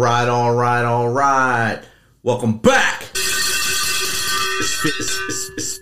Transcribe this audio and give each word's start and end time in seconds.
Right, 0.00 0.28
all 0.28 0.54
right, 0.54 0.82
all 0.82 1.10
right. 1.10 1.78
Welcome 2.22 2.56
back. 2.56 3.02
It's 3.02 4.74
Fit, 4.82 4.94
it's, 4.98 5.78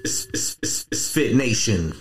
it's, 0.61 0.87
it's, 0.91 1.13
Fit 1.13 1.37
Nation. 1.37 1.95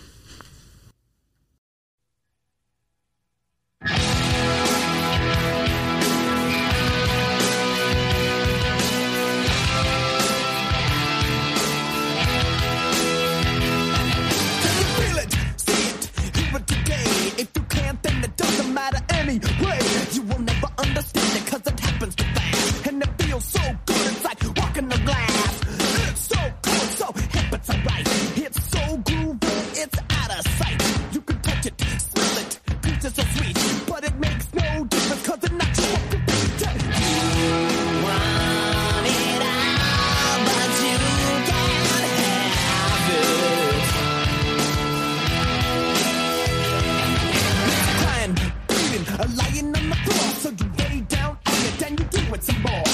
It 18.23 18.36
doesn't 18.36 18.73
matter 18.73 18.99
anyway. 19.09 19.80
You 20.13 20.23
will 20.23 20.39
never 20.39 20.67
understand 20.80 21.38
it 21.38 21.45
cause 21.45 21.77
so 23.57 23.63
good, 23.85 24.07
it's 24.11 24.23
like 24.23 24.41
walking 24.57 24.91
on 24.93 25.05
glass. 25.05 25.61
It's 26.09 26.21
so 26.34 26.39
cool, 26.66 26.85
so 27.02 27.07
hip, 27.34 27.53
it's 27.53 27.70
alright. 27.70 28.07
It's 28.45 28.59
so 28.73 28.83
groovy, 29.07 29.83
it's 29.83 29.97
out 30.19 30.31
of 30.38 30.44
sight. 30.59 30.80
You 31.13 31.22
can 31.22 31.38
touch 31.41 31.66
it, 31.66 31.75
smell 32.08 32.38
it, 32.44 32.59
pieces 32.81 33.13
so 33.16 33.23
sweet. 33.35 33.58
But 33.88 34.03
it 34.05 34.16
makes 34.19 34.53
no 34.53 34.85
difference 34.85 35.23
cause 35.28 35.44
it 35.44 35.53
knocks 35.53 35.80
your 35.80 35.97
feet. 35.97 36.22
You 37.38 37.88
want 38.05 39.08
it 39.08 39.41
all, 39.52 40.38
but 40.47 40.72
you 40.83 40.97
can't 41.50 42.05
have 42.61 43.09
it. 43.13 43.88
crying, 48.02 48.33
bleeding, 48.67 49.05
lying 49.39 49.69
on 49.78 49.85
the 49.89 49.97
floor. 50.05 50.28
So 50.41 50.50
you 50.59 50.67
lay 50.80 50.97
down 51.02 51.33
on 51.45 51.59
it 51.69 51.81
and 51.85 52.00
you 52.00 52.05
do 52.05 52.22
it 52.35 52.44
some 52.44 52.61
more. 52.61 52.86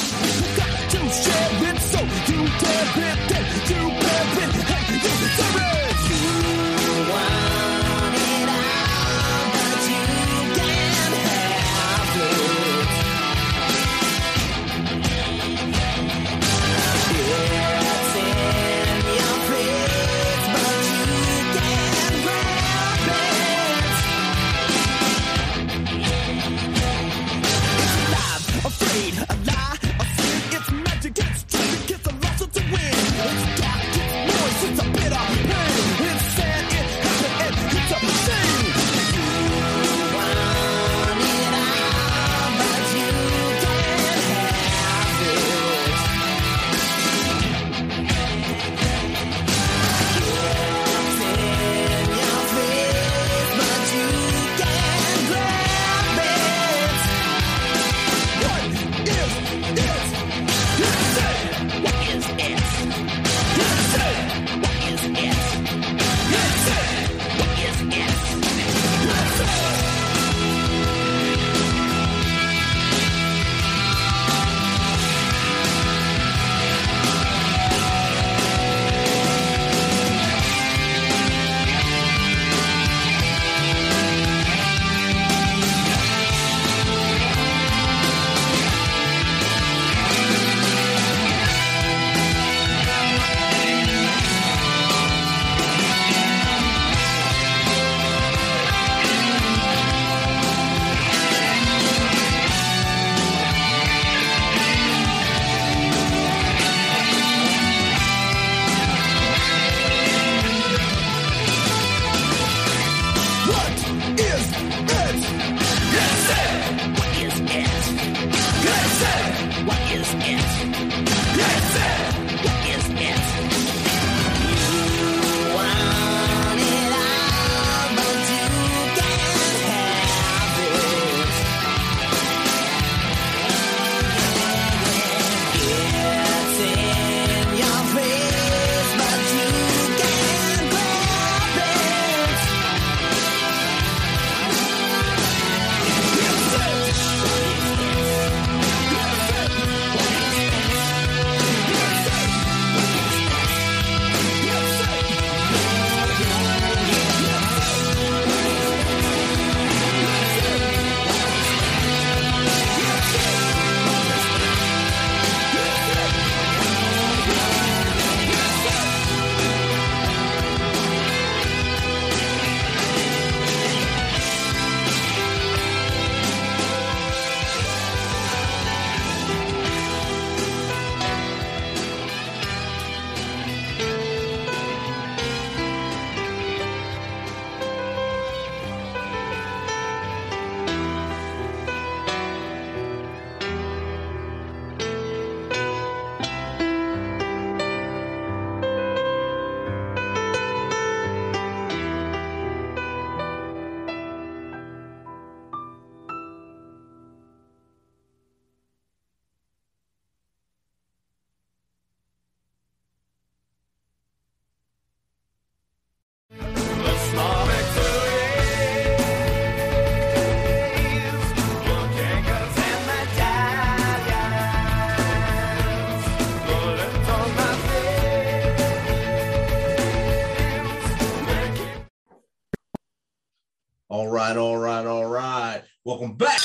Right, 234.14 234.38
all 234.38 234.58
right, 234.58 234.86
all 234.86 235.08
right. 235.08 235.64
Welcome 235.84 236.14
back. 236.14 236.40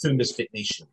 to 0.00 0.12
Misfit 0.12 0.48
Nation. 0.52 0.88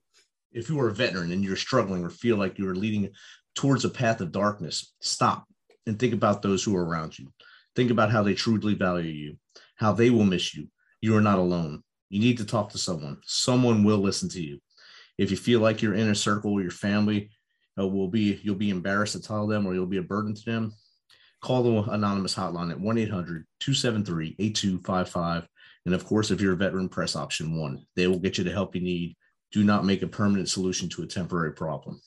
If 0.51 0.69
you 0.69 0.79
are 0.79 0.89
a 0.89 0.93
veteran 0.93 1.31
and 1.31 1.43
you're 1.43 1.55
struggling 1.55 2.03
or 2.03 2.11
feel 2.11 2.37
like 2.37 2.59
you're 2.59 2.75
leading 2.75 3.09
towards 3.55 3.85
a 3.85 3.89
path 3.89 4.21
of 4.21 4.31
darkness, 4.31 4.93
stop 5.01 5.45
and 5.87 5.97
think 5.97 6.13
about 6.13 6.43
those 6.43 6.63
who 6.63 6.75
are 6.75 6.85
around 6.85 7.17
you. 7.17 7.33
Think 7.75 7.89
about 7.89 8.11
how 8.11 8.21
they 8.21 8.35
truly 8.35 8.75
value 8.75 9.09
you, 9.09 9.37
how 9.77 9.93
they 9.93 10.11
will 10.11 10.25
miss 10.25 10.53
you. 10.53 10.67
You 11.01 11.15
are 11.17 11.21
not 11.21 11.39
alone. 11.39 11.81
You 12.09 12.19
need 12.19 12.37
to 12.37 12.45
talk 12.45 12.69
to 12.71 12.77
someone. 12.77 13.17
Someone 13.25 13.83
will 13.83 13.97
listen 13.97 14.29
to 14.29 14.41
you. 14.41 14.59
If 15.17 15.31
you 15.31 15.37
feel 15.37 15.59
like 15.59 15.81
your 15.81 15.95
inner 15.95 16.13
circle, 16.13 16.61
your 16.61 16.69
family 16.69 17.31
uh, 17.79 17.87
will 17.87 18.09
be, 18.09 18.39
you'll 18.43 18.53
be 18.53 18.69
embarrassed 18.69 19.13
to 19.13 19.21
tell 19.23 19.47
them 19.47 19.65
or 19.65 19.73
you'll 19.73 19.87
be 19.87 19.97
a 19.97 20.03
burden 20.03 20.35
to 20.35 20.45
them, 20.45 20.71
call 21.41 21.63
the 21.63 21.91
anonymous 21.91 22.35
hotline 22.35 22.71
at 22.71 22.79
1 22.79 22.97
800 22.97 23.45
273 23.59 24.35
8255. 24.39 25.47
And 25.85 25.95
of 25.95 26.05
course, 26.05 26.31
if 26.31 26.41
you're 26.41 26.53
a 26.53 26.57
veteran, 26.57 26.89
press 26.89 27.15
option 27.15 27.57
one. 27.57 27.85
They 27.95 28.07
will 28.07 28.19
get 28.19 28.37
you 28.37 28.43
the 28.43 28.51
help 28.51 28.75
you 28.75 28.81
need. 28.81 29.15
Do 29.51 29.63
not 29.63 29.85
make 29.85 30.01
a 30.03 30.07
permanent 30.07 30.49
solution 30.49 30.89
to 30.89 31.03
a 31.03 31.07
temporary 31.07 31.53
problem. 31.53 32.01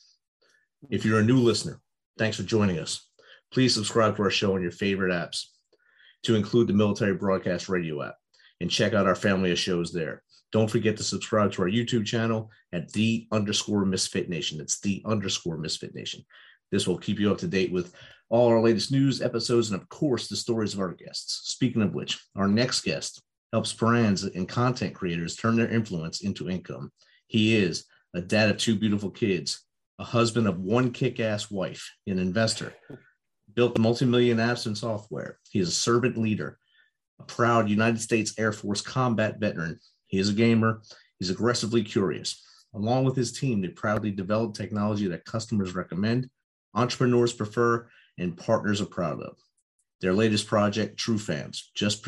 If 0.89 1.05
you're 1.05 1.19
a 1.19 1.23
new 1.23 1.37
listener, 1.37 1.81
thanks 2.17 2.37
for 2.37 2.43
joining 2.43 2.79
us. 2.79 3.07
Please 3.51 3.73
subscribe 3.73 4.15
to 4.15 4.23
our 4.23 4.29
show 4.29 4.55
on 4.55 4.61
your 4.61 4.71
favorite 4.71 5.11
apps 5.11 5.45
to 6.23 6.35
include 6.35 6.67
the 6.67 6.73
Military 6.73 7.13
Broadcast 7.13 7.69
Radio 7.69 8.01
app 8.01 8.15
and 8.61 8.69
check 8.69 8.93
out 8.93 9.07
our 9.07 9.15
family 9.15 9.51
of 9.51 9.59
shows 9.59 9.91
there. 9.91 10.23
Don't 10.51 10.69
forget 10.69 10.95
to 10.97 11.03
subscribe 11.03 11.51
to 11.53 11.63
our 11.63 11.67
YouTube 11.67 12.05
channel 12.05 12.49
at 12.71 12.91
the 12.93 13.27
underscore 13.31 13.85
misfit 13.85 14.29
nation. 14.29 14.61
It's 14.61 14.79
the 14.79 15.01
underscore 15.05 15.57
misfit 15.57 15.95
nation. 15.95 16.23
This 16.71 16.87
will 16.87 16.97
keep 16.97 17.19
you 17.19 17.31
up 17.31 17.39
to 17.39 17.47
date 17.47 17.71
with 17.71 17.93
all 18.33 18.47
our 18.47 18.59
latest 18.59 18.91
news 18.91 19.21
episodes 19.21 19.69
and, 19.69 19.79
of 19.79 19.87
course, 19.89 20.27
the 20.27 20.35
stories 20.35 20.73
of 20.73 20.79
our 20.79 20.91
guests. 20.91 21.51
Speaking 21.51 21.83
of 21.83 21.93
which, 21.93 22.19
our 22.35 22.47
next 22.47 22.81
guest 22.81 23.21
helps 23.51 23.71
brands 23.71 24.23
and 24.23 24.49
content 24.49 24.95
creators 24.95 25.35
turn 25.35 25.55
their 25.55 25.69
influence 25.69 26.21
into 26.21 26.49
income. 26.49 26.91
He 27.27 27.55
is 27.55 27.85
a 28.15 28.21
dad 28.21 28.49
of 28.49 28.57
two 28.57 28.75
beautiful 28.75 29.11
kids, 29.11 29.63
a 29.99 30.03
husband 30.03 30.47
of 30.47 30.59
one 30.59 30.89
kick 30.89 31.19
ass 31.19 31.51
wife, 31.51 31.87
an 32.07 32.17
investor, 32.17 32.73
built 33.53 33.77
multi-million 33.77 34.39
apps 34.39 34.65
and 34.65 34.75
software. 34.75 35.37
He 35.51 35.59
is 35.59 35.67
a 35.67 35.71
servant 35.71 36.17
leader, 36.17 36.57
a 37.19 37.23
proud 37.25 37.69
United 37.69 38.01
States 38.01 38.33
Air 38.39 38.51
Force 38.51 38.81
combat 38.81 39.39
veteran. 39.39 39.79
He 40.07 40.17
is 40.17 40.29
a 40.29 40.33
gamer. 40.33 40.81
He's 41.19 41.29
aggressively 41.29 41.83
curious. 41.83 42.43
Along 42.73 43.05
with 43.05 43.15
his 43.15 43.31
team, 43.31 43.61
they 43.61 43.67
proudly 43.67 44.09
develop 44.09 44.55
technology 44.55 45.07
that 45.09 45.23
customers 45.23 45.75
recommend, 45.75 46.31
entrepreneurs 46.73 47.31
prefer, 47.31 47.87
and 48.17 48.37
partners 48.37 48.81
are 48.81 48.85
proud 48.85 49.21
of. 49.21 49.37
Their 50.01 50.13
latest 50.13 50.47
project, 50.47 50.99
TrueFanz, 50.99 51.61
just 51.75 52.05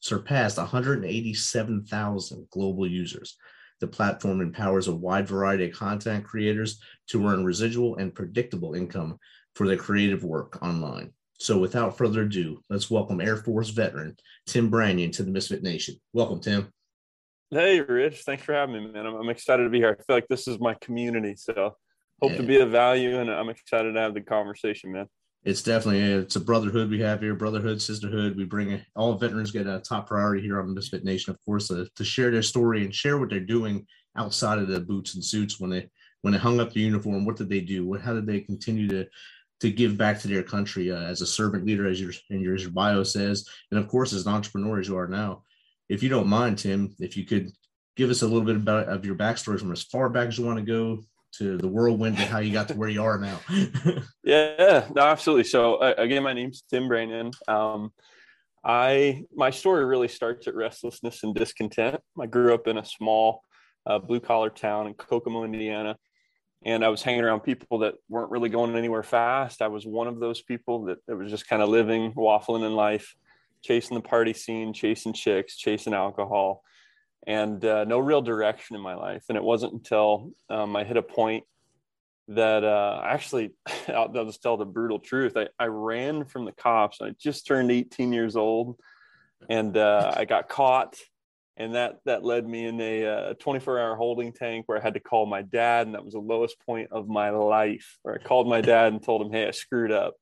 surpassed 0.00 0.58
187,000 0.58 2.46
global 2.50 2.86
users. 2.86 3.36
The 3.80 3.86
platform 3.86 4.40
empowers 4.40 4.88
a 4.88 4.94
wide 4.94 5.28
variety 5.28 5.70
of 5.70 5.76
content 5.76 6.24
creators 6.24 6.80
to 7.10 7.26
earn 7.26 7.44
residual 7.44 7.96
and 7.96 8.14
predictable 8.14 8.74
income 8.74 9.18
for 9.54 9.66
their 9.66 9.76
creative 9.76 10.24
work 10.24 10.62
online. 10.62 11.12
So, 11.40 11.58
without 11.58 11.96
further 11.96 12.22
ado, 12.22 12.60
let's 12.68 12.90
welcome 12.90 13.20
Air 13.20 13.36
Force 13.36 13.70
veteran 13.70 14.16
Tim 14.46 14.70
Branyan 14.70 15.12
to 15.12 15.22
the 15.22 15.30
Misfit 15.30 15.62
Nation. 15.62 15.94
Welcome, 16.12 16.40
Tim. 16.40 16.72
Hey, 17.50 17.80
Rich. 17.80 18.22
Thanks 18.22 18.42
for 18.42 18.52
having 18.52 18.74
me, 18.74 18.92
man. 18.92 19.06
I'm, 19.06 19.14
I'm 19.14 19.28
excited 19.30 19.62
to 19.62 19.70
be 19.70 19.78
here. 19.78 19.96
I 19.98 20.02
feel 20.02 20.16
like 20.16 20.28
this 20.28 20.48
is 20.48 20.58
my 20.58 20.74
community, 20.80 21.34
so 21.36 21.76
hope 22.20 22.32
yeah. 22.32 22.36
to 22.36 22.42
be 22.42 22.58
of 22.58 22.70
value, 22.70 23.20
and 23.20 23.30
I'm 23.30 23.48
excited 23.48 23.94
to 23.94 24.00
have 24.00 24.14
the 24.14 24.20
conversation, 24.20 24.92
man. 24.92 25.06
It's 25.44 25.62
definitely 25.62 26.00
it's 26.02 26.36
a 26.36 26.40
brotherhood 26.40 26.90
we 26.90 27.00
have 27.00 27.20
here, 27.20 27.34
brotherhood, 27.34 27.80
sisterhood. 27.80 28.36
We 28.36 28.44
bring 28.44 28.80
all 28.96 29.14
veterans 29.14 29.50
get 29.50 29.66
a 29.66 29.80
top 29.80 30.08
priority 30.08 30.42
here 30.42 30.60
on 30.60 30.74
Misfit 30.74 31.04
Nation, 31.04 31.32
of 31.32 31.38
course, 31.44 31.70
uh, 31.70 31.86
to 31.94 32.04
share 32.04 32.30
their 32.30 32.42
story 32.42 32.84
and 32.84 32.94
share 32.94 33.18
what 33.18 33.30
they're 33.30 33.40
doing 33.40 33.86
outside 34.16 34.58
of 34.58 34.68
the 34.68 34.80
boots 34.80 35.14
and 35.14 35.24
suits 35.24 35.60
when 35.60 35.70
they 35.70 35.88
when 36.22 36.32
they 36.32 36.38
hung 36.38 36.60
up 36.60 36.72
the 36.72 36.80
uniform. 36.80 37.24
What 37.24 37.36
did 37.36 37.48
they 37.48 37.60
do? 37.60 37.86
What 37.86 38.00
how 38.00 38.14
did 38.14 38.26
they 38.26 38.40
continue 38.40 38.88
to 38.88 39.06
to 39.60 39.70
give 39.70 39.96
back 39.96 40.20
to 40.20 40.28
their 40.28 40.42
country 40.42 40.90
uh, 40.90 41.02
as 41.02 41.20
a 41.20 41.26
servant 41.26 41.64
leader, 41.64 41.86
as 41.86 42.00
your 42.00 42.12
in 42.30 42.40
your, 42.40 42.56
your 42.56 42.70
bio 42.70 43.02
says, 43.04 43.48
and 43.70 43.78
of 43.78 43.88
course 43.88 44.12
as 44.12 44.26
an 44.26 44.32
entrepreneur 44.32 44.80
as 44.80 44.88
you 44.88 44.96
are 44.96 45.08
now. 45.08 45.44
If 45.88 46.02
you 46.02 46.08
don't 46.08 46.26
mind, 46.26 46.58
Tim, 46.58 46.94
if 46.98 47.16
you 47.16 47.24
could 47.24 47.52
give 47.96 48.10
us 48.10 48.22
a 48.22 48.26
little 48.26 48.44
bit 48.44 48.56
about 48.56 48.88
of 48.88 49.06
your 49.06 49.14
backstory 49.14 49.58
from 49.58 49.72
as 49.72 49.84
far 49.84 50.08
back 50.08 50.28
as 50.28 50.38
you 50.38 50.44
want 50.44 50.58
to 50.58 50.64
go 50.64 51.00
to 51.32 51.56
the 51.56 51.68
whirlwind 51.68 52.16
to 52.16 52.24
how 52.24 52.38
you 52.38 52.52
got 52.52 52.68
to 52.68 52.74
where 52.74 52.88
you 52.88 53.02
are 53.02 53.18
now. 53.18 53.38
yeah, 54.24 54.88
no, 54.94 55.02
absolutely. 55.02 55.44
So 55.44 55.76
uh, 55.76 55.94
again, 55.98 56.22
my 56.22 56.32
name's 56.32 56.62
Tim 56.68 56.84
Branyan. 56.84 57.32
Um, 57.48 57.92
I 58.64 59.24
my 59.34 59.50
story 59.50 59.84
really 59.84 60.08
starts 60.08 60.48
at 60.48 60.54
restlessness 60.54 61.22
and 61.22 61.34
discontent. 61.34 62.00
I 62.20 62.26
grew 62.26 62.54
up 62.54 62.66
in 62.66 62.78
a 62.78 62.84
small 62.84 63.42
uh, 63.86 63.98
blue 63.98 64.20
collar 64.20 64.50
town 64.50 64.86
in 64.86 64.94
Kokomo, 64.94 65.44
Indiana 65.44 65.96
and 66.64 66.84
I 66.84 66.88
was 66.88 67.02
hanging 67.02 67.22
around 67.22 67.40
people 67.40 67.78
that 67.78 67.94
weren't 68.08 68.30
really 68.30 68.48
going 68.48 68.76
anywhere 68.76 69.02
fast. 69.02 69.62
I 69.62 69.68
was 69.68 69.86
one 69.86 70.08
of 70.08 70.18
those 70.18 70.42
people 70.42 70.86
that, 70.86 70.98
that 71.06 71.16
was 71.16 71.30
just 71.30 71.48
kind 71.48 71.62
of 71.62 71.68
living, 71.68 72.12
waffling 72.14 72.66
in 72.66 72.74
life, 72.74 73.14
chasing 73.62 73.94
the 73.94 74.02
party 74.02 74.32
scene, 74.32 74.72
chasing 74.72 75.12
chicks, 75.12 75.56
chasing 75.56 75.94
alcohol, 75.94 76.62
and 77.26 77.64
uh, 77.64 77.84
no 77.84 77.98
real 77.98 78.22
direction 78.22 78.76
in 78.76 78.82
my 78.82 78.94
life. 78.94 79.24
And 79.28 79.36
it 79.36 79.44
wasn't 79.44 79.74
until 79.74 80.30
um, 80.48 80.76
I 80.76 80.84
hit 80.84 80.96
a 80.96 81.02
point 81.02 81.44
that 82.28 82.64
uh, 82.64 83.00
actually, 83.04 83.52
I'll, 83.88 84.10
I'll, 84.16 84.26
just 84.26 84.42
tell 84.42 84.56
the 84.56 84.64
brutal 84.64 84.98
truth. 84.98 85.36
I, 85.36 85.48
I 85.58 85.66
ran 85.66 86.24
from 86.24 86.44
the 86.44 86.52
cops. 86.52 87.00
I 87.00 87.10
just 87.18 87.46
turned 87.46 87.70
18 87.70 88.12
years 88.12 88.36
old, 88.36 88.78
and 89.48 89.76
uh, 89.76 90.12
I 90.16 90.24
got 90.24 90.48
caught 90.48 90.96
and 91.58 91.74
that 91.74 91.98
that 92.04 92.24
led 92.24 92.48
me 92.48 92.66
in 92.66 92.80
a 92.80 93.34
24 93.34 93.80
hour 93.80 93.96
holding 93.96 94.32
tank 94.32 94.64
where 94.66 94.78
I 94.78 94.80
had 94.80 94.94
to 94.94 95.00
call 95.00 95.26
my 95.26 95.42
dad, 95.42 95.86
and 95.86 95.94
that 95.94 96.04
was 96.04 96.14
the 96.14 96.20
lowest 96.20 96.56
point 96.64 96.90
of 96.92 97.08
my 97.08 97.30
life. 97.30 97.98
Where 98.02 98.14
I 98.14 98.18
called 98.18 98.48
my 98.48 98.60
dad 98.60 98.92
and 98.92 99.02
told 99.02 99.22
him, 99.22 99.32
"Hey, 99.32 99.48
I 99.48 99.50
screwed 99.50 99.90
up," 99.90 100.14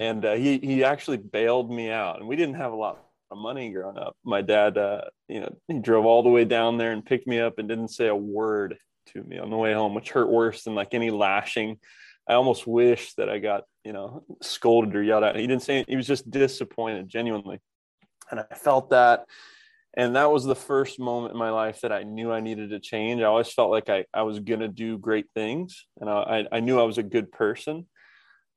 and 0.00 0.24
uh, 0.24 0.34
he 0.34 0.58
he 0.58 0.84
actually 0.84 1.18
bailed 1.18 1.70
me 1.70 1.90
out. 1.90 2.18
And 2.18 2.26
we 2.26 2.34
didn't 2.34 2.54
have 2.54 2.72
a 2.72 2.76
lot 2.76 3.07
of 3.30 3.38
money 3.38 3.70
growing 3.70 3.98
up. 3.98 4.16
My 4.24 4.42
dad, 4.42 4.78
uh, 4.78 5.02
you 5.28 5.40
know, 5.40 5.54
he 5.68 5.78
drove 5.78 6.06
all 6.06 6.22
the 6.22 6.28
way 6.28 6.44
down 6.44 6.78
there 6.78 6.92
and 6.92 7.04
picked 7.04 7.26
me 7.26 7.40
up 7.40 7.58
and 7.58 7.68
didn't 7.68 7.88
say 7.88 8.06
a 8.06 8.16
word 8.16 8.78
to 9.12 9.22
me 9.22 9.38
on 9.38 9.50
the 9.50 9.56
way 9.56 9.72
home, 9.72 9.94
which 9.94 10.10
hurt 10.10 10.28
worse 10.28 10.64
than 10.64 10.74
like 10.74 10.94
any 10.94 11.10
lashing. 11.10 11.78
I 12.28 12.34
almost 12.34 12.66
wish 12.66 13.14
that 13.14 13.28
I 13.28 13.38
got 13.38 13.64
you 13.84 13.92
know 13.92 14.24
scolded 14.42 14.94
or 14.94 15.02
yelled 15.02 15.24
at. 15.24 15.36
He 15.36 15.46
didn't 15.46 15.62
say 15.62 15.84
he 15.88 15.96
was 15.96 16.06
just 16.06 16.30
disappointed, 16.30 17.08
genuinely, 17.08 17.60
and 18.30 18.40
I 18.40 18.54
felt 18.54 18.90
that 18.90 19.24
and 19.98 20.14
that 20.14 20.30
was 20.30 20.44
the 20.44 20.54
first 20.54 21.00
moment 21.00 21.32
in 21.32 21.38
my 21.38 21.50
life 21.50 21.80
that 21.80 21.92
I 21.92 22.04
knew 22.04 22.30
I 22.30 22.38
needed 22.38 22.70
to 22.70 22.78
change. 22.78 23.20
I 23.20 23.24
always 23.24 23.52
felt 23.52 23.70
like 23.70 23.88
I, 23.88 24.04
I 24.14 24.22
was 24.22 24.38
going 24.38 24.60
to 24.60 24.68
do 24.68 24.96
great 24.96 25.26
things 25.34 25.86
and 26.00 26.08
I, 26.08 26.46
I 26.52 26.60
knew 26.60 26.78
I 26.78 26.84
was 26.84 26.98
a 26.98 27.02
good 27.02 27.32
person. 27.32 27.86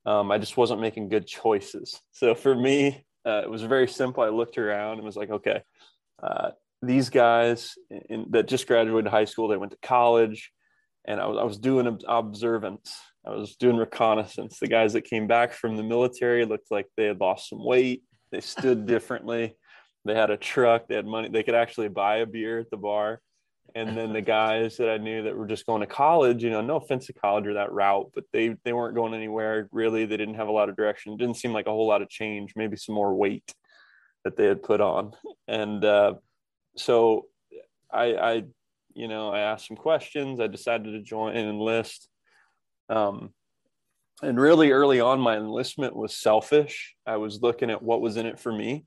Um, 0.04 0.30
I 0.30 0.38
just 0.38 0.56
wasn't 0.56 0.80
making 0.80 1.08
good 1.08 1.26
choices. 1.26 2.00
So 2.12 2.36
for 2.36 2.54
me, 2.54 3.04
uh, 3.26 3.42
it 3.44 3.50
was 3.50 3.62
very 3.62 3.88
simple. 3.88 4.22
I 4.22 4.28
looked 4.28 4.58
around 4.58 4.94
and 4.94 5.04
was 5.04 5.16
like, 5.16 5.30
okay, 5.30 5.62
uh, 6.22 6.50
these 6.82 7.10
guys 7.10 7.74
in, 8.08 8.26
that 8.30 8.48
just 8.48 8.66
graduated 8.66 9.10
high 9.10 9.24
school, 9.24 9.48
they 9.48 9.56
went 9.56 9.72
to 9.72 9.78
college, 9.82 10.52
and 11.04 11.20
I 11.20 11.26
was, 11.26 11.38
I 11.38 11.44
was 11.44 11.58
doing 11.58 11.98
observance. 12.08 12.92
I 13.24 13.30
was 13.30 13.54
doing 13.56 13.76
reconnaissance. 13.76 14.58
The 14.58 14.66
guys 14.66 14.92
that 14.94 15.02
came 15.02 15.28
back 15.28 15.52
from 15.52 15.76
the 15.76 15.82
military 15.82 16.44
looked 16.44 16.70
like 16.70 16.86
they 16.96 17.04
had 17.04 17.20
lost 17.20 17.48
some 17.48 17.64
weight. 17.64 18.02
They 18.32 18.40
stood 18.40 18.86
differently. 18.86 19.56
They 20.04 20.14
had 20.14 20.30
a 20.30 20.36
truck. 20.36 20.88
They 20.88 20.96
had 20.96 21.06
money. 21.06 21.28
They 21.28 21.44
could 21.44 21.54
actually 21.54 21.88
buy 21.88 22.16
a 22.18 22.26
beer 22.26 22.58
at 22.58 22.70
the 22.70 22.76
bar. 22.76 23.20
And 23.74 23.96
then 23.96 24.12
the 24.12 24.20
guys 24.22 24.76
that 24.76 24.88
I 24.88 24.98
knew 24.98 25.22
that 25.22 25.36
were 25.36 25.46
just 25.46 25.66
going 25.66 25.80
to 25.80 25.86
college, 25.86 26.42
you 26.42 26.50
know, 26.50 26.60
no 26.60 26.76
offense 26.76 27.06
to 27.06 27.12
college 27.12 27.46
or 27.46 27.54
that 27.54 27.72
route, 27.72 28.10
but 28.14 28.24
they 28.32 28.56
they 28.64 28.72
weren't 28.72 28.94
going 28.94 29.14
anywhere 29.14 29.68
really. 29.72 30.04
They 30.04 30.16
didn't 30.16 30.34
have 30.34 30.48
a 30.48 30.52
lot 30.52 30.68
of 30.68 30.76
direction. 30.76 31.12
It 31.12 31.18
didn't 31.18 31.36
seem 31.36 31.52
like 31.52 31.66
a 31.66 31.70
whole 31.70 31.86
lot 31.86 32.02
of 32.02 32.08
change. 32.08 32.54
Maybe 32.56 32.76
some 32.76 32.94
more 32.94 33.14
weight 33.14 33.54
that 34.24 34.36
they 34.36 34.46
had 34.46 34.62
put 34.62 34.80
on. 34.80 35.12
And 35.48 35.84
uh, 35.84 36.14
so 36.76 37.26
I, 37.90 38.14
I, 38.14 38.44
you 38.94 39.08
know, 39.08 39.30
I 39.30 39.40
asked 39.40 39.66
some 39.66 39.76
questions. 39.76 40.38
I 40.38 40.46
decided 40.46 40.92
to 40.92 41.02
join 41.02 41.36
and 41.36 41.48
enlist. 41.48 42.08
Um, 42.88 43.32
and 44.22 44.38
really 44.38 44.70
early 44.70 45.00
on, 45.00 45.18
my 45.18 45.36
enlistment 45.36 45.96
was 45.96 46.16
selfish. 46.16 46.94
I 47.04 47.16
was 47.16 47.42
looking 47.42 47.70
at 47.70 47.82
what 47.82 48.00
was 48.00 48.16
in 48.16 48.26
it 48.26 48.38
for 48.38 48.52
me 48.52 48.84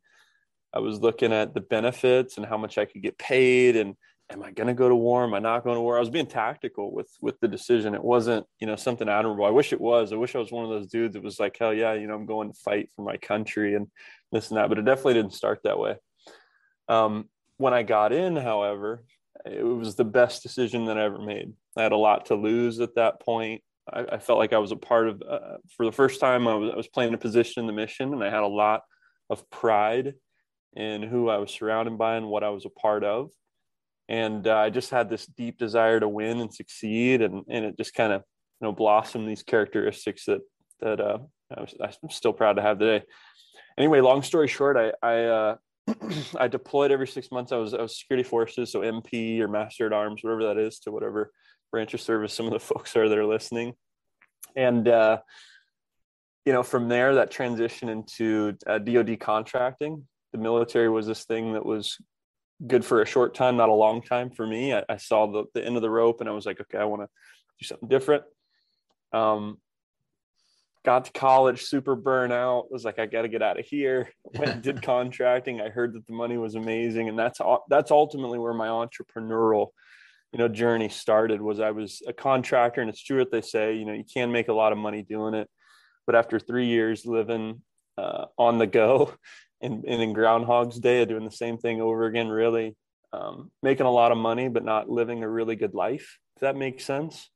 I 0.75 0.79
was 0.79 0.99
looking 0.99 1.31
at 1.31 1.53
the 1.53 1.61
benefits 1.61 2.35
and 2.35 2.45
how 2.45 2.57
much 2.57 2.77
I 2.77 2.83
could 2.83 3.01
get 3.01 3.17
paid 3.17 3.77
and 3.77 3.95
am 4.29 4.43
I 4.43 4.51
going 4.51 4.67
to 4.67 4.73
go 4.73 4.89
to 4.89 4.95
war? 4.95 5.23
Am 5.23 5.33
I 5.33 5.39
not 5.39 5.63
going 5.63 5.75
to 5.75 5.81
war? 5.81 5.97
I 5.97 5.99
was 5.99 6.09
being 6.09 6.25
tactical 6.25 6.91
with 6.91 7.09
with 7.21 7.39
the 7.39 7.47
decision. 7.47 7.93
It 7.93 8.03
wasn't, 8.03 8.45
you 8.59 8.67
know, 8.67 8.75
something 8.75 9.07
admirable. 9.07 9.45
I 9.45 9.51
wish 9.51 9.73
it 9.73 9.81
was. 9.81 10.11
I 10.11 10.15
wish 10.15 10.35
I 10.35 10.39
was 10.39 10.51
one 10.51 10.63
of 10.63 10.71
those 10.71 10.87
dudes 10.87 11.13
that 11.13 11.23
was 11.23 11.39
like, 11.39 11.57
hell 11.57 11.73
yeah, 11.73 11.93
you 11.93 12.07
know, 12.07 12.15
I'm 12.15 12.25
going 12.25 12.51
to 12.51 12.59
fight 12.59 12.89
for 12.95 13.03
my 13.03 13.17
country 13.17 13.75
and 13.75 13.87
this 14.31 14.49
and 14.49 14.57
that. 14.57 14.69
But 14.69 14.79
it 14.79 14.85
definitely 14.85 15.15
didn't 15.15 15.33
start 15.33 15.61
that 15.63 15.79
way. 15.79 15.95
Um, 16.87 17.29
when 17.57 17.73
I 17.73 17.83
got 17.83 18.11
in, 18.11 18.35
however, 18.35 19.03
it 19.45 19.63
was 19.63 19.95
the 19.95 20.05
best 20.05 20.43
decision 20.43 20.85
that 20.85 20.97
I 20.97 21.03
ever 21.03 21.19
made. 21.19 21.53
I 21.77 21.83
had 21.83 21.91
a 21.91 21.97
lot 21.97 22.27
to 22.27 22.35
lose 22.35 22.79
at 22.79 22.95
that 22.95 23.21
point. 23.21 23.61
I, 23.91 24.05
I 24.13 24.17
felt 24.17 24.39
like 24.39 24.53
I 24.53 24.57
was 24.59 24.71
a 24.71 24.77
part 24.77 25.07
of, 25.07 25.21
uh, 25.21 25.57
for 25.77 25.85
the 25.85 25.91
first 25.91 26.19
time, 26.19 26.47
I 26.47 26.55
was, 26.55 26.71
I 26.73 26.75
was 26.75 26.87
playing 26.87 27.13
a 27.13 27.17
position 27.17 27.61
in 27.61 27.67
the 27.67 27.73
mission, 27.73 28.13
and 28.13 28.23
I 28.23 28.29
had 28.29 28.43
a 28.43 28.47
lot 28.47 28.81
of 29.29 29.47
pride 29.49 30.15
in 30.75 31.03
who 31.03 31.29
I 31.29 31.37
was 31.37 31.51
surrounded 31.51 31.97
by 31.97 32.15
and 32.15 32.27
what 32.27 32.43
I 32.43 32.49
was 32.49 32.65
a 32.65 32.69
part 32.69 33.03
of. 33.03 33.29
And 34.07 34.47
uh, 34.47 34.57
I 34.57 34.69
just 34.69 34.91
had 34.91 35.09
this 35.09 35.25
deep 35.25 35.57
desire 35.57 35.99
to 35.99 36.07
win 36.07 36.39
and 36.39 36.53
succeed, 36.53 37.21
and 37.21 37.43
and 37.49 37.65
it 37.65 37.77
just 37.77 37.93
kind 37.93 38.13
of 38.13 38.21
you 38.61 38.67
know 38.67 38.71
blossomed 38.71 39.27
these 39.27 39.43
characteristics 39.43 40.25
that 40.25 40.41
that 40.81 40.99
uh, 40.99 41.19
I'm 41.57 42.09
still 42.09 42.33
proud 42.33 42.53
to 42.53 42.61
have 42.61 42.79
today. 42.79 43.05
Anyway, 43.77 44.01
long 44.01 44.21
story 44.21 44.47
short, 44.47 44.77
I 44.77 44.93
I, 45.01 45.23
uh, 45.23 45.55
I 46.39 46.47
deployed 46.47 46.91
every 46.91 47.07
six 47.07 47.31
months. 47.31 47.51
I 47.51 47.57
was 47.57 47.73
I 47.73 47.81
was 47.81 47.97
security 47.97 48.27
forces, 48.27 48.71
so 48.71 48.81
MP 48.81 49.39
or 49.39 49.47
Master 49.47 49.87
at 49.87 49.93
Arms, 49.93 50.23
whatever 50.23 50.45
that 50.45 50.57
is, 50.57 50.79
to 50.79 50.91
whatever 50.91 51.31
branch 51.71 51.93
of 51.93 52.01
service 52.01 52.33
some 52.33 52.45
of 52.45 52.53
the 52.53 52.59
folks 52.73 52.95
are 52.95 53.09
that 53.09 53.17
are 53.17 53.25
listening, 53.25 53.73
and 54.55 54.87
uh, 54.87 55.19
you 56.45 56.53
know 56.53 56.63
from 56.63 56.89
there 56.89 57.15
that 57.15 57.31
transition 57.31 57.89
into 57.89 58.53
DoD 58.67 59.09
uh, 59.09 59.15
contracting. 59.19 60.07
The 60.31 60.41
military 60.41 60.89
was 60.89 61.07
this 61.07 61.23
thing 61.23 61.53
that 61.53 61.65
was 61.65 61.97
good 62.65 62.85
for 62.85 63.01
a 63.01 63.05
short 63.05 63.33
time, 63.33 63.57
not 63.57 63.69
a 63.69 63.73
long 63.73 64.01
time 64.01 64.29
for 64.29 64.45
me. 64.45 64.73
I, 64.73 64.83
I 64.87 64.97
saw 64.97 65.27
the, 65.27 65.45
the 65.53 65.65
end 65.65 65.75
of 65.75 65.81
the 65.81 65.89
rope 65.89 66.21
and 66.21 66.29
I 66.29 66.33
was 66.33 66.45
like, 66.45 66.61
okay, 66.61 66.77
I 66.77 66.85
want 66.85 67.01
to 67.01 67.07
do 67.59 67.65
something 67.65 67.89
different. 67.89 68.23
Um, 69.11 69.57
got 70.85 71.05
to 71.05 71.11
college, 71.11 71.63
super 71.63 71.97
burnout. 71.97 72.71
Was 72.71 72.85
like, 72.85 72.99
I 72.99 73.07
got 73.07 73.23
to 73.23 73.27
get 73.27 73.41
out 73.41 73.59
of 73.59 73.65
here. 73.65 74.09
Went 74.23 74.51
and 74.51 74.61
did 74.61 74.81
contracting. 74.83 75.59
I 75.59 75.69
heard 75.69 75.93
that 75.93 76.05
the 76.07 76.13
money 76.13 76.37
was 76.37 76.55
amazing, 76.55 77.09
and 77.09 77.17
that's 77.17 77.39
that's 77.69 77.91
ultimately 77.91 78.39
where 78.39 78.53
my 78.53 78.67
entrepreneurial, 78.67 79.69
you 80.31 80.39
know, 80.39 80.47
journey 80.47 80.89
started. 80.89 81.41
Was 81.41 81.59
I 81.59 81.71
was 81.71 82.01
a 82.07 82.13
contractor, 82.13 82.81
and 82.81 82.89
it's 82.89 83.03
true 83.03 83.19
what 83.19 83.31
they 83.31 83.41
say. 83.41 83.75
You 83.75 83.85
know, 83.85 83.93
you 83.93 84.05
can 84.11 84.31
make 84.31 84.47
a 84.47 84.53
lot 84.53 84.71
of 84.71 84.77
money 84.77 85.01
doing 85.01 85.33
it, 85.33 85.49
but 86.05 86.15
after 86.15 86.39
three 86.39 86.67
years 86.67 87.05
living 87.05 87.61
uh, 87.97 88.25
on 88.37 88.59
the 88.59 88.67
go 88.67 89.13
and, 89.65 90.01
in 90.01 90.13
Groundhog's 90.13 90.79
Day, 90.79 91.03
doing 91.05 91.25
the 91.25 91.31
same 91.31 91.57
thing 91.57 91.81
over 91.81 92.05
again, 92.05 92.29
really 92.29 92.75
um, 93.13 93.51
making 93.61 93.85
a 93.85 93.91
lot 93.91 94.11
of 94.11 94.17
money, 94.17 94.47
but 94.49 94.63
not 94.63 94.89
living 94.89 95.23
a 95.23 95.29
really 95.29 95.55
good 95.55 95.73
life. 95.73 96.17
If 96.35 96.41
that 96.41 96.55
makes 96.55 96.85
sense. 96.85 97.29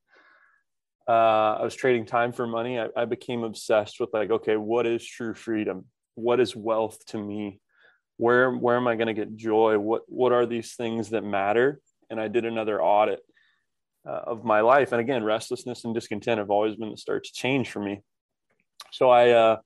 Uh, 1.08 1.56
I 1.58 1.62
was 1.64 1.74
trading 1.74 2.06
time 2.06 2.32
for 2.32 2.46
money. 2.46 2.78
I, 2.78 2.88
I 2.96 3.04
became 3.04 3.42
obsessed 3.42 3.98
with 3.98 4.10
like, 4.12 4.30
okay, 4.30 4.56
what 4.56 4.86
is 4.86 5.04
true 5.04 5.34
freedom? 5.34 5.86
What 6.14 6.40
is 6.40 6.54
wealth 6.54 7.04
to 7.06 7.18
me? 7.18 7.60
Where 8.16 8.52
where 8.52 8.76
am 8.76 8.86
I 8.86 8.96
going 8.96 9.08
to 9.08 9.14
get 9.14 9.34
joy? 9.34 9.78
What 9.78 10.02
what 10.06 10.32
are 10.32 10.46
these 10.46 10.74
things 10.74 11.10
that 11.10 11.24
matter? 11.24 11.80
And 12.10 12.20
I 12.20 12.28
did 12.28 12.44
another 12.44 12.82
audit 12.82 13.20
uh, 14.06 14.20
of 14.26 14.44
my 14.44 14.60
life. 14.60 14.92
And 14.92 15.00
again, 15.00 15.24
restlessness 15.24 15.84
and 15.84 15.94
discontent 15.94 16.38
have 16.38 16.50
always 16.50 16.76
been 16.76 16.90
the 16.90 16.96
start 16.96 17.24
to 17.24 17.32
change 17.32 17.70
for 17.70 17.80
me. 17.80 18.02
So 18.92 19.08
I 19.08 19.30
uh, 19.30 19.56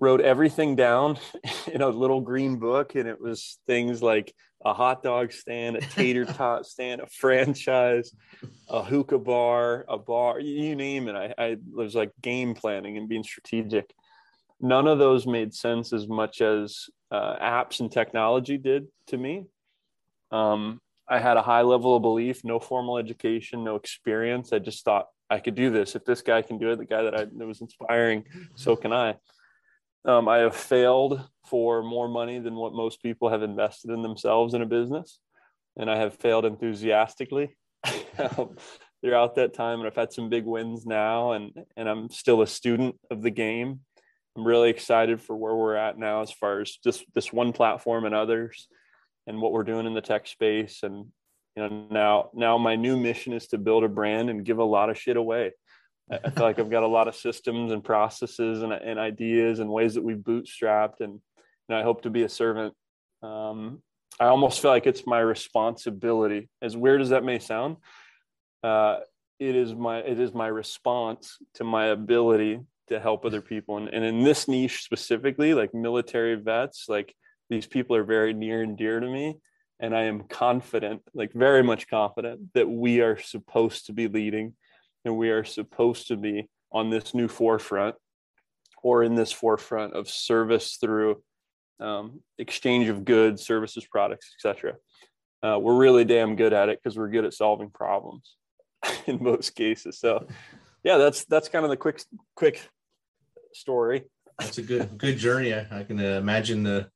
wrote 0.00 0.22
everything 0.22 0.74
down 0.74 1.18
in 1.72 1.82
a 1.82 1.88
little 1.88 2.20
green 2.20 2.56
book 2.56 2.94
and 2.94 3.06
it 3.06 3.20
was 3.20 3.58
things 3.66 4.02
like 4.02 4.34
a 4.64 4.74
hot 4.74 5.02
dog 5.02 5.32
stand 5.32 5.76
a 5.76 5.80
tater 5.80 6.24
tot 6.36 6.66
stand 6.66 7.00
a 7.00 7.06
franchise 7.06 8.12
a 8.68 8.82
hookah 8.82 9.18
bar 9.18 9.84
a 9.88 9.98
bar 9.98 10.40
you 10.40 10.74
name 10.74 11.08
it. 11.08 11.14
I, 11.14 11.34
I 11.38 11.56
was 11.72 11.94
like 11.94 12.10
game 12.22 12.54
planning 12.54 12.96
and 12.96 13.08
being 13.08 13.22
strategic. 13.22 13.92
None 14.60 14.86
of 14.86 14.98
those 14.98 15.26
made 15.26 15.54
sense 15.54 15.92
as 15.92 16.08
much 16.08 16.40
as 16.40 16.86
uh, 17.10 17.36
apps 17.38 17.80
and 17.80 17.90
technology 17.90 18.58
did 18.58 18.86
to 19.08 19.16
me. 19.16 19.46
Um, 20.30 20.80
i 21.08 21.18
had 21.18 21.36
a 21.36 21.42
high 21.42 21.62
level 21.62 21.96
of 21.96 22.02
belief 22.02 22.44
no 22.44 22.58
formal 22.60 22.96
education 22.96 23.64
no 23.64 23.76
experience. 23.76 24.52
I 24.52 24.60
just 24.60 24.84
thought 24.84 25.08
i 25.28 25.38
could 25.40 25.54
do 25.54 25.70
this. 25.70 25.94
If 25.94 26.04
this 26.04 26.22
guy 26.22 26.40
can 26.42 26.58
do 26.58 26.70
it 26.70 26.76
the 26.76 26.84
guy 26.84 27.02
that 27.02 27.14
i 27.14 27.24
that 27.24 27.46
was 27.46 27.60
inspiring 27.60 28.24
so 28.54 28.76
can 28.76 28.92
i 28.92 29.16
um, 30.04 30.28
I 30.28 30.38
have 30.38 30.56
failed 30.56 31.22
for 31.46 31.82
more 31.82 32.08
money 32.08 32.38
than 32.38 32.54
what 32.54 32.72
most 32.72 33.02
people 33.02 33.28
have 33.28 33.42
invested 33.42 33.90
in 33.90 34.02
themselves 34.02 34.54
in 34.54 34.62
a 34.62 34.66
business. 34.66 35.18
And 35.76 35.90
I 35.90 35.96
have 35.96 36.14
failed 36.14 36.44
enthusiastically 36.44 37.56
um, 38.18 38.56
throughout 39.02 39.36
that 39.36 39.54
time. 39.54 39.78
And 39.78 39.86
I've 39.86 39.96
had 39.96 40.12
some 40.12 40.28
big 40.28 40.44
wins 40.44 40.86
now, 40.86 41.32
and, 41.32 41.52
and 41.76 41.88
I'm 41.88 42.10
still 42.10 42.42
a 42.42 42.46
student 42.46 42.96
of 43.10 43.22
the 43.22 43.30
game. 43.30 43.80
I'm 44.36 44.46
really 44.46 44.70
excited 44.70 45.20
for 45.20 45.36
where 45.36 45.54
we're 45.54 45.76
at 45.76 45.98
now 45.98 46.22
as 46.22 46.30
far 46.30 46.60
as 46.60 46.76
just 46.82 47.04
this 47.14 47.32
one 47.32 47.52
platform 47.52 48.04
and 48.04 48.14
others 48.14 48.68
and 49.26 49.40
what 49.40 49.52
we're 49.52 49.64
doing 49.64 49.86
in 49.86 49.94
the 49.94 50.00
tech 50.00 50.26
space. 50.26 50.80
And 50.82 51.06
you 51.56 51.68
know, 51.68 51.86
now 51.90 52.30
now 52.32 52.58
my 52.58 52.76
new 52.76 52.96
mission 52.96 53.32
is 53.32 53.48
to 53.48 53.58
build 53.58 53.82
a 53.82 53.88
brand 53.88 54.30
and 54.30 54.44
give 54.44 54.58
a 54.58 54.64
lot 54.64 54.88
of 54.88 54.98
shit 54.98 55.16
away. 55.16 55.52
I 56.10 56.30
feel 56.30 56.44
like 56.44 56.58
I've 56.58 56.70
got 56.70 56.82
a 56.82 56.88
lot 56.88 57.08
of 57.08 57.14
systems 57.14 57.72
and 57.72 57.84
processes 57.84 58.62
and, 58.62 58.72
and 58.72 58.98
ideas 58.98 59.60
and 59.60 59.70
ways 59.70 59.94
that 59.94 60.02
we've 60.02 60.16
bootstrapped, 60.16 61.00
and, 61.00 61.20
and 61.68 61.78
I 61.78 61.82
hope 61.82 62.02
to 62.02 62.10
be 62.10 62.24
a 62.24 62.28
servant. 62.28 62.74
Um, 63.22 63.82
I 64.18 64.26
almost 64.26 64.60
feel 64.60 64.70
like 64.70 64.86
it's 64.86 65.06
my 65.06 65.20
responsibility. 65.20 66.48
As 66.60 66.76
weird 66.76 67.00
as 67.00 67.10
that 67.10 67.24
may 67.24 67.38
sound, 67.38 67.76
uh, 68.62 68.98
it 69.38 69.54
is 69.54 69.74
my 69.74 69.98
it 69.98 70.18
is 70.20 70.34
my 70.34 70.48
response 70.48 71.38
to 71.54 71.64
my 71.64 71.86
ability 71.86 72.60
to 72.88 73.00
help 73.00 73.24
other 73.24 73.40
people, 73.40 73.76
and, 73.76 73.88
and 73.88 74.04
in 74.04 74.24
this 74.24 74.48
niche 74.48 74.82
specifically, 74.82 75.54
like 75.54 75.72
military 75.72 76.34
vets, 76.34 76.86
like 76.88 77.14
these 77.48 77.66
people 77.66 77.94
are 77.94 78.04
very 78.04 78.34
near 78.34 78.62
and 78.62 78.76
dear 78.76 78.98
to 78.98 79.08
me, 79.08 79.38
and 79.78 79.96
I 79.96 80.02
am 80.02 80.24
confident, 80.24 81.02
like 81.14 81.32
very 81.32 81.62
much 81.62 81.88
confident, 81.88 82.52
that 82.54 82.68
we 82.68 83.00
are 83.00 83.16
supposed 83.18 83.86
to 83.86 83.92
be 83.92 84.08
leading 84.08 84.54
and 85.04 85.16
we 85.16 85.30
are 85.30 85.44
supposed 85.44 86.08
to 86.08 86.16
be 86.16 86.48
on 86.72 86.90
this 86.90 87.14
new 87.14 87.28
forefront 87.28 87.94
or 88.82 89.02
in 89.02 89.14
this 89.14 89.32
forefront 89.32 89.94
of 89.94 90.08
service 90.08 90.78
through 90.80 91.22
um, 91.80 92.20
exchange 92.38 92.88
of 92.88 93.04
goods 93.04 93.42
services 93.44 93.86
products 93.90 94.34
etc 94.38 94.74
uh, 95.42 95.58
we're 95.58 95.76
really 95.76 96.04
damn 96.04 96.36
good 96.36 96.52
at 96.52 96.68
it 96.68 96.80
because 96.82 96.98
we're 96.98 97.08
good 97.08 97.24
at 97.24 97.32
solving 97.32 97.70
problems 97.70 98.36
in 99.06 99.22
most 99.22 99.54
cases. 99.54 99.98
So 99.98 100.26
yeah 100.84 100.96
that's 100.96 101.24
that's 101.24 101.48
kind 101.48 101.64
of 101.64 101.70
the 101.70 101.76
quick 101.76 102.02
quick 102.34 102.68
story. 103.52 104.04
That's 104.38 104.58
a 104.58 104.62
good 104.62 104.96
good 104.98 105.18
journey. 105.18 105.54
I, 105.54 105.84
can 105.84 105.98
uh, 105.98 106.18
imagine 106.18 106.62
the 106.62 106.88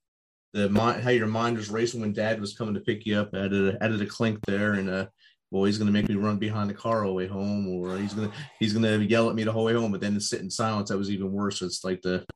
the 0.53 0.69
mind 0.69 1.03
how 1.03 1.11
your 1.11 1.27
mind 1.27 1.57
was 1.57 1.71
racing 1.71 2.01
when 2.01 2.13
dad 2.13 2.41
was 2.41 2.57
coming 2.57 2.75
to 2.75 2.81
pick 2.81 3.07
you 3.07 3.19
up 3.19 3.35
added 3.35 4.03
a 4.03 4.07
clink 4.07 4.39
there 4.47 4.75
and 4.75 4.89
uh 4.89 5.07
well, 5.55 5.63
he's 5.63 5.79
going 5.79 5.87
to 5.87 5.93
make 5.93 6.09
me 6.09 6.17
run 6.17 6.37
behind 6.37 6.69
the 6.69 6.75
car 6.75 7.05
all 7.05 7.11
the 7.11 7.15
way 7.15 7.29
home, 7.29 7.69
or 7.69 7.97
he's 7.97 8.13
going 8.13 8.29
to 8.29 8.35
he's 8.59 8.73
going 8.73 8.83
to 8.83 9.05
yell 9.05 9.31
at 9.31 9.37
me 9.37 9.45
the 9.45 9.53
whole 9.53 9.65
way 9.65 9.73
home. 9.73 9.93
But 9.93 10.01
then 10.01 10.15
to 10.15 10.21
sit 10.21 10.41
in 10.41 10.51
silence, 10.51 10.89
that 10.89 10.99
was 10.99 11.13
even 11.13 11.31
worse. 11.31 11.63
It's 11.63 11.85
like 11.85 12.03
the 12.03 12.27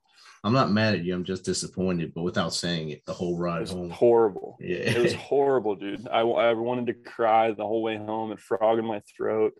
I'm 0.44 0.52
not 0.52 0.70
mad 0.70 0.94
at 0.94 1.04
you. 1.04 1.14
I'm 1.14 1.24
just 1.24 1.44
disappointed, 1.44 2.12
but 2.14 2.22
without 2.22 2.54
saying 2.54 2.90
it, 2.90 3.04
the 3.06 3.12
whole 3.12 3.36
ride 3.36 3.68
home. 3.68 3.90
Horrible. 3.90 4.56
Yeah, 4.60 4.76
it 4.76 5.02
was 5.02 5.14
horrible, 5.14 5.74
dude. 5.74 6.06
I, 6.06 6.20
I 6.20 6.52
wanted 6.52 6.86
to 6.86 6.94
cry 6.94 7.50
the 7.50 7.66
whole 7.66 7.82
way 7.82 7.96
home 7.96 8.30
and 8.30 8.38
frog 8.38 8.78
in 8.78 8.84
my 8.84 9.02
throat. 9.16 9.52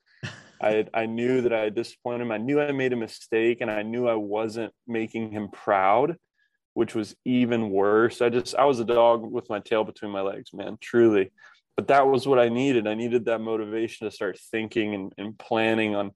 I 0.63 0.87
I 0.95 1.07
knew 1.07 1.41
that 1.41 1.53
I 1.53 1.63
had 1.63 1.75
disappointed 1.75 2.23
him. 2.23 2.31
I 2.31 2.39
knew 2.39 2.61
I 2.61 2.71
made 2.71 2.93
a 2.93 2.97
mistake, 2.97 3.61
and 3.61 3.73
I 3.73 3.83
knew 3.83 4.07
I 4.07 4.15
wasn't 4.15 4.73
making 4.87 5.33
him 5.33 5.49
proud, 5.49 6.17
which 6.75 6.95
was 6.95 7.17
even 7.25 7.71
worse. 7.71 8.23
I 8.23 8.29
just 8.29 8.55
I 8.55 8.67
was 8.67 8.79
a 8.79 8.85
dog 8.85 9.29
with 9.29 9.51
my 9.51 9.59
tail 9.59 9.83
between 9.83 10.13
my 10.13 10.21
legs, 10.21 10.51
man. 10.55 10.79
Truly 10.81 11.33
but 11.79 11.87
that 11.87 12.09
was 12.09 12.27
what 12.27 12.41
I 12.41 12.49
needed. 12.49 12.89
I 12.89 12.95
needed 12.95 13.27
that 13.27 13.41
motivation 13.41 14.05
to 14.05 14.11
start 14.11 14.37
thinking 14.51 14.97
and, 14.97 15.13
and 15.17 15.39
planning 15.39 15.95
on, 15.95 16.11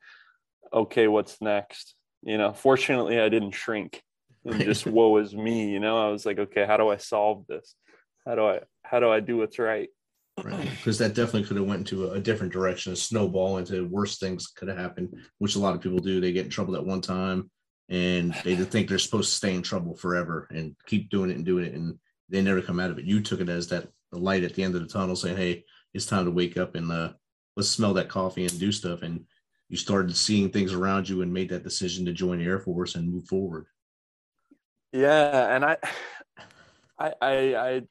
okay, 0.75 1.07
what's 1.07 1.41
next? 1.41 1.95
You 2.25 2.37
know, 2.37 2.53
fortunately, 2.53 3.21
I 3.21 3.29
didn't 3.29 3.53
shrink 3.53 4.03
and 4.45 4.61
just 4.65 4.89
woe 4.89 5.19
is 5.19 5.37
me. 5.37 5.71
You 5.71 5.79
know, 5.79 6.05
I 6.05 6.11
was 6.11 6.27
like, 6.27 6.41
okay, 6.41 6.67
how 6.67 6.79
do 6.79 6.89
I 6.89 6.97
solve 6.97 7.47
this? 7.47 7.77
How 8.27 8.35
do 8.35 8.45
I 8.45 8.61
how 8.83 8.99
do 8.99 9.09
I 9.09 9.21
do 9.21 9.37
what's 9.37 9.61
right? 9.61 9.89
Right, 10.43 10.69
because 10.69 10.99
that 10.99 11.15
definitely 11.15 11.45
could 11.45 11.59
have 11.59 11.67
went 11.67 11.89
into 11.89 12.07
a, 12.07 12.15
a 12.15 12.21
different 12.21 12.53
direction, 12.53 12.93
a 12.93 12.97
snowball 12.97 13.59
into 13.59 13.87
worse 13.87 14.19
things 14.19 14.49
could 14.49 14.67
have 14.67 14.79
happened, 14.79 15.15
which 15.39 15.55
a 15.55 15.61
lot 15.61 15.77
of 15.77 15.81
people 15.81 16.01
do. 16.01 16.21
They 16.21 16.33
get 16.33 16.47
in 16.47 16.51
trouble 16.51 16.75
at 16.75 16.85
one 16.85 17.03
time, 17.03 17.49
and 17.89 18.35
they 18.43 18.57
think 18.57 18.89
they're 18.89 18.99
supposed 18.99 19.31
to 19.31 19.37
stay 19.37 19.55
in 19.55 19.63
trouble 19.63 19.95
forever 19.95 20.49
and 20.51 20.75
keep 20.89 21.09
doing 21.09 21.31
it 21.31 21.37
and 21.37 21.45
doing 21.45 21.67
it, 21.67 21.75
and 21.75 22.01
they 22.29 22.43
never 22.43 22.63
come 22.63 22.81
out 22.81 22.91
of 22.91 22.99
it. 22.99 23.05
You 23.05 23.21
took 23.21 23.41
it 23.41 23.49
as 23.49 23.69
that 23.69 23.89
light 24.13 24.45
at 24.45 24.55
the 24.55 24.63
end 24.63 24.75
of 24.75 24.83
the 24.83 24.89
tunnel 24.89 25.17
saying, 25.17 25.37
Hey, 25.37 25.65
it's 25.95 26.07
time 26.07 26.25
to 26.25 26.31
wake 26.31 26.57
up 26.57 26.75
and 26.75 26.91
uh, 26.91 27.13
let's 27.57 27.69
smell 27.69 27.95
that 27.95 28.09
coffee 28.09 28.47
and 28.47 28.59
do 28.59 28.73
stuff. 28.73 29.03
And 29.03 29.25
you 29.69 29.77
started 29.77 30.17
seeing 30.17 30.51
things 30.51 30.73
around 30.73 31.09
you 31.09 31.23
and 31.23 31.33
made 31.33 31.49
that 31.51 31.65
decision 31.65 32.05
to 32.07 32.13
join 32.13 32.39
the 32.39 32.45
Air 32.45 32.59
Force 32.59 32.95
and 32.95 33.11
move 33.11 33.27
forward. 33.27 33.67
Yeah. 34.93 35.55
And 35.55 35.65
I, 35.65 35.77
I, 36.99 37.13
I, 37.21 37.55
I 37.55 37.83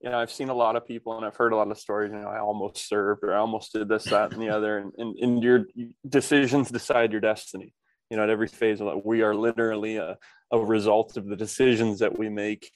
you 0.00 0.08
know, 0.08 0.18
I've 0.18 0.32
seen 0.32 0.48
a 0.48 0.54
lot 0.54 0.76
of 0.76 0.86
people 0.86 1.16
and 1.16 1.26
I've 1.26 1.36
heard 1.36 1.52
a 1.52 1.56
lot 1.56 1.70
of 1.70 1.78
stories, 1.78 2.10
you 2.12 2.18
know, 2.18 2.28
I 2.28 2.40
almost 2.40 2.88
served 2.88 3.22
or 3.22 3.34
I 3.34 3.38
almost 3.38 3.72
did 3.72 3.88
this, 3.88 4.04
that, 4.04 4.32
and 4.32 4.40
the 4.40 4.48
other. 4.48 4.78
And, 4.78 4.92
and, 4.96 5.16
and 5.18 5.42
your 5.42 5.66
decisions 6.08 6.70
decide 6.70 7.12
your 7.12 7.20
destiny. 7.20 7.74
You 8.08 8.16
know, 8.16 8.24
at 8.24 8.30
every 8.30 8.48
phase 8.48 8.80
of 8.80 8.88
life, 8.88 9.02
we 9.04 9.22
are 9.22 9.34
literally 9.34 9.98
a, 9.98 10.16
a 10.50 10.58
result 10.58 11.16
of 11.16 11.26
the 11.26 11.36
decisions 11.36 12.00
that 12.00 12.18
we 12.18 12.28
make 12.28 12.72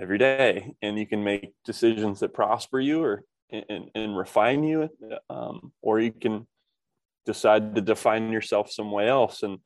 every 0.00 0.18
day 0.18 0.74
and 0.82 0.98
you 0.98 1.06
can 1.06 1.22
make 1.22 1.52
decisions 1.64 2.20
that 2.20 2.32
prosper 2.32 2.80
you 2.80 3.02
or 3.02 3.24
and, 3.50 3.90
and 3.94 4.16
refine 4.16 4.64
you 4.64 4.88
um, 5.28 5.72
or 5.82 6.00
you 6.00 6.10
can 6.10 6.46
decide 7.26 7.74
to 7.74 7.80
define 7.80 8.32
yourself 8.32 8.70
some 8.70 8.90
way 8.90 9.08
else 9.08 9.42
and 9.42 9.58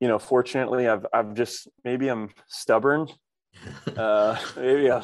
you 0.00 0.06
know 0.06 0.18
fortunately 0.18 0.86
i've 0.86 1.06
i've 1.14 1.34
just 1.34 1.66
maybe 1.84 2.08
i'm 2.08 2.28
stubborn 2.46 3.08
uh 3.96 4.36
maybe 4.56 4.90
I'm, 4.90 5.02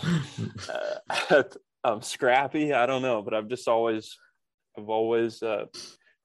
uh, 1.30 1.42
I'm 1.84 2.02
scrappy. 2.02 2.72
I 2.72 2.86
don't 2.86 3.02
know, 3.02 3.22
but 3.22 3.34
I've 3.34 3.48
just 3.48 3.68
always, 3.68 4.18
I've 4.76 4.88
always 4.88 5.42
uh, 5.42 5.66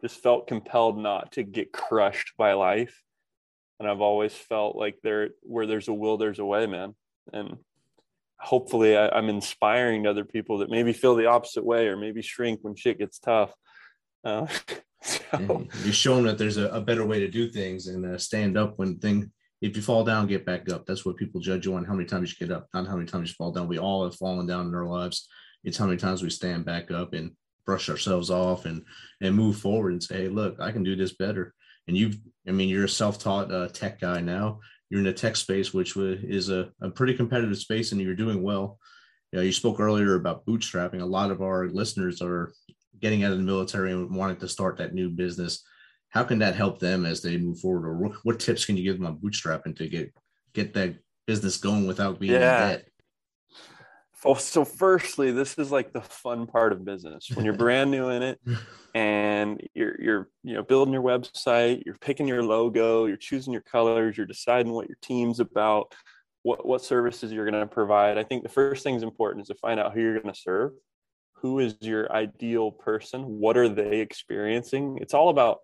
just 0.01 0.21
felt 0.21 0.47
compelled 0.47 0.97
not 0.97 1.33
to 1.33 1.43
get 1.43 1.71
crushed 1.71 2.33
by 2.37 2.53
life, 2.53 3.01
and 3.79 3.89
I've 3.89 4.01
always 4.01 4.33
felt 4.33 4.75
like 4.75 4.97
there, 5.03 5.29
where 5.41 5.65
there's 5.65 5.87
a 5.87 5.93
will, 5.93 6.17
there's 6.17 6.39
a 6.39 6.45
way, 6.45 6.65
man. 6.65 6.95
And 7.31 7.57
hopefully, 8.43 8.97
I, 8.97 9.09
I'm 9.09 9.29
inspiring 9.29 10.05
other 10.05 10.25
people 10.25 10.59
that 10.59 10.69
maybe 10.69 10.93
feel 10.93 11.15
the 11.15 11.27
opposite 11.27 11.63
way 11.63 11.87
or 11.87 11.97
maybe 11.97 12.21
shrink 12.21 12.59
when 12.61 12.75
shit 12.75 12.99
gets 12.99 13.17
tough. 13.19 13.53
Uh, 14.23 14.47
so. 15.01 15.65
You're 15.83 15.93
showing 15.93 16.25
that 16.25 16.37
there's 16.37 16.57
a, 16.57 16.67
a, 16.69 16.81
better 16.81 17.05
way 17.05 17.19
to 17.19 17.27
do 17.27 17.49
things 17.49 17.87
and 17.87 18.05
uh, 18.05 18.17
stand 18.17 18.57
up 18.57 18.77
when 18.77 18.99
thing. 18.99 19.31
If 19.61 19.77
you 19.77 19.81
fall 19.81 20.03
down, 20.03 20.27
get 20.27 20.45
back 20.45 20.69
up. 20.69 20.85
That's 20.85 21.05
what 21.05 21.15
people 21.15 21.39
judge 21.39 21.65
you 21.65 21.75
on. 21.75 21.85
How 21.85 21.93
many 21.93 22.05
times 22.05 22.31
you 22.31 22.45
get 22.45 22.55
up, 22.55 22.67
not 22.73 22.85
how 22.85 22.95
many 22.95 23.07
times 23.07 23.29
you 23.29 23.35
fall 23.35 23.51
down. 23.51 23.69
We 23.69 23.79
all 23.79 24.03
have 24.03 24.15
fallen 24.15 24.45
down 24.45 24.67
in 24.67 24.75
our 24.75 24.85
lives. 24.85 25.29
It's 25.63 25.77
how 25.77 25.85
many 25.85 25.97
times 25.97 26.21
we 26.21 26.29
stand 26.29 26.65
back 26.65 26.91
up 26.91 27.13
and 27.13 27.31
brush 27.65 27.89
ourselves 27.89 28.29
off 28.29 28.65
and 28.65 28.83
and 29.21 29.33
move 29.33 29.57
forward 29.57 29.93
and 29.93 30.03
say, 30.03 30.23
hey, 30.23 30.27
look, 30.27 30.57
I 30.59 30.73
can 30.73 30.83
do 30.83 30.97
this 30.97 31.13
better. 31.13 31.53
And 31.87 31.97
you've, 31.97 32.17
I 32.47 32.51
mean, 32.51 32.69
you're 32.69 32.85
a 32.85 32.89
self-taught 32.89 33.51
uh, 33.51 33.67
tech 33.69 33.99
guy 33.99 34.19
now. 34.19 34.59
You're 34.93 34.99
in 34.99 35.05
the 35.05 35.11
tech 35.11 35.35
space, 35.35 35.73
which 35.73 35.97
is 35.97 36.49
a, 36.49 36.69
a 36.79 36.87
pretty 36.87 37.15
competitive 37.15 37.57
space, 37.57 37.91
and 37.91 37.99
you're 37.99 38.13
doing 38.13 38.43
well. 38.43 38.77
You, 39.31 39.39
know, 39.39 39.43
you 39.43 39.51
spoke 39.51 39.79
earlier 39.79 40.13
about 40.13 40.45
bootstrapping. 40.45 41.01
A 41.01 41.05
lot 41.05 41.31
of 41.31 41.41
our 41.41 41.67
listeners 41.67 42.21
are 42.21 42.53
getting 42.99 43.23
out 43.23 43.31
of 43.31 43.39
the 43.39 43.43
military 43.43 43.91
and 43.91 44.15
wanting 44.15 44.35
to 44.35 44.47
start 44.47 44.77
that 44.77 44.93
new 44.93 45.09
business. 45.09 45.63
How 46.09 46.23
can 46.23 46.37
that 46.37 46.55
help 46.55 46.77
them 46.77 47.07
as 47.07 47.23
they 47.23 47.37
move 47.37 47.59
forward? 47.59 47.87
Or 47.87 47.97
what, 47.97 48.11
what 48.21 48.39
tips 48.39 48.65
can 48.65 48.77
you 48.77 48.83
give 48.83 48.99
them 48.99 49.07
on 49.07 49.17
bootstrapping 49.17 49.75
to 49.77 49.89
get 49.89 50.13
get 50.53 50.75
that 50.75 50.93
business 51.25 51.57
going 51.57 51.87
without 51.87 52.19
being 52.19 52.33
yeah. 52.33 52.65
in 52.65 52.69
debt? 52.73 52.87
Oh, 54.25 54.35
so 54.35 54.63
firstly, 54.63 55.31
this 55.31 55.57
is 55.57 55.71
like 55.71 55.91
the 55.91 56.01
fun 56.01 56.47
part 56.47 56.71
of 56.71 56.85
business 56.85 57.29
when 57.33 57.45
you're 57.45 57.55
brand 57.55 57.91
new 57.91 58.09
in 58.09 58.23
it 58.23 58.39
and 58.95 59.61
you're 59.73 60.01
you're 60.01 60.29
you 60.43 60.53
know 60.53 60.63
building 60.63 60.93
your 60.93 61.03
website, 61.03 61.83
you're 61.85 61.97
picking 61.97 62.27
your 62.27 62.43
logo, 62.43 63.05
you're 63.05 63.17
choosing 63.17 63.53
your 63.53 63.63
colors, 63.63 64.17
you're 64.17 64.25
deciding 64.25 64.71
what 64.71 64.87
your 64.87 64.97
team's 65.01 65.39
about, 65.39 65.93
what 66.43 66.65
what 66.65 66.81
services 66.81 67.31
you're 67.31 67.49
going 67.49 67.59
to 67.59 67.67
provide. 67.67 68.17
I 68.17 68.23
think 68.23 68.43
the 68.43 68.49
first 68.49 68.83
thing 68.83 68.95
is 68.95 69.03
important 69.03 69.41
is 69.41 69.47
to 69.49 69.55
find 69.55 69.79
out 69.79 69.93
who 69.93 70.01
you're 70.01 70.19
going 70.19 70.33
to 70.33 70.39
serve. 70.39 70.71
Who 71.41 71.59
is 71.59 71.75
your 71.81 72.09
ideal 72.11 72.71
person? 72.71 73.23
What 73.23 73.57
are 73.57 73.67
they 73.67 73.99
experiencing? 73.99 74.99
It's 75.01 75.13
all 75.13 75.29
about 75.29 75.59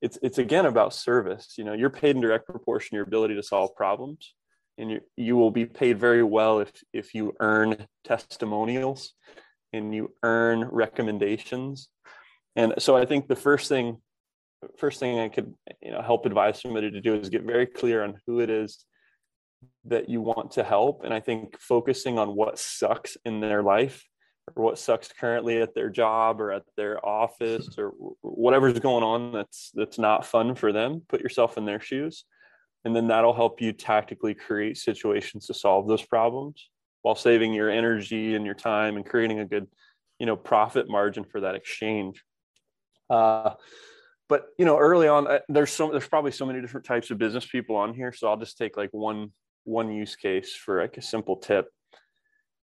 it's 0.00 0.18
it's 0.22 0.38
again 0.38 0.66
about 0.66 0.94
service. 0.94 1.54
You 1.58 1.64
know, 1.64 1.72
you're 1.72 1.90
paid 1.90 2.14
in 2.14 2.22
direct 2.22 2.46
proportion 2.46 2.90
to 2.90 2.96
your 2.96 3.06
ability 3.06 3.34
to 3.34 3.42
solve 3.42 3.74
problems 3.74 4.34
and 4.78 4.90
you, 4.90 5.00
you 5.16 5.36
will 5.36 5.50
be 5.50 5.66
paid 5.66 5.98
very 5.98 6.22
well 6.22 6.60
if 6.60 6.72
if 6.92 7.14
you 7.14 7.34
earn 7.40 7.86
testimonials 8.04 9.12
and 9.72 9.94
you 9.94 10.12
earn 10.22 10.68
recommendations. 10.70 11.88
And 12.56 12.74
so 12.78 12.96
i 12.96 13.04
think 13.04 13.28
the 13.28 13.36
first 13.36 13.68
thing 13.68 13.98
first 14.78 14.98
thing 14.98 15.18
i 15.18 15.28
could 15.28 15.52
you 15.82 15.90
know 15.90 16.00
help 16.00 16.24
advise 16.24 16.60
somebody 16.60 16.90
to 16.90 17.00
do 17.00 17.14
is 17.14 17.28
get 17.28 17.42
very 17.42 17.66
clear 17.66 18.02
on 18.02 18.20
who 18.26 18.40
it 18.40 18.48
is 18.48 18.84
that 19.86 20.08
you 20.08 20.20
want 20.20 20.52
to 20.52 20.62
help. 20.62 21.04
And 21.04 21.12
i 21.12 21.20
think 21.20 21.58
focusing 21.60 22.18
on 22.18 22.34
what 22.34 22.58
sucks 22.58 23.16
in 23.24 23.40
their 23.40 23.62
life 23.62 24.04
or 24.56 24.62
what 24.62 24.78
sucks 24.78 25.08
currently 25.08 25.60
at 25.60 25.74
their 25.74 25.90
job 25.90 26.40
or 26.40 26.52
at 26.52 26.64
their 26.76 27.04
office 27.04 27.76
or 27.78 27.92
whatever's 28.20 28.78
going 28.78 29.02
on 29.02 29.32
that's 29.32 29.70
that's 29.74 29.98
not 29.98 30.26
fun 30.26 30.54
for 30.54 30.72
them 30.72 31.02
put 31.08 31.20
yourself 31.20 31.56
in 31.56 31.64
their 31.64 31.80
shoes 31.80 32.24
and 32.84 32.94
then 32.94 33.08
that'll 33.08 33.34
help 33.34 33.60
you 33.60 33.72
tactically 33.72 34.34
create 34.34 34.76
situations 34.76 35.46
to 35.46 35.54
solve 35.54 35.88
those 35.88 36.04
problems 36.04 36.68
while 37.02 37.14
saving 37.14 37.52
your 37.52 37.70
energy 37.70 38.34
and 38.34 38.46
your 38.46 38.54
time 38.54 38.96
and 38.96 39.06
creating 39.06 39.38
a 39.38 39.44
good 39.44 39.66
you 40.18 40.26
know 40.26 40.36
profit 40.36 40.88
margin 40.88 41.24
for 41.24 41.40
that 41.40 41.54
exchange. 41.54 42.22
Uh, 43.10 43.54
but 44.28 44.46
you 44.58 44.64
know 44.64 44.78
early 44.78 45.08
on 45.08 45.26
there's 45.48 45.70
so 45.70 45.90
there's 45.90 46.08
probably 46.08 46.32
so 46.32 46.46
many 46.46 46.60
different 46.60 46.86
types 46.86 47.10
of 47.10 47.18
business 47.18 47.46
people 47.46 47.76
on 47.76 47.94
here. 47.94 48.12
So 48.12 48.28
i'll 48.28 48.36
just 48.36 48.58
take 48.58 48.76
like 48.76 48.90
one 48.92 49.32
one 49.64 49.90
use 49.92 50.16
case 50.16 50.54
for 50.54 50.80
like 50.80 50.96
a 50.96 51.02
simple 51.02 51.36
tip. 51.36 51.68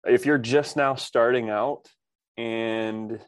If 0.04 0.26
you're 0.26 0.38
just 0.38 0.76
now 0.76 0.94
starting 0.94 1.50
out 1.50 1.88
and 2.36 3.10
you 3.10 3.18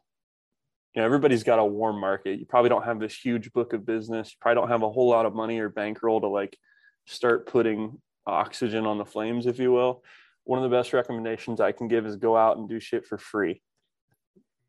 know 1.01 1.05
everybody's 1.05 1.43
got 1.43 1.59
a 1.59 1.65
warm 1.65 2.01
market 2.01 2.39
you 2.39 2.47
probably 2.47 2.69
don't 2.69 2.85
have 2.85 3.01
this 3.01 3.19
huge 3.19 3.53
book 3.53 3.73
of 3.73 3.85
business 3.85 4.31
you 4.31 4.37
probably 4.41 4.61
don't 4.61 4.71
have 4.71 4.83
a 4.83 4.91
whole 4.91 5.09
lot 5.09 5.27
of 5.27 5.35
money 5.35 5.59
or 5.59 5.69
bankroll 5.69 6.21
to 6.21 6.29
like 6.29 6.57
start 7.07 7.47
putting 7.47 8.01
oxygen 8.27 8.87
on 8.87 8.99
the 8.99 9.05
flames, 9.05 9.47
if 9.47 9.59
you 9.59 9.73
will, 9.73 10.03
one 10.45 10.63
of 10.63 10.69
the 10.69 10.77
best 10.77 10.93
recommendations 10.93 11.61
I 11.61 11.73
can 11.73 11.89
give 11.89 12.07
is 12.07 12.17
go 12.17 12.37
out 12.37 12.57
and 12.57 12.69
do 12.69 12.81
shit 12.81 13.07
for 13.07 13.19
free. 13.19 13.63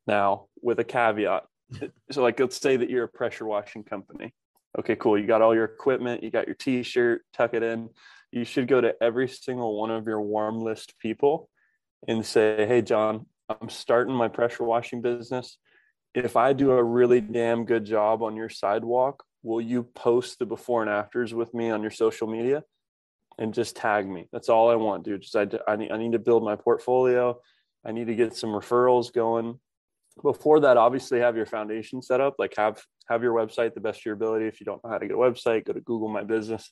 Now, 0.05 0.47
with 0.61 0.79
a 0.79 0.83
caveat. 0.83 1.43
So, 2.11 2.21
like, 2.21 2.39
let's 2.39 2.59
say 2.59 2.77
that 2.77 2.89
you're 2.89 3.05
a 3.05 3.09
pressure 3.09 3.45
washing 3.45 3.83
company. 3.83 4.33
Okay, 4.77 4.95
cool. 4.95 5.17
You 5.17 5.25
got 5.25 5.41
all 5.41 5.55
your 5.55 5.65
equipment, 5.65 6.23
you 6.23 6.29
got 6.29 6.45
your 6.45 6.55
t 6.55 6.83
shirt, 6.83 7.23
tuck 7.33 7.53
it 7.53 7.63
in. 7.63 7.89
You 8.31 8.45
should 8.45 8.67
go 8.67 8.81
to 8.81 8.95
every 9.01 9.27
single 9.27 9.79
one 9.79 9.91
of 9.91 10.05
your 10.05 10.21
warm 10.21 10.59
list 10.59 10.93
people 10.99 11.49
and 12.07 12.25
say, 12.25 12.65
Hey, 12.67 12.81
John, 12.81 13.25
I'm 13.49 13.69
starting 13.69 14.13
my 14.13 14.27
pressure 14.27 14.63
washing 14.63 15.01
business. 15.01 15.57
If 16.13 16.35
I 16.35 16.53
do 16.53 16.71
a 16.71 16.83
really 16.83 17.21
damn 17.21 17.65
good 17.65 17.85
job 17.85 18.21
on 18.21 18.35
your 18.35 18.49
sidewalk, 18.49 19.23
will 19.43 19.61
you 19.61 19.83
post 19.83 20.39
the 20.39 20.45
before 20.45 20.81
and 20.81 20.89
afters 20.89 21.33
with 21.33 21.53
me 21.53 21.69
on 21.69 21.81
your 21.81 21.91
social 21.91 22.27
media? 22.27 22.63
And 23.37 23.53
just 23.53 23.75
tag 23.75 24.07
me. 24.07 24.27
That's 24.31 24.47
all 24.47 24.69
i 24.69 24.75
want 24.75 25.03
dude. 25.03 25.21
Just 25.21 25.35
I, 25.35 25.47
I, 25.67 25.75
need, 25.75 25.91
I 25.91 25.97
need 25.97 26.13
to 26.13 26.19
build 26.19 26.43
my 26.43 26.55
portfolio. 26.55 27.39
I 27.85 27.91
need 27.91 28.07
to 28.07 28.15
get 28.15 28.35
some 28.35 28.51
referrals 28.51 29.11
going. 29.11 29.59
Before 30.21 30.59
that 30.61 30.77
obviously 30.77 31.19
have 31.19 31.35
your 31.35 31.47
foundation 31.47 32.01
set 32.01 32.21
up. 32.21 32.35
Like 32.37 32.53
have 32.57 32.81
have 33.09 33.23
your 33.23 33.33
website 33.33 33.73
the 33.73 33.81
best 33.81 33.99
of 33.99 34.05
your 34.05 34.13
ability. 34.13 34.45
If 34.45 34.59
you 34.59 34.65
don't 34.65 34.83
know 34.83 34.91
how 34.91 34.99
to 34.99 35.07
get 35.07 35.15
a 35.15 35.19
website 35.19 35.65
go 35.65 35.73
to 35.73 35.81
google 35.81 36.09
my 36.09 36.23
business 36.23 36.71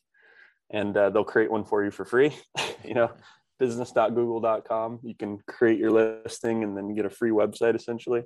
and 0.70 0.96
uh, 0.96 1.10
they'll 1.10 1.24
create 1.24 1.52
one 1.52 1.66
for 1.66 1.84
you 1.84 1.92
for 1.92 2.06
free. 2.06 2.32
You 2.84 2.96
know 2.96 3.12
business.google.com 3.60 5.02
you 5.04 5.14
can 5.14 5.38
create 5.48 5.78
your 5.78 5.92
listing 5.92 6.64
and 6.64 6.76
then 6.76 6.96
get 6.96 7.06
a 7.06 7.12
free 7.12 7.30
website 7.30 7.76
essentially. 7.76 8.24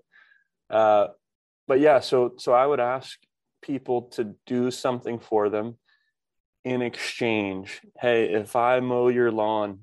Uh, 0.70 1.08
but 1.68 1.80
yeah 1.80 2.00
so 2.00 2.34
so 2.38 2.54
i 2.54 2.66
would 2.66 2.80
ask 2.80 3.20
people 3.66 4.04
to 4.04 4.36
do 4.46 4.72
something 4.72 5.20
for 5.20 5.50
them 5.50 5.78
in 6.64 6.82
exchange. 6.82 7.82
Hey, 8.00 8.34
if 8.34 8.56
I 8.56 8.80
mow 8.80 9.08
your 9.10 9.32
lawn 9.32 9.80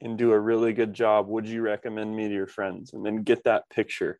and 0.00 0.16
do 0.16 0.32
a 0.32 0.38
really 0.38 0.72
good 0.72 0.94
job, 0.94 1.28
would 1.28 1.46
you 1.46 1.62
recommend 1.62 2.14
me 2.14 2.28
to 2.28 2.34
your 2.34 2.46
friends? 2.46 2.92
And 2.92 3.04
then 3.04 3.22
get 3.22 3.44
that 3.44 3.68
picture. 3.70 4.18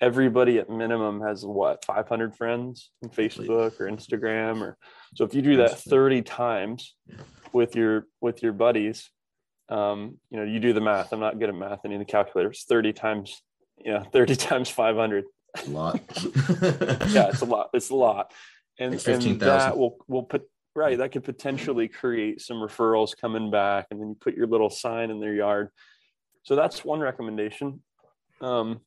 Everybody 0.00 0.58
at 0.58 0.70
minimum 0.70 1.20
has 1.22 1.44
what 1.44 1.84
500 1.84 2.36
friends 2.36 2.90
on 3.02 3.10
Facebook 3.10 3.80
or 3.80 3.86
Instagram 3.86 4.62
or 4.62 4.76
so 5.16 5.24
if 5.24 5.34
you 5.34 5.42
do 5.42 5.56
that 5.56 5.80
30 5.80 6.22
times 6.22 6.94
with 7.52 7.74
your 7.74 8.06
with 8.20 8.42
your 8.42 8.52
buddies, 8.52 9.10
um, 9.68 10.18
you 10.30 10.38
know, 10.38 10.44
you 10.44 10.60
do 10.60 10.72
the 10.72 10.80
math. 10.80 11.12
I'm 11.12 11.18
not 11.18 11.40
good 11.40 11.48
at 11.48 11.54
math. 11.54 11.80
I 11.84 11.88
need 11.88 12.00
a 12.00 12.04
calculator. 12.04 12.50
It's 12.50 12.64
30 12.64 12.92
times, 12.92 13.42
yeah, 13.84 14.04
30 14.04 14.36
times 14.36 14.68
500 14.68 15.24
a 15.66 15.70
lot. 15.70 16.00
yeah, 17.10 17.28
it's 17.28 17.40
a 17.40 17.46
lot. 17.46 17.70
It's 17.72 17.90
a 17.90 17.94
lot. 17.94 18.32
And, 18.78 18.92
like 18.92 19.00
15, 19.00 19.32
and 19.32 19.40
that 19.40 19.76
will 19.76 19.96
will 20.06 20.22
put 20.22 20.42
right. 20.74 20.98
That 20.98 21.12
could 21.12 21.24
potentially 21.24 21.88
create 21.88 22.40
some 22.40 22.58
referrals 22.58 23.16
coming 23.16 23.50
back, 23.50 23.86
and 23.90 24.00
then 24.00 24.08
you 24.10 24.16
put 24.18 24.34
your 24.34 24.46
little 24.46 24.70
sign 24.70 25.10
in 25.10 25.20
their 25.20 25.34
yard. 25.34 25.70
So 26.44 26.54
that's 26.56 26.84
one 26.84 27.00
recommendation. 27.00 27.82
Um, 28.40 28.80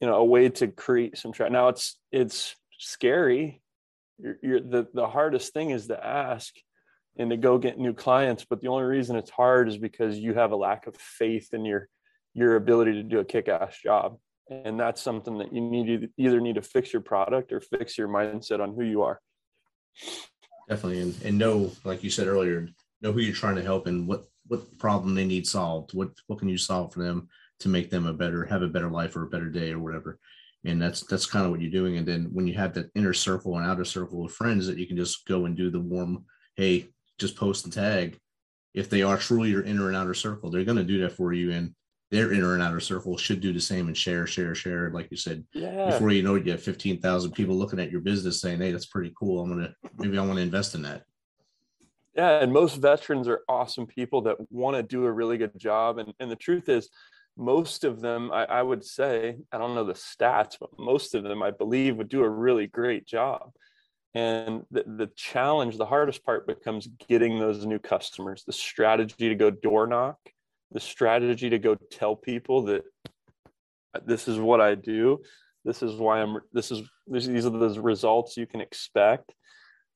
you 0.00 0.06
know, 0.06 0.16
a 0.16 0.24
way 0.24 0.48
to 0.48 0.68
create 0.68 1.18
some 1.18 1.32
track. 1.32 1.50
Now 1.52 1.68
it's 1.68 1.98
it's 2.10 2.56
scary. 2.78 3.60
You're, 4.18 4.38
you're 4.42 4.60
the 4.60 4.86
the 4.94 5.06
hardest 5.06 5.52
thing 5.52 5.70
is 5.70 5.88
to 5.88 6.04
ask 6.04 6.54
and 7.18 7.30
to 7.30 7.36
go 7.36 7.58
get 7.58 7.78
new 7.78 7.94
clients. 7.94 8.46
But 8.48 8.60
the 8.60 8.68
only 8.68 8.84
reason 8.84 9.16
it's 9.16 9.30
hard 9.30 9.68
is 9.68 9.78
because 9.78 10.18
you 10.18 10.34
have 10.34 10.52
a 10.52 10.56
lack 10.56 10.86
of 10.86 10.96
faith 10.96 11.52
in 11.52 11.64
your 11.64 11.88
your 12.34 12.56
ability 12.56 12.92
to 12.92 13.02
do 13.02 13.18
a 13.18 13.24
kick-ass 13.24 13.78
job 13.82 14.18
and 14.48 14.78
that's 14.78 15.02
something 15.02 15.38
that 15.38 15.52
you 15.52 15.60
need 15.60 16.00
to 16.00 16.08
either 16.16 16.40
need 16.40 16.54
to 16.54 16.62
fix 16.62 16.92
your 16.92 17.02
product 17.02 17.52
or 17.52 17.60
fix 17.60 17.98
your 17.98 18.08
mindset 18.08 18.60
on 18.60 18.74
who 18.74 18.84
you 18.84 19.02
are. 19.02 19.20
Definitely. 20.68 21.02
And, 21.02 21.22
and 21.24 21.38
know 21.38 21.72
like 21.84 22.02
you 22.02 22.10
said 22.10 22.26
earlier 22.26 22.68
know 23.02 23.12
who 23.12 23.20
you're 23.20 23.34
trying 23.34 23.56
to 23.56 23.62
help 23.62 23.86
and 23.86 24.06
what 24.06 24.24
what 24.48 24.78
problem 24.78 25.14
they 25.14 25.24
need 25.24 25.46
solved. 25.46 25.94
What 25.94 26.10
what 26.26 26.38
can 26.38 26.48
you 26.48 26.58
solve 26.58 26.92
for 26.92 27.02
them 27.02 27.28
to 27.60 27.68
make 27.68 27.90
them 27.90 28.06
a 28.06 28.12
better 28.12 28.44
have 28.44 28.62
a 28.62 28.68
better 28.68 28.90
life 28.90 29.16
or 29.16 29.24
a 29.24 29.30
better 29.30 29.48
day 29.48 29.72
or 29.72 29.78
whatever. 29.78 30.18
And 30.64 30.80
that's 30.80 31.04
that's 31.06 31.26
kind 31.26 31.44
of 31.44 31.50
what 31.50 31.60
you're 31.60 31.70
doing. 31.70 31.96
And 31.96 32.06
then 32.06 32.28
when 32.32 32.46
you 32.46 32.54
have 32.54 32.74
that 32.74 32.90
inner 32.94 33.12
circle 33.12 33.56
and 33.56 33.66
outer 33.66 33.84
circle 33.84 34.24
of 34.24 34.32
friends 34.32 34.66
that 34.66 34.78
you 34.78 34.86
can 34.86 34.96
just 34.96 35.26
go 35.26 35.46
and 35.46 35.56
do 35.56 35.70
the 35.70 35.80
warm 35.80 36.24
hey 36.56 36.88
just 37.18 37.36
post 37.36 37.64
and 37.64 37.72
tag. 37.72 38.18
If 38.74 38.90
they 38.90 39.02
are 39.02 39.16
truly 39.16 39.48
your 39.48 39.62
inner 39.62 39.88
and 39.88 39.96
outer 39.96 40.14
circle 40.14 40.50
they're 40.50 40.64
going 40.64 40.76
to 40.76 40.84
do 40.84 41.00
that 41.02 41.12
for 41.12 41.32
you. 41.32 41.52
And 41.52 41.74
their 42.10 42.32
inner 42.32 42.54
and 42.54 42.62
outer 42.62 42.80
circle 42.80 43.16
should 43.16 43.40
do 43.40 43.52
the 43.52 43.60
same 43.60 43.88
and 43.88 43.96
share, 43.96 44.26
share, 44.26 44.54
share. 44.54 44.90
Like 44.90 45.08
you 45.10 45.16
said, 45.16 45.44
yeah. 45.52 45.86
before 45.86 46.10
you 46.10 46.22
know 46.22 46.36
it, 46.36 46.46
you 46.46 46.52
have 46.52 46.62
15,000 46.62 47.32
people 47.32 47.56
looking 47.56 47.80
at 47.80 47.90
your 47.90 48.00
business 48.00 48.40
saying, 48.40 48.60
Hey, 48.60 48.70
that's 48.70 48.86
pretty 48.86 49.12
cool. 49.18 49.42
I'm 49.42 49.52
going 49.52 49.64
to, 49.64 49.74
maybe 49.98 50.16
I 50.16 50.24
want 50.24 50.36
to 50.36 50.42
invest 50.42 50.74
in 50.74 50.82
that. 50.82 51.02
Yeah. 52.14 52.40
And 52.40 52.52
most 52.52 52.76
veterans 52.76 53.28
are 53.28 53.42
awesome 53.48 53.86
people 53.86 54.22
that 54.22 54.36
want 54.50 54.76
to 54.76 54.82
do 54.82 55.04
a 55.04 55.12
really 55.12 55.36
good 55.36 55.58
job. 55.58 55.98
And, 55.98 56.12
and 56.20 56.30
the 56.30 56.36
truth 56.36 56.68
is, 56.68 56.88
most 57.36 57.84
of 57.84 58.00
them, 58.00 58.30
I, 58.32 58.44
I 58.44 58.62
would 58.62 58.84
say, 58.84 59.36
I 59.52 59.58
don't 59.58 59.74
know 59.74 59.84
the 59.84 59.92
stats, 59.92 60.56
but 60.58 60.70
most 60.78 61.14
of 61.14 61.22
them, 61.22 61.42
I 61.42 61.50
believe, 61.50 61.96
would 61.96 62.08
do 62.08 62.22
a 62.22 62.28
really 62.28 62.66
great 62.66 63.06
job. 63.06 63.52
And 64.14 64.62
the, 64.70 64.84
the 64.86 65.10
challenge, 65.14 65.76
the 65.76 65.84
hardest 65.84 66.24
part 66.24 66.46
becomes 66.46 66.88
getting 67.06 67.38
those 67.38 67.66
new 67.66 67.78
customers, 67.78 68.44
the 68.46 68.52
strategy 68.52 69.28
to 69.28 69.34
go 69.34 69.50
door 69.50 69.86
knock, 69.86 70.16
the 70.76 70.80
strategy 70.80 71.48
to 71.48 71.58
go 71.58 71.74
tell 71.90 72.14
people 72.14 72.64
that 72.64 72.84
this 74.04 74.28
is 74.28 74.38
what 74.38 74.60
I 74.60 74.74
do. 74.74 75.22
This 75.64 75.82
is 75.82 75.96
why 75.96 76.20
I'm, 76.20 76.36
this 76.52 76.70
is, 76.70 76.82
these 77.08 77.46
are 77.46 77.50
the 77.50 77.80
results 77.80 78.36
you 78.36 78.46
can 78.46 78.60
expect. 78.60 79.32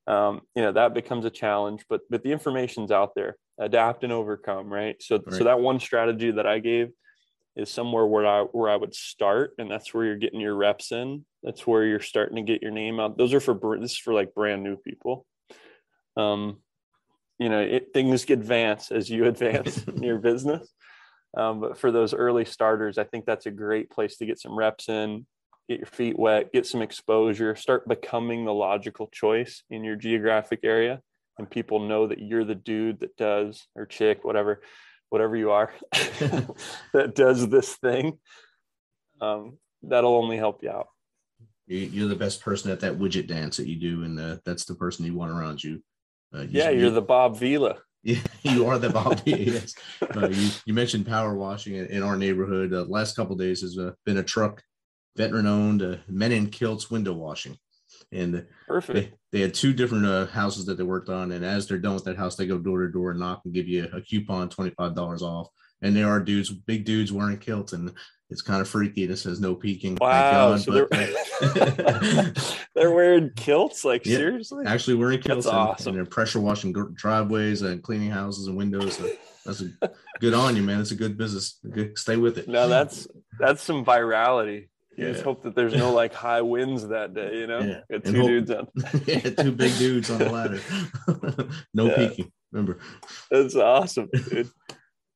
Um, 0.06 0.40
you 0.56 0.62
know, 0.62 0.72
that 0.72 0.94
becomes 0.94 1.26
a 1.26 1.30
challenge, 1.30 1.84
but, 1.90 2.00
but 2.08 2.22
the 2.22 2.32
information's 2.32 2.90
out 2.90 3.14
there, 3.14 3.36
adapt 3.58 4.04
and 4.04 4.12
overcome. 4.12 4.72
Right. 4.72 4.96
So, 5.02 5.16
right. 5.16 5.34
so 5.34 5.44
that 5.44 5.60
one 5.60 5.80
strategy 5.80 6.30
that 6.30 6.46
I 6.46 6.60
gave 6.60 6.88
is 7.56 7.70
somewhere 7.70 8.06
where 8.06 8.26
I, 8.26 8.42
where 8.44 8.70
I 8.70 8.76
would 8.76 8.94
start. 8.94 9.52
And 9.58 9.70
that's 9.70 9.92
where 9.92 10.06
you're 10.06 10.16
getting 10.16 10.40
your 10.40 10.54
reps 10.54 10.92
in 10.92 11.26
that's 11.42 11.66
where 11.66 11.84
you're 11.84 12.00
starting 12.00 12.36
to 12.36 12.42
get 12.42 12.62
your 12.62 12.70
name 12.70 13.00
out 13.00 13.16
those 13.16 13.32
are 13.32 13.40
for 13.40 13.56
this 13.80 13.92
is 13.92 13.98
for 13.98 14.12
like 14.12 14.34
brand 14.34 14.62
new 14.62 14.76
people 14.76 15.26
um 16.16 16.58
you 17.40 17.48
know 17.48 17.60
it, 17.60 17.88
things 17.92 18.30
advance 18.30 18.92
as 18.92 19.10
you 19.10 19.24
advance 19.34 19.82
in 19.84 20.02
your 20.02 20.18
business. 20.18 20.72
Um, 21.36 21.60
but 21.60 21.78
for 21.78 21.92
those 21.92 22.12
early 22.12 22.44
starters 22.44 22.98
i 22.98 23.04
think 23.04 23.24
that's 23.24 23.46
a 23.46 23.52
great 23.52 23.88
place 23.88 24.16
to 24.16 24.26
get 24.26 24.40
some 24.40 24.58
reps 24.58 24.88
in 24.88 25.26
get 25.70 25.78
your 25.78 25.86
feet 25.86 26.18
wet 26.18 26.52
get 26.52 26.66
some 26.66 26.82
exposure 26.82 27.54
start 27.54 27.86
becoming 27.86 28.44
the 28.44 28.52
logical 28.52 29.06
choice 29.12 29.62
in 29.70 29.84
your 29.84 29.96
geographic 29.96 30.60
area. 30.64 31.00
And 31.38 31.48
people 31.48 31.78
know 31.78 32.08
that 32.08 32.18
you're 32.18 32.44
the 32.44 32.56
dude 32.56 33.00
that 33.00 33.16
does 33.16 33.66
or 33.76 33.86
chick 33.86 34.24
whatever 34.24 34.60
whatever 35.08 35.36
you 35.36 35.52
are 35.52 35.72
that 35.92 37.14
does 37.14 37.48
this 37.48 37.76
thing. 37.76 38.18
Um, 39.20 39.58
that'll 39.82 40.16
only 40.16 40.36
help 40.36 40.62
you 40.62 40.70
out. 40.70 40.88
You're 41.66 42.08
the 42.08 42.16
best 42.16 42.40
person 42.40 42.70
at 42.72 42.80
that 42.80 42.98
widget 42.98 43.28
dance 43.28 43.56
that 43.58 43.68
you 43.68 43.76
do, 43.76 44.02
and 44.02 44.18
uh, 44.18 44.36
that's 44.44 44.64
the 44.64 44.74
person 44.74 45.04
you 45.04 45.14
want 45.14 45.30
around 45.30 45.62
you. 45.62 45.80
Uh, 46.34 46.46
yeah, 46.48 46.70
you're 46.70 46.90
the 46.90 47.02
Bob 47.02 47.38
Vila. 47.38 47.76
Yeah, 48.02 48.16
you 48.42 48.66
are 48.66 48.78
the 48.78 48.88
Bob 48.88 49.22
Vila. 49.24 49.36
yes. 49.36 49.74
Uh, 50.16 50.30
you, 50.30 50.48
you, 50.64 50.72
mentioned 50.72 51.06
power 51.06 51.34
washing 51.34 51.74
in, 51.74 51.84
in 51.88 52.02
our 52.02 52.16
neighborhood. 52.16 52.72
Uh, 52.72 52.86
last 52.88 53.14
couple 53.14 53.36
days 53.36 53.60
has 53.60 53.76
uh, 53.76 53.90
been 54.06 54.16
a 54.16 54.22
truck, 54.22 54.62
veteran 55.18 55.46
owned, 55.46 55.82
uh, 55.82 55.96
men 56.08 56.32
in 56.32 56.48
kilts 56.48 56.90
window 56.90 57.12
washing, 57.12 57.58
and 58.10 58.46
perfect. 58.66 58.94
They, 58.94 59.12
they 59.32 59.42
had 59.42 59.52
two 59.52 59.74
different 59.74 60.06
uh, 60.06 60.24
houses 60.28 60.64
that 60.64 60.78
they 60.78 60.82
worked 60.82 61.10
on, 61.10 61.32
and 61.32 61.44
as 61.44 61.68
they're 61.68 61.76
done 61.76 61.92
with 61.92 62.04
that 62.04 62.16
house, 62.16 62.36
they 62.36 62.46
go 62.46 62.56
door 62.56 62.86
to 62.86 62.90
door 62.90 63.10
and 63.10 63.20
knock 63.20 63.42
and 63.44 63.52
give 63.52 63.68
you 63.68 63.86
a, 63.92 63.98
a 63.98 64.00
coupon, 64.00 64.48
twenty 64.48 64.70
five 64.70 64.94
dollars 64.94 65.20
off. 65.20 65.48
And 65.82 65.94
there 65.94 66.08
are 66.08 66.20
dudes, 66.20 66.48
big 66.48 66.86
dudes 66.86 67.12
wearing 67.12 67.36
kilts, 67.36 67.74
and 67.74 67.92
it's 68.30 68.42
kind 68.42 68.60
of 68.60 68.68
freaky. 68.68 69.04
It 69.04 69.16
says 69.16 69.40
no 69.40 69.54
peeking. 69.54 69.98
Wow. 70.00 70.50
God, 70.50 70.60
so 70.60 70.72
they're, 70.72 72.32
they're, 72.74 72.90
wearing 72.90 73.30
kilts? 73.34 73.84
Like, 73.84 74.06
yeah, 74.06 74.16
seriously? 74.16 74.64
Actually, 74.66 74.96
wearing 74.96 75.20
kilts. 75.20 75.46
That's 75.46 75.54
and, 75.54 75.68
awesome. 75.68 75.88
And 75.88 75.98
they're 75.98 76.10
pressure 76.10 76.40
washing 76.40 76.72
driveways 76.72 77.62
and 77.62 77.82
cleaning 77.82 78.10
houses 78.10 78.46
and 78.46 78.56
windows. 78.56 78.96
So 78.96 79.10
that's 79.44 79.62
a, 79.62 79.70
good 80.20 80.34
on 80.34 80.56
you, 80.56 80.62
man. 80.62 80.80
It's 80.80 80.92
a 80.92 80.96
good 80.96 81.18
business. 81.18 81.58
Good, 81.68 81.98
stay 81.98 82.16
with 82.16 82.38
it. 82.38 82.48
No, 82.48 82.68
that's 82.68 83.08
that's 83.38 83.62
some 83.62 83.84
virality. 83.84 84.68
You 84.96 85.06
yeah. 85.06 85.12
just 85.12 85.24
hope 85.24 85.42
that 85.44 85.54
there's 85.54 85.74
no 85.74 85.92
like 85.92 86.12
high 86.12 86.42
winds 86.42 86.86
that 86.88 87.14
day, 87.14 87.38
you 87.38 87.46
know? 87.46 87.60
Yeah. 87.60 87.98
two 87.98 88.16
hope, 88.18 88.26
dudes 88.26 88.50
on. 88.50 88.68
yeah, 89.06 89.20
two 89.20 89.52
big 89.52 89.76
dudes 89.78 90.10
on 90.10 90.18
the 90.18 90.30
ladder. 90.30 90.60
no 91.74 91.86
yeah. 91.86 91.96
peeking. 92.08 92.32
Remember. 92.52 92.78
That's 93.30 93.56
awesome, 93.56 94.08
dude. 94.12 94.50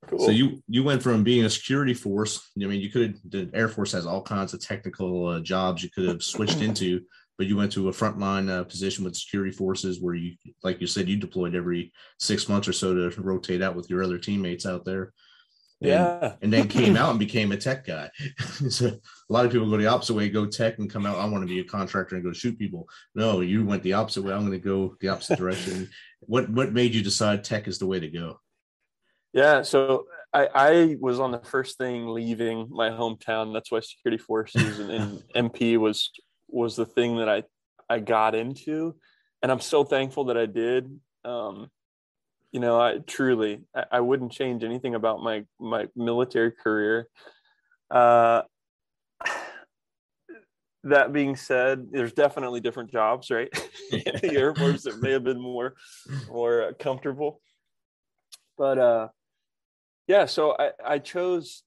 Cool. 0.08 0.20
So 0.20 0.30
you 0.30 0.62
you 0.68 0.82
went 0.82 1.02
from 1.02 1.24
being 1.24 1.44
a 1.44 1.50
security 1.50 1.94
force. 1.94 2.50
I 2.56 2.66
mean, 2.66 2.80
you 2.80 2.90
could 2.90 3.18
the 3.28 3.50
Air 3.54 3.68
Force 3.68 3.92
has 3.92 4.06
all 4.06 4.22
kinds 4.22 4.54
of 4.54 4.60
technical 4.60 5.26
uh, 5.26 5.40
jobs 5.40 5.82
you 5.82 5.90
could 5.90 6.08
have 6.08 6.22
switched 6.22 6.60
into, 6.60 7.02
but 7.36 7.46
you 7.46 7.56
went 7.56 7.72
to 7.72 7.88
a 7.88 7.92
frontline 7.92 8.50
uh, 8.50 8.64
position 8.64 9.04
with 9.04 9.16
security 9.16 9.52
forces 9.52 10.00
where 10.00 10.14
you, 10.14 10.36
like 10.62 10.80
you 10.80 10.86
said, 10.86 11.08
you 11.08 11.16
deployed 11.16 11.54
every 11.54 11.92
six 12.18 12.48
months 12.48 12.68
or 12.68 12.72
so 12.72 12.94
to 12.94 13.22
rotate 13.22 13.62
out 13.62 13.74
with 13.74 13.90
your 13.90 14.02
other 14.02 14.18
teammates 14.18 14.66
out 14.66 14.84
there. 14.84 15.12
And, 15.80 15.90
yeah, 15.90 16.34
and 16.42 16.52
then 16.52 16.68
came 16.68 16.96
out 16.96 17.10
and 17.10 17.18
became 17.18 17.52
a 17.52 17.56
tech 17.56 17.84
guy. 17.84 18.10
so 18.68 18.86
a 18.86 19.32
lot 19.32 19.44
of 19.44 19.52
people 19.52 19.68
go 19.68 19.76
the 19.76 19.86
opposite 19.86 20.14
way, 20.14 20.28
go 20.28 20.46
tech 20.46 20.78
and 20.78 20.90
come 20.90 21.06
out. 21.06 21.18
I 21.18 21.26
want 21.26 21.42
to 21.42 21.52
be 21.52 21.60
a 21.60 21.64
contractor 21.64 22.14
and 22.14 22.24
go 22.24 22.32
shoot 22.32 22.58
people. 22.58 22.88
No, 23.14 23.40
you 23.40 23.64
went 23.64 23.82
the 23.82 23.94
opposite 23.94 24.22
way. 24.22 24.32
I'm 24.32 24.46
going 24.46 24.52
to 24.52 24.58
go 24.58 24.96
the 25.00 25.08
opposite 25.08 25.38
direction. 25.38 25.90
what 26.20 26.48
what 26.50 26.72
made 26.72 26.94
you 26.94 27.02
decide 27.02 27.42
tech 27.42 27.66
is 27.68 27.78
the 27.78 27.86
way 27.86 28.00
to 28.00 28.08
go? 28.08 28.38
Yeah, 29.34 29.62
so 29.62 30.06
I, 30.32 30.48
I 30.54 30.96
was 31.00 31.18
on 31.18 31.32
the 31.32 31.40
first 31.40 31.76
thing 31.76 32.08
leaving 32.08 32.68
my 32.70 32.90
hometown. 32.90 33.52
That's 33.52 33.70
why 33.70 33.80
security 33.80 34.22
forces 34.22 34.78
and, 34.78 34.90
and 34.90 35.22
MP 35.52 35.76
was 35.76 36.10
was 36.48 36.76
the 36.76 36.86
thing 36.86 37.16
that 37.16 37.28
I 37.28 37.42
I 37.90 37.98
got 37.98 38.36
into, 38.36 38.94
and 39.42 39.50
I'm 39.50 39.60
so 39.60 39.82
thankful 39.82 40.26
that 40.26 40.36
I 40.36 40.46
did. 40.46 41.00
Um, 41.24 41.68
you 42.52 42.60
know, 42.60 42.80
I 42.80 42.98
truly 42.98 43.62
I, 43.74 43.84
I, 43.92 44.00
wouldn't 44.00 44.30
change 44.30 44.62
anything 44.62 44.94
about 44.94 45.20
my 45.20 45.44
my 45.58 45.88
military 45.96 46.52
career. 46.52 47.08
Uh, 47.90 48.42
that 50.84 51.12
being 51.12 51.34
said, 51.34 51.88
there's 51.90 52.12
definitely 52.12 52.60
different 52.60 52.92
jobs, 52.92 53.30
right? 53.30 53.48
the 53.90 54.32
Air 54.36 54.54
Force 54.54 54.84
that 54.84 55.00
may 55.00 55.10
have 55.10 55.24
been 55.24 55.40
more 55.40 55.74
more 56.30 56.72
comfortable, 56.78 57.40
but 58.56 58.78
uh, 58.78 59.08
yeah, 60.06 60.26
so 60.26 60.56
I, 60.58 60.70
I 60.84 60.98
chose 60.98 61.62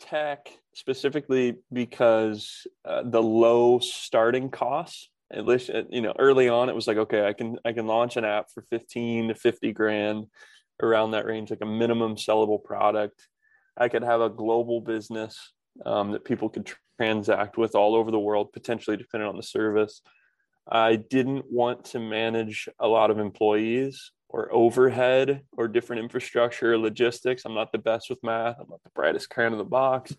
tech 0.00 0.48
specifically 0.74 1.56
because 1.72 2.66
uh, 2.84 3.02
the 3.04 3.22
low 3.22 3.78
starting 3.78 4.50
costs. 4.50 5.08
At 5.32 5.46
least 5.46 5.70
uh, 5.70 5.84
you 5.90 6.00
know 6.00 6.14
early 6.18 6.48
on, 6.48 6.68
it 6.68 6.74
was 6.74 6.88
like 6.88 6.96
okay, 6.96 7.26
I 7.26 7.32
can 7.32 7.56
I 7.64 7.72
can 7.72 7.86
launch 7.86 8.16
an 8.16 8.24
app 8.24 8.46
for 8.52 8.62
fifteen 8.62 9.28
to 9.28 9.34
fifty 9.34 9.72
grand, 9.72 10.26
around 10.82 11.12
that 11.12 11.26
range, 11.26 11.50
like 11.50 11.60
a 11.62 11.66
minimum 11.66 12.16
sellable 12.16 12.62
product. 12.62 13.28
I 13.76 13.88
could 13.88 14.02
have 14.02 14.20
a 14.20 14.30
global 14.30 14.80
business 14.80 15.52
um, 15.86 16.12
that 16.12 16.24
people 16.24 16.48
could 16.48 16.70
transact 16.98 17.56
with 17.56 17.74
all 17.74 17.94
over 17.94 18.10
the 18.10 18.18
world, 18.18 18.52
potentially 18.52 18.96
depending 18.96 19.28
on 19.28 19.36
the 19.36 19.42
service. 19.42 20.02
I 20.70 20.96
didn't 20.96 21.46
want 21.50 21.86
to 21.86 21.98
manage 22.00 22.68
a 22.78 22.86
lot 22.86 23.10
of 23.10 23.18
employees 23.18 24.12
or 24.32 24.48
overhead 24.52 25.42
or 25.56 25.66
different 25.66 26.02
infrastructure 26.02 26.78
logistics. 26.78 27.44
I'm 27.44 27.54
not 27.54 27.72
the 27.72 27.78
best 27.78 28.08
with 28.08 28.22
math. 28.22 28.56
I'm 28.60 28.68
not 28.70 28.82
the 28.84 28.90
brightest 28.94 29.28
crayon 29.28 29.52
in 29.52 29.58
the 29.58 29.64
box. 29.64 30.14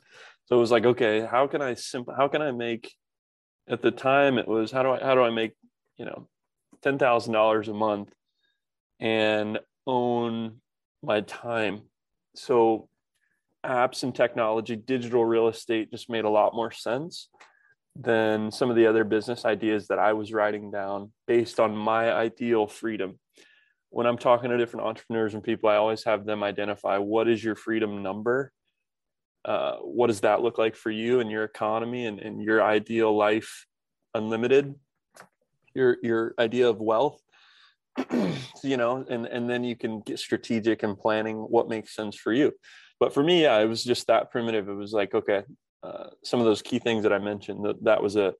So 0.45 0.57
it 0.57 0.59
was 0.59 0.71
like, 0.71 0.85
okay, 0.85 1.21
how 1.21 1.47
can 1.47 1.61
I 1.61 1.75
simple 1.75 2.13
how 2.13 2.27
can 2.27 2.41
I 2.41 2.51
make 2.51 2.93
at 3.69 3.81
the 3.81 3.91
time 3.91 4.37
it 4.37 4.47
was 4.47 4.69
how 4.69 4.83
do 4.83 4.91
I 4.91 4.99
how 4.99 5.15
do 5.15 5.23
I 5.23 5.29
make, 5.29 5.53
you 5.97 6.05
know, 6.05 6.27
ten 6.81 6.99
thousand 6.99 7.33
dollars 7.33 7.69
a 7.69 7.73
month 7.73 8.13
and 8.99 9.59
own 9.87 10.57
my 11.01 11.21
time. 11.21 11.83
So 12.35 12.89
apps 13.65 14.03
and 14.03 14.13
technology, 14.13 14.75
digital 14.75 15.23
real 15.23 15.47
estate 15.47 15.89
just 15.89 16.09
made 16.09 16.25
a 16.25 16.29
lot 16.29 16.53
more 16.53 16.71
sense 16.71 17.29
than 17.95 18.51
some 18.51 18.69
of 18.69 18.75
the 18.75 18.87
other 18.87 19.03
business 19.03 19.45
ideas 19.45 19.87
that 19.87 19.99
I 19.99 20.13
was 20.13 20.33
writing 20.33 20.69
down 20.69 21.11
based 21.27 21.59
on 21.59 21.75
my 21.75 22.11
ideal 22.11 22.67
freedom 22.67 23.19
when 23.91 24.07
I'm 24.07 24.17
talking 24.17 24.49
to 24.49 24.57
different 24.57 24.87
entrepreneurs 24.87 25.33
and 25.33 25.43
people, 25.43 25.69
I 25.69 25.75
always 25.75 26.05
have 26.05 26.25
them 26.25 26.43
identify 26.43 26.97
what 26.97 27.27
is 27.27 27.43
your 27.43 27.55
freedom 27.55 28.01
number? 28.01 28.51
Uh, 29.43 29.75
what 29.77 30.07
does 30.07 30.21
that 30.21 30.41
look 30.41 30.57
like 30.57 30.75
for 30.75 30.89
you 30.89 31.19
and 31.19 31.29
your 31.29 31.43
economy 31.43 32.05
and, 32.05 32.19
and 32.19 32.41
your 32.41 32.63
ideal 32.63 33.15
life 33.15 33.65
unlimited? 34.15 34.73
Your 35.73 35.97
your 36.01 36.33
idea 36.37 36.69
of 36.69 36.81
wealth, 36.81 37.21
you 38.63 38.77
know, 38.77 39.05
and 39.09 39.25
and 39.25 39.49
then 39.49 39.63
you 39.63 39.75
can 39.75 40.01
get 40.01 40.19
strategic 40.19 40.83
and 40.83 40.97
planning 40.97 41.37
what 41.37 41.69
makes 41.69 41.95
sense 41.95 42.15
for 42.15 42.33
you. 42.33 42.51
But 42.99 43.13
for 43.13 43.23
me, 43.23 43.43
yeah, 43.43 43.57
it 43.59 43.65
was 43.65 43.83
just 43.83 44.07
that 44.07 44.31
primitive. 44.31 44.67
It 44.67 44.73
was 44.73 44.91
like, 44.93 45.13
okay, 45.13 45.43
uh, 45.81 46.07
some 46.23 46.39
of 46.39 46.45
those 46.45 46.61
key 46.61 46.79
things 46.79 47.03
that 47.03 47.13
I 47.13 47.19
mentioned, 47.19 47.65
that, 47.65 47.83
that 47.83 48.03
was 48.03 48.15
it. 48.15 48.35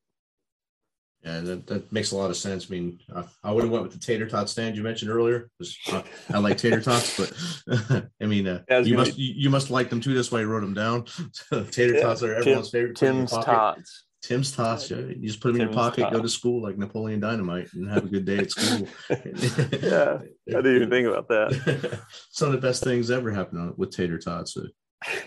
Yeah, 1.24 1.42
that, 1.42 1.68
that 1.68 1.92
makes 1.92 2.12
a 2.12 2.18
lot 2.18 2.32
of 2.32 2.38
sense. 2.38 2.66
I 2.68 2.74
mean, 2.74 3.00
uh, 3.14 3.24
I 3.44 3.52
would 3.52 3.64
have 3.64 3.72
went 3.72 3.84
with 3.84 3.94
the 3.94 4.00
tater 4.00 4.28
tot 4.28 4.50
stand 4.50 4.76
you 4.76 4.82
mentioned 4.82 5.12
earlier. 5.12 5.52
Uh, 5.92 6.02
I 6.34 6.40
like 6.40 6.58
tater 6.58 6.82
tots, 6.82 7.16
but 7.16 8.08
I 8.22 8.26
mean, 8.26 8.48
uh, 8.48 8.64
you 8.84 8.96
must 8.96 9.20
you, 9.20 9.34
you, 9.36 9.50
must 9.52 9.70
like 9.70 9.92
them 9.92 10.02
too. 10.02 10.16
That's 10.16 10.32
why 10.32 10.40
you 10.40 10.48
wrote 10.48 10.62
them 10.62 10.74
down. 10.74 11.06
Tater 11.72 11.94
yeah, 11.94 12.02
tots 12.02 12.24
are 12.24 12.34
everyone's 12.34 12.72
Tim, 12.72 12.80
favorite. 12.80 12.98
Tim's 12.98 13.32
tots. 13.32 14.06
Tim's 14.24 14.52
tots. 14.52 14.90
Yeah. 14.90 14.98
You 14.98 15.28
just 15.28 15.42
put 15.42 15.50
them 15.50 15.60
Tim's 15.60 15.70
in 15.70 15.74
your 15.78 15.84
pocket, 15.84 16.02
tots. 16.02 16.16
go 16.16 16.22
to 16.24 16.30
school 16.30 16.64
like 16.64 16.80
Napoleon 16.80 17.20
Dynamite, 17.20 17.72
and 17.74 17.88
have 17.88 18.06
a 18.06 18.10
good 18.10 18.26
day 18.26 18.40
at 18.40 18.52
school. 18.52 18.88
yeah, 19.10 20.18
I 20.50 20.62
didn't 20.62 20.76
even 20.76 20.90
think 20.90 21.08
about 21.08 21.28
that. 21.28 22.02
Some 22.32 22.48
of 22.48 22.54
the 22.54 22.68
best 22.68 22.84
things 22.84 23.12
ever 23.12 23.30
happened 23.30 23.76
with 23.78 23.92
tater 23.92 24.18
tots. 24.18 24.58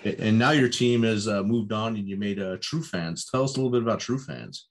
and 0.04 0.40
now 0.40 0.50
your 0.50 0.68
team 0.68 1.04
has 1.04 1.28
uh, 1.28 1.44
moved 1.44 1.70
on, 1.70 1.94
and 1.94 2.08
you 2.08 2.16
made 2.16 2.40
uh, 2.40 2.56
TrueFanz. 2.56 3.30
Tell 3.30 3.44
us 3.44 3.54
a 3.54 3.58
little 3.58 3.70
bit 3.70 3.82
about 3.82 4.00
TrueFanz. 4.00 4.62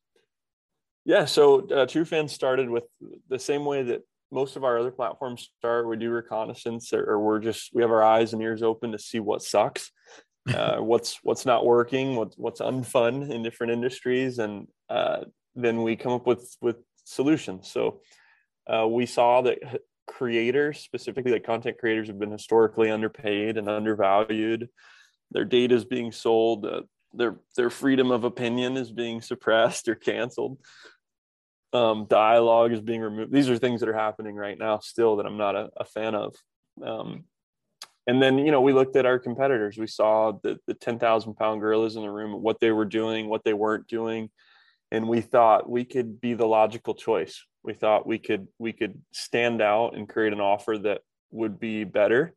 Yeah, 1.06 1.26
so 1.26 1.60
uh, 1.60 1.86
TrueFanz 1.86 2.30
started 2.30 2.70
with 2.70 2.86
the 3.30 3.40
same 3.40 3.66
way 3.66 3.84
that 3.84 4.04
most 4.32 4.56
of 4.56 4.64
our 4.64 4.80
other 4.80 4.92
platforms 4.92 5.50
start. 5.58 5.88
We 5.88 5.98
do 5.98 6.10
reconnaissance, 6.10 6.94
or, 6.94 7.04
or, 7.04 7.20
we're 7.20 7.40
just 7.40 7.72
we 7.74 7.82
have 7.82 7.92
our 7.92 8.04
eyes 8.04 8.34
and 8.34 8.42
ears 8.42 8.64
open 8.64 8.92
to 8.94 9.00
see 9.00 9.20
what 9.20 9.42
sucks. 9.42 9.92
uh, 10.54 10.78
what's 10.78 11.20
what's 11.24 11.46
not 11.46 11.66
working, 11.66 12.16
what's 12.16 12.38
what's 12.38 12.60
unfun 12.60 13.30
in 13.30 13.44
different 13.44 13.72
industries, 13.72 14.40
and 14.40 14.68
uh, 14.90 15.24
then 15.56 15.84
we 15.84 15.96
come 15.96 16.12
up 16.12 16.28
with 16.28 16.56
with 16.62 16.78
solutions. 17.06 17.70
So 17.72 18.02
uh, 18.68 18.88
we 18.88 19.06
saw 19.06 19.42
that 19.42 19.60
creators, 20.08 20.80
specifically 20.80 21.32
like 21.32 21.46
content 21.46 21.78
creators, 21.78 22.08
have 22.08 22.20
been 22.20 22.32
historically 22.32 22.92
underpaid 22.92 23.58
and 23.58 23.70
undervalued. 23.70 24.70
Their 25.32 25.46
data 25.46 25.76
is 25.76 25.86
being 25.86 26.12
sold. 26.12 26.66
Uh, 26.66 26.82
their 27.14 27.38
their 27.56 27.70
freedom 27.70 28.12
of 28.12 28.24
opinion 28.24 28.76
is 28.76 28.92
being 28.92 29.22
suppressed 29.22 29.88
or 29.88 29.96
canceled. 29.96 30.58
Um, 31.74 32.06
dialogue 32.08 32.72
is 32.72 32.82
being 32.82 33.02
removed. 33.02 33.32
These 33.32 33.50
are 33.50 33.58
things 33.58 33.80
that 33.80 33.90
are 33.90 33.94
happening 33.94 34.36
right 34.36 34.58
now 34.58 34.80
still 34.80 35.16
that 35.16 35.26
I'm 35.26 35.38
not 35.38 35.56
a, 35.56 35.70
a 35.78 35.86
fan 35.86 36.14
of. 36.14 36.36
Um, 36.84 37.24
and 38.06 38.22
then 38.22 38.38
you 38.38 38.52
know 38.52 38.62
we 38.62 38.74
looked 38.74 38.96
at 38.96 39.06
our 39.06 39.20
competitors. 39.20 39.78
We 39.78 39.88
saw 39.88 40.34
the 40.44 40.58
the 40.68 40.74
ten 40.74 41.00
thousand 41.00 41.36
pound 41.36 41.62
gorillas 41.62 41.96
in 41.96 42.02
the 42.04 42.12
room, 42.12 42.42
what 42.42 42.60
they 42.60 42.72
were 42.72 42.86
doing, 42.86 43.28
what 43.28 43.44
they 43.44 43.54
weren't 43.54 43.88
doing, 43.88 44.30
and 44.92 45.08
we 45.08 45.22
thought 45.22 45.70
we 45.70 45.86
could 45.86 46.20
be 46.20 46.34
the 46.34 46.46
logical 46.46 46.94
choice. 46.94 47.44
We 47.64 47.74
thought 47.74 48.06
we 48.06 48.20
could 48.20 48.48
we 48.60 48.74
could 48.74 49.02
stand 49.14 49.62
out 49.62 49.96
and 49.96 50.10
create 50.10 50.34
an 50.34 50.42
offer 50.42 50.78
that 50.78 51.02
would 51.32 51.60
be 51.60 51.86
better. 51.86 52.36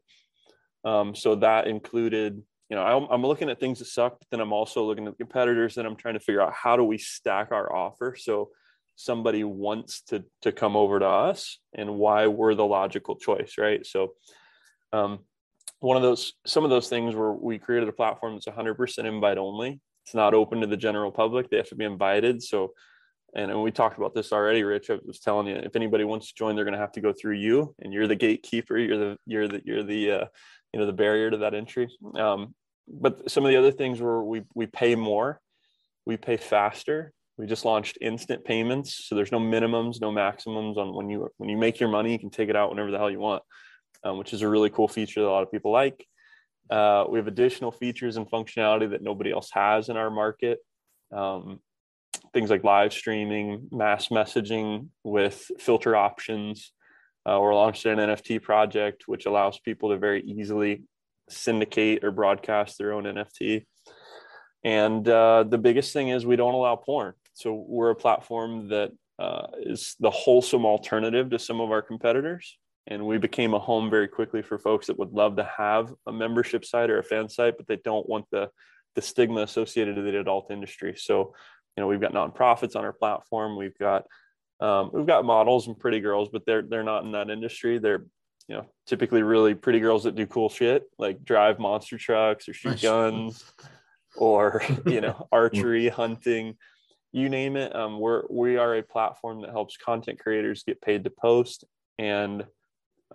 Um, 0.84 1.14
so 1.14 1.34
that 1.36 1.66
included 1.66 2.42
you 2.68 2.74
know, 2.74 2.82
I'm, 2.82 3.06
I'm, 3.10 3.22
looking 3.22 3.48
at 3.48 3.60
things 3.60 3.78
that 3.78 3.84
suck, 3.84 4.18
but 4.18 4.26
then 4.30 4.40
I'm 4.40 4.52
also 4.52 4.82
looking 4.82 5.06
at 5.06 5.12
the 5.12 5.24
competitors 5.24 5.76
and 5.76 5.86
I'm 5.86 5.94
trying 5.94 6.14
to 6.14 6.20
figure 6.20 6.40
out 6.40 6.52
how 6.52 6.76
do 6.76 6.82
we 6.82 6.98
stack 6.98 7.52
our 7.52 7.72
offer 7.72 8.16
so 8.18 8.50
somebody 8.96 9.44
wants 9.44 10.02
to 10.02 10.24
to 10.42 10.52
come 10.52 10.76
over 10.76 10.98
to 10.98 11.06
us 11.06 11.58
and 11.74 11.96
why 11.96 12.26
we're 12.26 12.54
the 12.54 12.66
logical 12.66 13.16
choice, 13.16 13.54
right? 13.58 13.86
So, 13.86 14.14
um, 14.92 15.20
one 15.80 15.96
of 15.96 16.02
those, 16.02 16.32
some 16.46 16.64
of 16.64 16.70
those 16.70 16.88
things 16.88 17.14
where 17.14 17.32
we 17.32 17.58
created 17.58 17.88
a 17.88 17.92
platform 17.92 18.34
that's 18.34 18.46
100% 18.46 19.04
invite 19.04 19.38
only. 19.38 19.80
It's 20.04 20.14
not 20.14 20.34
open 20.34 20.60
to 20.60 20.66
the 20.66 20.76
general 20.76 21.12
public; 21.12 21.50
they 21.50 21.56
have 21.58 21.68
to 21.68 21.74
be 21.74 21.84
invited. 21.84 22.42
So, 22.42 22.72
and, 23.34 23.50
and 23.50 23.62
we 23.62 23.70
talked 23.70 23.98
about 23.98 24.14
this 24.14 24.32
already, 24.32 24.62
Rich. 24.62 24.90
I 24.90 24.98
was 25.04 25.20
telling 25.20 25.48
you, 25.48 25.56
if 25.56 25.76
anybody 25.76 26.04
wants 26.04 26.28
to 26.28 26.34
join, 26.34 26.56
they're 26.56 26.64
going 26.64 26.74
to 26.74 26.80
have 26.80 26.92
to 26.92 27.00
go 27.00 27.12
through 27.12 27.34
you, 27.34 27.74
and 27.80 27.92
you're 27.92 28.06
the 28.06 28.16
gatekeeper. 28.16 28.78
You're 28.78 28.98
the 28.98 29.18
you're 29.26 29.48
the 29.48 29.62
you're 29.64 29.82
the 29.82 30.10
uh, 30.12 30.24
you 30.76 30.80
know 30.80 30.86
the 30.86 30.92
barrier 30.92 31.30
to 31.30 31.38
that 31.38 31.54
entry 31.54 31.88
um, 32.18 32.54
but 32.86 33.30
some 33.30 33.46
of 33.46 33.50
the 33.50 33.56
other 33.56 33.72
things 33.72 33.98
were 33.98 34.22
we 34.22 34.42
we 34.54 34.66
pay 34.66 34.94
more 34.94 35.40
we 36.04 36.18
pay 36.18 36.36
faster 36.36 37.14
we 37.38 37.46
just 37.46 37.64
launched 37.64 37.98
instant 38.00 38.44
payments 38.44 39.06
so 39.06 39.14
there's 39.14 39.32
no 39.32 39.40
minimums 39.40 40.00
no 40.00 40.10
maximums 40.10 40.78
on 40.78 40.94
when 40.94 41.08
you 41.10 41.28
when 41.38 41.48
you 41.48 41.56
make 41.56 41.80
your 41.80 41.88
money 41.88 42.12
you 42.12 42.18
can 42.18 42.30
take 42.30 42.48
it 42.48 42.56
out 42.56 42.70
whenever 42.70 42.90
the 42.90 42.98
hell 42.98 43.10
you 43.10 43.20
want 43.20 43.42
um, 44.04 44.18
which 44.18 44.32
is 44.32 44.42
a 44.42 44.48
really 44.48 44.70
cool 44.70 44.88
feature 44.88 45.20
that 45.20 45.28
a 45.28 45.30
lot 45.30 45.42
of 45.42 45.50
people 45.50 45.72
like 45.72 46.06
uh, 46.68 47.04
we 47.08 47.18
have 47.18 47.28
additional 47.28 47.70
features 47.70 48.16
and 48.16 48.28
functionality 48.28 48.90
that 48.90 49.02
nobody 49.02 49.30
else 49.30 49.50
has 49.52 49.88
in 49.88 49.96
our 49.96 50.10
market 50.10 50.58
um, 51.14 51.60
things 52.32 52.50
like 52.50 52.64
live 52.64 52.92
streaming 52.92 53.68
mass 53.70 54.08
messaging 54.08 54.88
with 55.04 55.50
filter 55.58 55.94
options 55.94 56.72
uh, 57.26 57.40
we're 57.40 57.54
launching 57.54 57.90
an 57.90 57.98
NFT 57.98 58.40
project, 58.40 59.08
which 59.08 59.26
allows 59.26 59.58
people 59.58 59.90
to 59.90 59.98
very 59.98 60.22
easily 60.22 60.84
syndicate 61.28 62.04
or 62.04 62.12
broadcast 62.12 62.78
their 62.78 62.92
own 62.92 63.02
NFT. 63.02 63.66
And 64.62 65.08
uh, 65.08 65.42
the 65.42 65.58
biggest 65.58 65.92
thing 65.92 66.08
is 66.08 66.24
we 66.24 66.36
don't 66.36 66.54
allow 66.54 66.76
porn. 66.76 67.14
So 67.36 67.52
we're 67.68 67.90
a 67.90 67.94
platform 67.94 68.68
that 68.68 68.92
uh, 69.18 69.48
is 69.60 69.94
the 70.00 70.10
wholesome 70.10 70.64
alternative 70.64 71.28
to 71.30 71.38
some 71.38 71.60
of 71.60 71.70
our 71.70 71.82
competitors. 71.82 72.58
And 72.86 73.06
we 73.06 73.18
became 73.18 73.52
a 73.52 73.58
home 73.58 73.90
very 73.90 74.08
quickly 74.08 74.40
for 74.40 74.58
folks 74.58 74.86
that 74.86 74.98
would 74.98 75.12
love 75.12 75.36
to 75.36 75.44
have 75.56 75.92
a 76.06 76.12
membership 76.12 76.64
site 76.64 76.88
or 76.88 76.98
a 76.98 77.04
fan 77.04 77.28
site, 77.28 77.58
but 77.58 77.66
they 77.66 77.76
don't 77.76 78.08
want 78.08 78.24
the 78.30 78.50
the 78.94 79.02
stigma 79.02 79.42
associated 79.42 79.96
to 79.96 80.02
the 80.02 80.18
adult 80.18 80.50
industry. 80.50 80.94
So, 80.96 81.34
you 81.76 81.82
know, 81.82 81.86
we've 81.86 82.00
got 82.00 82.14
nonprofits 82.14 82.74
on 82.74 82.84
our 82.84 82.94
platform. 82.94 83.58
We've 83.58 83.76
got 83.76 84.06
um, 84.60 84.90
we've 84.94 85.06
got 85.06 85.26
models 85.26 85.66
and 85.66 85.78
pretty 85.78 86.00
girls, 86.00 86.30
but 86.30 86.46
they're 86.46 86.62
they're 86.62 86.82
not 86.82 87.04
in 87.04 87.12
that 87.12 87.28
industry. 87.28 87.78
They're 87.78 88.06
you 88.48 88.56
know 88.56 88.66
typically 88.86 89.22
really 89.22 89.54
pretty 89.54 89.80
girls 89.80 90.04
that 90.04 90.14
do 90.14 90.26
cool 90.26 90.48
shit 90.48 90.84
like 90.98 91.24
drive 91.24 91.58
monster 91.58 91.98
trucks 91.98 92.48
or 92.48 92.54
shoot 92.54 92.80
guns 92.80 93.44
or 94.16 94.62
you 94.86 95.02
know 95.02 95.28
archery, 95.32 95.88
hunting, 95.88 96.56
you 97.16 97.30
name 97.30 97.56
it. 97.56 97.74
Um, 97.74 97.98
we're 97.98 98.24
we 98.28 98.58
are 98.58 98.76
a 98.76 98.82
platform 98.82 99.40
that 99.40 99.50
helps 99.50 99.78
content 99.78 100.18
creators 100.18 100.64
get 100.64 100.82
paid 100.82 101.04
to 101.04 101.10
post 101.10 101.64
and 101.98 102.42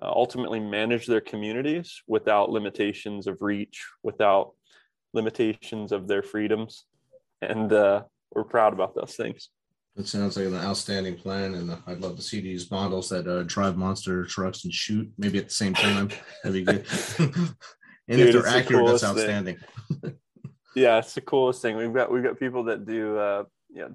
uh, 0.02 0.10
ultimately 0.10 0.60
manage 0.60 1.06
their 1.06 1.22
communities 1.22 2.02
without 2.08 2.50
limitations 2.50 3.28
of 3.28 3.38
reach, 3.42 3.86
without 4.02 4.54
limitations 5.14 5.92
of 5.92 6.08
their 6.08 6.24
freedoms, 6.24 6.86
and 7.44 7.72
uh, 7.72 8.02
we're 8.34 8.44
proud 8.44 8.74
about 8.74 8.96
those 8.96 9.16
things. 9.16 9.50
It 9.96 10.08
sounds 10.08 10.36
like 10.36 10.48
an 10.48 10.56
outstanding 10.56 11.16
plan, 11.16 11.54
and 11.54 11.78
I'd 11.86 12.00
love 12.02 12.16
to 12.16 12.24
see 12.24 12.42
these 12.42 12.72
models 12.72 13.10
that 13.10 13.28
uh, 13.28 13.44
drive 13.44 13.78
monster 13.78 14.24
trucks 14.26 14.64
and 14.64 14.74
shoot 14.74 15.12
maybe 15.20 15.38
at 15.38 15.50
the 15.50 15.54
same 15.54 15.76
time. 15.76 16.10
That'd 16.44 16.54
be 16.54 16.64
good. 16.64 16.88
and 17.20 17.56
Dude, 18.08 18.20
if 18.20 18.34
they're 18.34 18.48
accurate, 18.48 18.86
the 18.86 18.92
that's 18.94 19.04
outstanding. 19.04 19.58
yeah, 20.76 20.98
it's 20.98 21.14
the 21.14 21.22
coolest 21.22 21.62
thing. 21.62 21.78
We've 21.78 21.94
got 21.94 22.12
we've 22.12 22.24
got 22.24 22.40
people 22.40 22.64
that 22.64 22.88
do 22.88 23.18
uh, 23.18 23.44
yeah, 23.74 23.88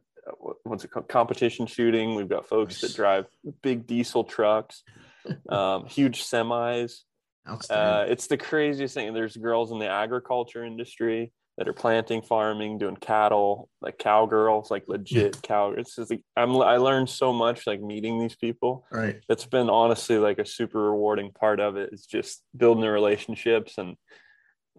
what's 0.65 0.85
it 0.85 0.91
called? 0.91 1.09
Competition 1.09 1.67
shooting. 1.67 2.15
We've 2.15 2.29
got 2.29 2.49
folks 2.49 2.83
nice. 2.83 2.93
that 2.93 2.97
drive 2.97 3.27
big 3.63 3.87
diesel 3.87 4.25
trucks, 4.25 4.83
um, 5.49 5.87
huge 5.89 6.25
semis. 6.25 7.01
Uh, 7.71 8.07
it's 8.09 8.27
the 8.27 8.37
craziest 8.37 8.95
thing. 8.95 9.15
There's 9.15 9.37
girls 9.37 9.71
in 9.71 9.79
the 9.79 9.89
agriculture 9.89 10.65
industry 10.65 11.33
that 11.59 11.69
are 11.69 11.73
planting, 11.73 12.21
farming, 12.21 12.79
doing 12.79 12.97
cattle, 12.97 13.71
like 13.81 13.99
cowgirls, 13.99 14.71
like 14.71 14.85
legit 14.89 15.41
cow. 15.43 15.71
It's 15.71 15.97
just 15.97 16.11
like 16.11 16.23
I'm 16.37 16.57
I 16.57 16.77
learned 16.77 17.09
so 17.09 17.33
much 17.33 17.67
like 17.67 17.81
meeting 17.81 18.19
these 18.19 18.37
people. 18.37 18.87
Right. 18.91 19.21
It's 19.29 19.47
been 19.47 19.71
honestly 19.71 20.19
like 20.19 20.39
a 20.39 20.47
super 20.47 20.91
rewarding 20.91 21.33
part 21.33 21.61
of 21.61 21.77
it. 21.77 21.91
It's 21.93 22.07
just 22.07 22.43
building 22.57 22.83
the 22.83 22.91
relationships 22.91 23.79
and 23.79 23.97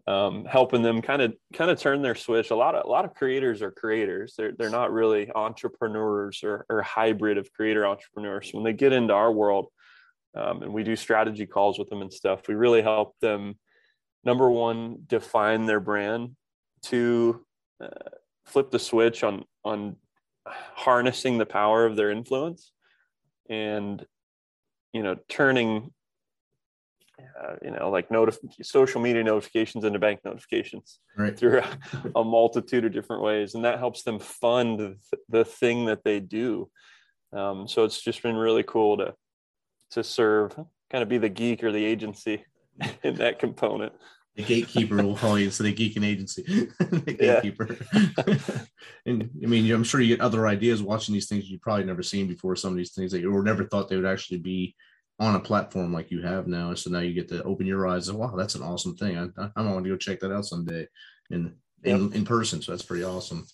um, 0.07 0.45
helping 0.45 0.81
them 0.81 1.01
kind 1.01 1.21
of 1.21 1.33
kind 1.53 1.69
of 1.69 1.79
turn 1.79 2.01
their 2.01 2.15
switch. 2.15 2.49
A 2.49 2.55
lot 2.55 2.75
of 2.75 2.85
a 2.85 2.89
lot 2.89 3.05
of 3.05 3.13
creators 3.13 3.61
are 3.61 3.71
creators. 3.71 4.35
They're 4.37 4.53
they're 4.57 4.69
not 4.69 4.91
really 4.91 5.29
entrepreneurs 5.33 6.43
or, 6.43 6.65
or 6.69 6.81
hybrid 6.81 7.37
of 7.37 7.51
creator 7.51 7.85
entrepreneurs. 7.85 8.49
When 8.53 8.63
they 8.63 8.73
get 8.73 8.93
into 8.93 9.13
our 9.13 9.31
world, 9.31 9.67
um, 10.35 10.63
and 10.63 10.73
we 10.73 10.83
do 10.83 10.95
strategy 10.95 11.45
calls 11.45 11.77
with 11.77 11.89
them 11.89 12.01
and 12.01 12.13
stuff, 12.13 12.47
we 12.47 12.55
really 12.55 12.81
help 12.81 13.15
them. 13.19 13.55
Number 14.23 14.49
one, 14.49 15.03
define 15.05 15.65
their 15.65 15.79
brand 15.79 16.35
to 16.83 17.45
uh, 17.83 17.87
flip 18.45 18.71
the 18.71 18.79
switch 18.79 19.23
on 19.23 19.43
on 19.65 19.97
harnessing 20.45 21.37
the 21.37 21.45
power 21.45 21.85
of 21.85 21.97
their 21.97 22.11
influence 22.11 22.71
and 23.49 24.05
you 24.93 25.03
know 25.03 25.17
turning 25.27 25.91
uh, 27.19 27.55
you 27.61 27.71
know 27.71 27.89
like 27.89 28.09
notif- 28.09 28.37
social 28.63 29.01
media 29.01 29.23
notifications 29.23 29.83
into 29.83 29.99
bank 29.99 30.19
notifications 30.23 30.99
right. 31.17 31.37
through 31.37 31.59
a, 31.59 31.77
a, 32.19 32.23
multitude 32.23 32.85
of 32.85 32.93
different 32.93 33.23
ways 33.23 33.55
and 33.55 33.65
that 33.65 33.79
helps 33.79 34.03
them 34.03 34.19
fund 34.19 34.79
the, 34.79 34.95
the 35.29 35.45
thing 35.45 35.85
that 35.85 36.03
they 36.03 36.19
do 36.19 36.69
um, 37.33 37.67
so 37.67 37.83
it's 37.83 38.01
just 38.01 38.21
been 38.21 38.35
really 38.35 38.63
cool 38.63 38.97
to 38.97 39.13
to 39.91 40.03
serve 40.03 40.55
kind 40.91 41.01
of 41.01 41.09
be 41.09 41.17
the 41.17 41.29
geek 41.29 41.63
or 41.63 41.71
the 41.71 41.85
agency 41.85 42.43
in 43.03 43.15
that 43.15 43.39
component 43.39 43.93
the 44.37 44.43
gatekeeper 44.43 44.97
will 44.97 45.17
call 45.17 45.39
you 45.39 45.45
instead 45.45 45.65
of 45.65 45.73
geeking 45.73 46.05
agency. 46.05 46.43
the 46.79 47.15
gatekeeper. 47.19 47.75
and 49.07 49.31
I 49.43 49.47
mean, 49.47 49.71
I'm 49.71 49.83
sure 49.83 49.99
you 49.99 50.15
get 50.15 50.23
other 50.23 50.45
ideas 50.45 50.83
watching 50.83 51.13
these 51.13 51.27
things 51.27 51.49
you've 51.49 51.61
probably 51.61 51.85
never 51.85 52.03
seen 52.03 52.27
before. 52.27 52.55
Some 52.55 52.69
of 52.69 52.77
these 52.77 52.93
things 52.93 53.11
that 53.11 53.19
you 53.19 53.41
never 53.41 53.63
thought 53.63 53.89
they 53.89 53.95
would 53.95 54.05
actually 54.05 54.37
be 54.37 54.75
on 55.19 55.35
a 55.35 55.39
platform 55.39 55.91
like 55.93 56.11
you 56.11 56.21
have 56.21 56.47
now. 56.47 56.69
And 56.69 56.79
So 56.79 56.89
now 56.89 56.99
you 56.99 57.13
get 57.13 57.29
to 57.29 57.43
open 57.43 57.65
your 57.65 57.87
eyes 57.87 58.07
and 58.07 58.17
wow, 58.17 58.35
that's 58.35 58.55
an 58.55 58.63
awesome 58.63 58.95
thing. 58.95 59.17
I, 59.17 59.41
I, 59.41 59.49
I 59.55 59.61
want 59.63 59.83
to 59.83 59.89
go 59.89 59.97
check 59.97 60.19
that 60.19 60.33
out 60.33 60.45
someday 60.45 60.87
in 61.29 61.55
in, 61.83 62.07
yep. 62.07 62.15
in 62.15 62.25
person. 62.25 62.61
So 62.61 62.71
that's 62.71 62.83
pretty 62.83 63.03
awesome. 63.03 63.45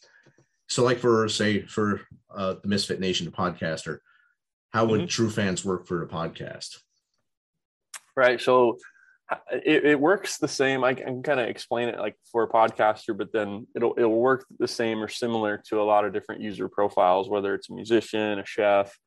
So 0.70 0.84
like 0.84 1.00
for 1.00 1.28
say 1.30 1.62
for 1.62 2.02
uh, 2.34 2.56
the 2.62 2.68
Misfit 2.68 3.00
Nation, 3.00 3.26
the 3.26 3.32
podcaster, 3.32 4.00
how 4.72 4.86
would 4.86 5.02
mm-hmm. 5.02 5.24
TrueFanz 5.24 5.64
work 5.64 5.86
for 5.88 6.02
a 6.02 6.08
podcast? 6.08 6.78
Right. 8.16 8.42
So 8.42 8.78
it, 9.52 9.86
it 9.86 10.00
works 10.00 10.38
the 10.38 10.48
same. 10.48 10.84
I 10.84 10.94
can 10.94 11.24
kind 11.24 11.40
of 11.40 11.48
explain 11.48 11.90
it 11.90 12.00
like 12.00 12.16
for 12.32 12.44
a 12.44 12.50
podcaster, 12.50 13.18
but 13.18 13.32
then 13.32 13.68
it'll 13.76 13.94
it'll 13.98 14.20
work 14.20 14.46
the 14.60 14.68
same 14.68 15.02
or 15.02 15.08
similar 15.08 15.62
to 15.70 15.82
a 15.82 15.84
lot 15.84 16.06
of 16.06 16.14
different 16.14 16.42
user 16.42 16.68
profiles, 16.68 17.30
whether 17.30 17.54
it's 17.54 17.70
a 17.70 17.74
musician, 17.74 18.40
a 18.40 18.46
chef, 18.46 18.98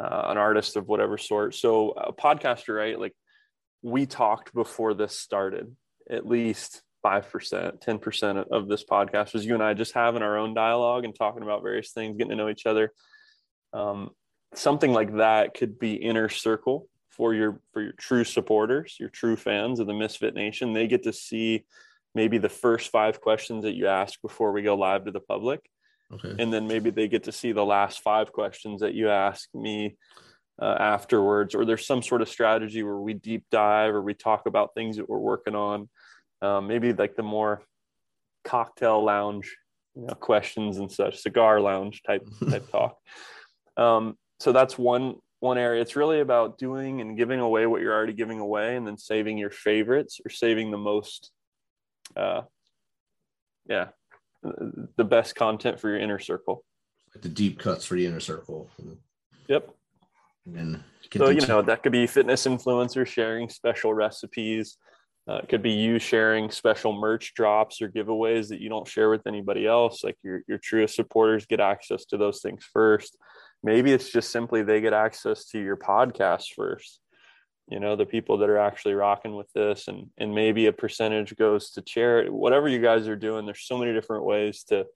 uh, 0.00 0.24
an 0.30 0.38
artist 0.38 0.76
of 0.76 0.88
whatever 0.88 1.18
sort. 1.18 1.54
So 1.54 1.90
a 1.90 2.12
podcaster, 2.12 2.76
right? 2.76 2.98
Like 2.98 3.14
we 3.82 4.06
talked 4.06 4.54
before 4.54 4.94
this 4.94 5.16
started, 5.16 5.76
at 6.08 6.26
least 6.26 6.82
five 7.02 7.30
percent, 7.30 7.80
ten 7.80 7.98
percent 7.98 8.38
of 8.50 8.68
this 8.68 8.84
podcast 8.84 9.34
was 9.34 9.44
you 9.44 9.54
and 9.54 9.62
I 9.62 9.74
just 9.74 9.92
having 9.92 10.22
our 10.22 10.38
own 10.38 10.54
dialogue 10.54 11.04
and 11.04 11.14
talking 11.14 11.42
about 11.42 11.62
various 11.62 11.92
things, 11.92 12.16
getting 12.16 12.30
to 12.30 12.36
know 12.36 12.48
each 12.48 12.66
other. 12.66 12.92
Um, 13.72 14.10
something 14.54 14.92
like 14.92 15.16
that 15.16 15.54
could 15.54 15.78
be 15.78 15.94
inner 15.94 16.28
circle 16.28 16.88
for 17.10 17.34
your 17.34 17.60
for 17.72 17.82
your 17.82 17.92
true 17.92 18.24
supporters, 18.24 18.96
your 18.98 19.10
true 19.10 19.36
fans 19.36 19.80
of 19.80 19.86
the 19.86 19.94
Misfit 19.94 20.34
Nation. 20.34 20.72
They 20.72 20.86
get 20.86 21.02
to 21.04 21.12
see 21.12 21.64
maybe 22.14 22.38
the 22.38 22.48
first 22.48 22.90
five 22.90 23.20
questions 23.20 23.64
that 23.64 23.74
you 23.74 23.86
ask 23.86 24.20
before 24.22 24.52
we 24.52 24.62
go 24.62 24.74
live 24.74 25.04
to 25.04 25.10
the 25.10 25.20
public. 25.20 25.60
Okay. 26.12 26.34
And 26.38 26.52
then 26.52 26.66
maybe 26.66 26.90
they 26.90 27.08
get 27.08 27.24
to 27.24 27.32
see 27.32 27.52
the 27.52 27.64
last 27.64 28.00
five 28.02 28.32
questions 28.32 28.80
that 28.80 28.94
you 28.94 29.08
ask 29.08 29.48
me 29.54 29.96
uh, 30.60 30.76
afterwards, 30.78 31.54
or 31.54 31.64
there's 31.64 31.86
some 31.86 32.02
sort 32.02 32.20
of 32.20 32.28
strategy 32.28 32.82
where 32.82 32.98
we 32.98 33.14
deep 33.14 33.44
dive 33.50 33.94
or 33.94 34.02
we 34.02 34.14
talk 34.14 34.46
about 34.46 34.74
things 34.74 34.96
that 34.96 35.08
we're 35.08 35.18
working 35.18 35.54
on. 35.54 35.88
Um, 36.42 36.66
maybe 36.66 36.92
like 36.92 37.16
the 37.16 37.22
more 37.22 37.62
cocktail 38.44 39.02
lounge 39.04 39.56
you 39.94 40.06
know, 40.06 40.14
questions 40.14 40.78
and 40.78 40.90
such, 40.90 41.18
cigar 41.18 41.60
lounge 41.60 42.02
type 42.02 42.26
type 42.50 42.70
talk. 42.70 42.96
Um, 43.76 44.16
so 44.38 44.52
that's 44.52 44.76
one 44.76 45.16
one 45.40 45.58
area. 45.58 45.80
It's 45.80 45.96
really 45.96 46.20
about 46.20 46.58
doing 46.58 47.00
and 47.00 47.16
giving 47.16 47.40
away 47.40 47.66
what 47.66 47.80
you're 47.80 47.94
already 47.94 48.12
giving 48.12 48.40
away, 48.40 48.76
and 48.76 48.86
then 48.86 48.98
saving 48.98 49.38
your 49.38 49.50
favorites 49.50 50.20
or 50.24 50.30
saving 50.30 50.70
the 50.70 50.78
most, 50.78 51.30
uh, 52.16 52.42
yeah, 53.66 53.88
the 54.42 55.04
best 55.04 55.34
content 55.34 55.80
for 55.80 55.88
your 55.88 55.98
inner 55.98 56.18
circle. 56.18 56.64
Like 57.14 57.22
the 57.22 57.28
deep 57.28 57.58
cuts 57.58 57.84
for 57.84 57.94
the 57.94 58.06
inner 58.06 58.20
circle. 58.20 58.70
Yep. 59.48 59.70
And 60.54 60.82
so 61.16 61.28
you 61.28 61.46
know 61.46 61.62
that 61.62 61.82
could 61.82 61.92
be 61.92 62.06
fitness 62.06 62.46
influencers 62.46 63.06
sharing 63.06 63.48
special 63.48 63.92
recipes. 63.92 64.76
Uh, 65.28 65.36
it 65.42 65.48
could 65.48 65.62
be 65.62 65.72
you 65.72 65.98
sharing 65.98 66.50
special 66.50 66.92
merch 66.92 67.34
drops 67.34 67.82
or 67.82 67.88
giveaways 67.88 68.48
that 68.48 68.60
you 68.60 68.68
don't 68.68 68.88
share 68.88 69.10
with 69.10 69.26
anybody 69.26 69.66
else. 69.66 70.02
Like 70.02 70.16
your 70.22 70.42
your 70.48 70.58
truest 70.58 70.94
supporters 70.96 71.46
get 71.46 71.60
access 71.60 72.04
to 72.06 72.16
those 72.16 72.40
things 72.40 72.64
first. 72.72 73.16
Maybe 73.62 73.92
it's 73.92 74.10
just 74.10 74.30
simply 74.30 74.62
they 74.62 74.80
get 74.80 74.92
access 74.92 75.44
to 75.46 75.58
your 75.58 75.76
podcast 75.76 76.46
first. 76.56 77.00
You 77.70 77.78
know, 77.78 77.94
the 77.94 78.06
people 78.06 78.38
that 78.38 78.50
are 78.50 78.58
actually 78.58 78.94
rocking 78.94 79.36
with 79.36 79.50
this, 79.52 79.88
and 79.88 80.08
and 80.18 80.34
maybe 80.34 80.66
a 80.66 80.72
percentage 80.72 81.36
goes 81.36 81.70
to 81.72 81.82
charity. 81.82 82.28
Whatever 82.28 82.68
you 82.68 82.80
guys 82.80 83.06
are 83.06 83.16
doing, 83.16 83.46
there's 83.46 83.66
so 83.66 83.78
many 83.78 83.92
different 83.92 84.24
ways 84.24 84.64
to 84.64 84.86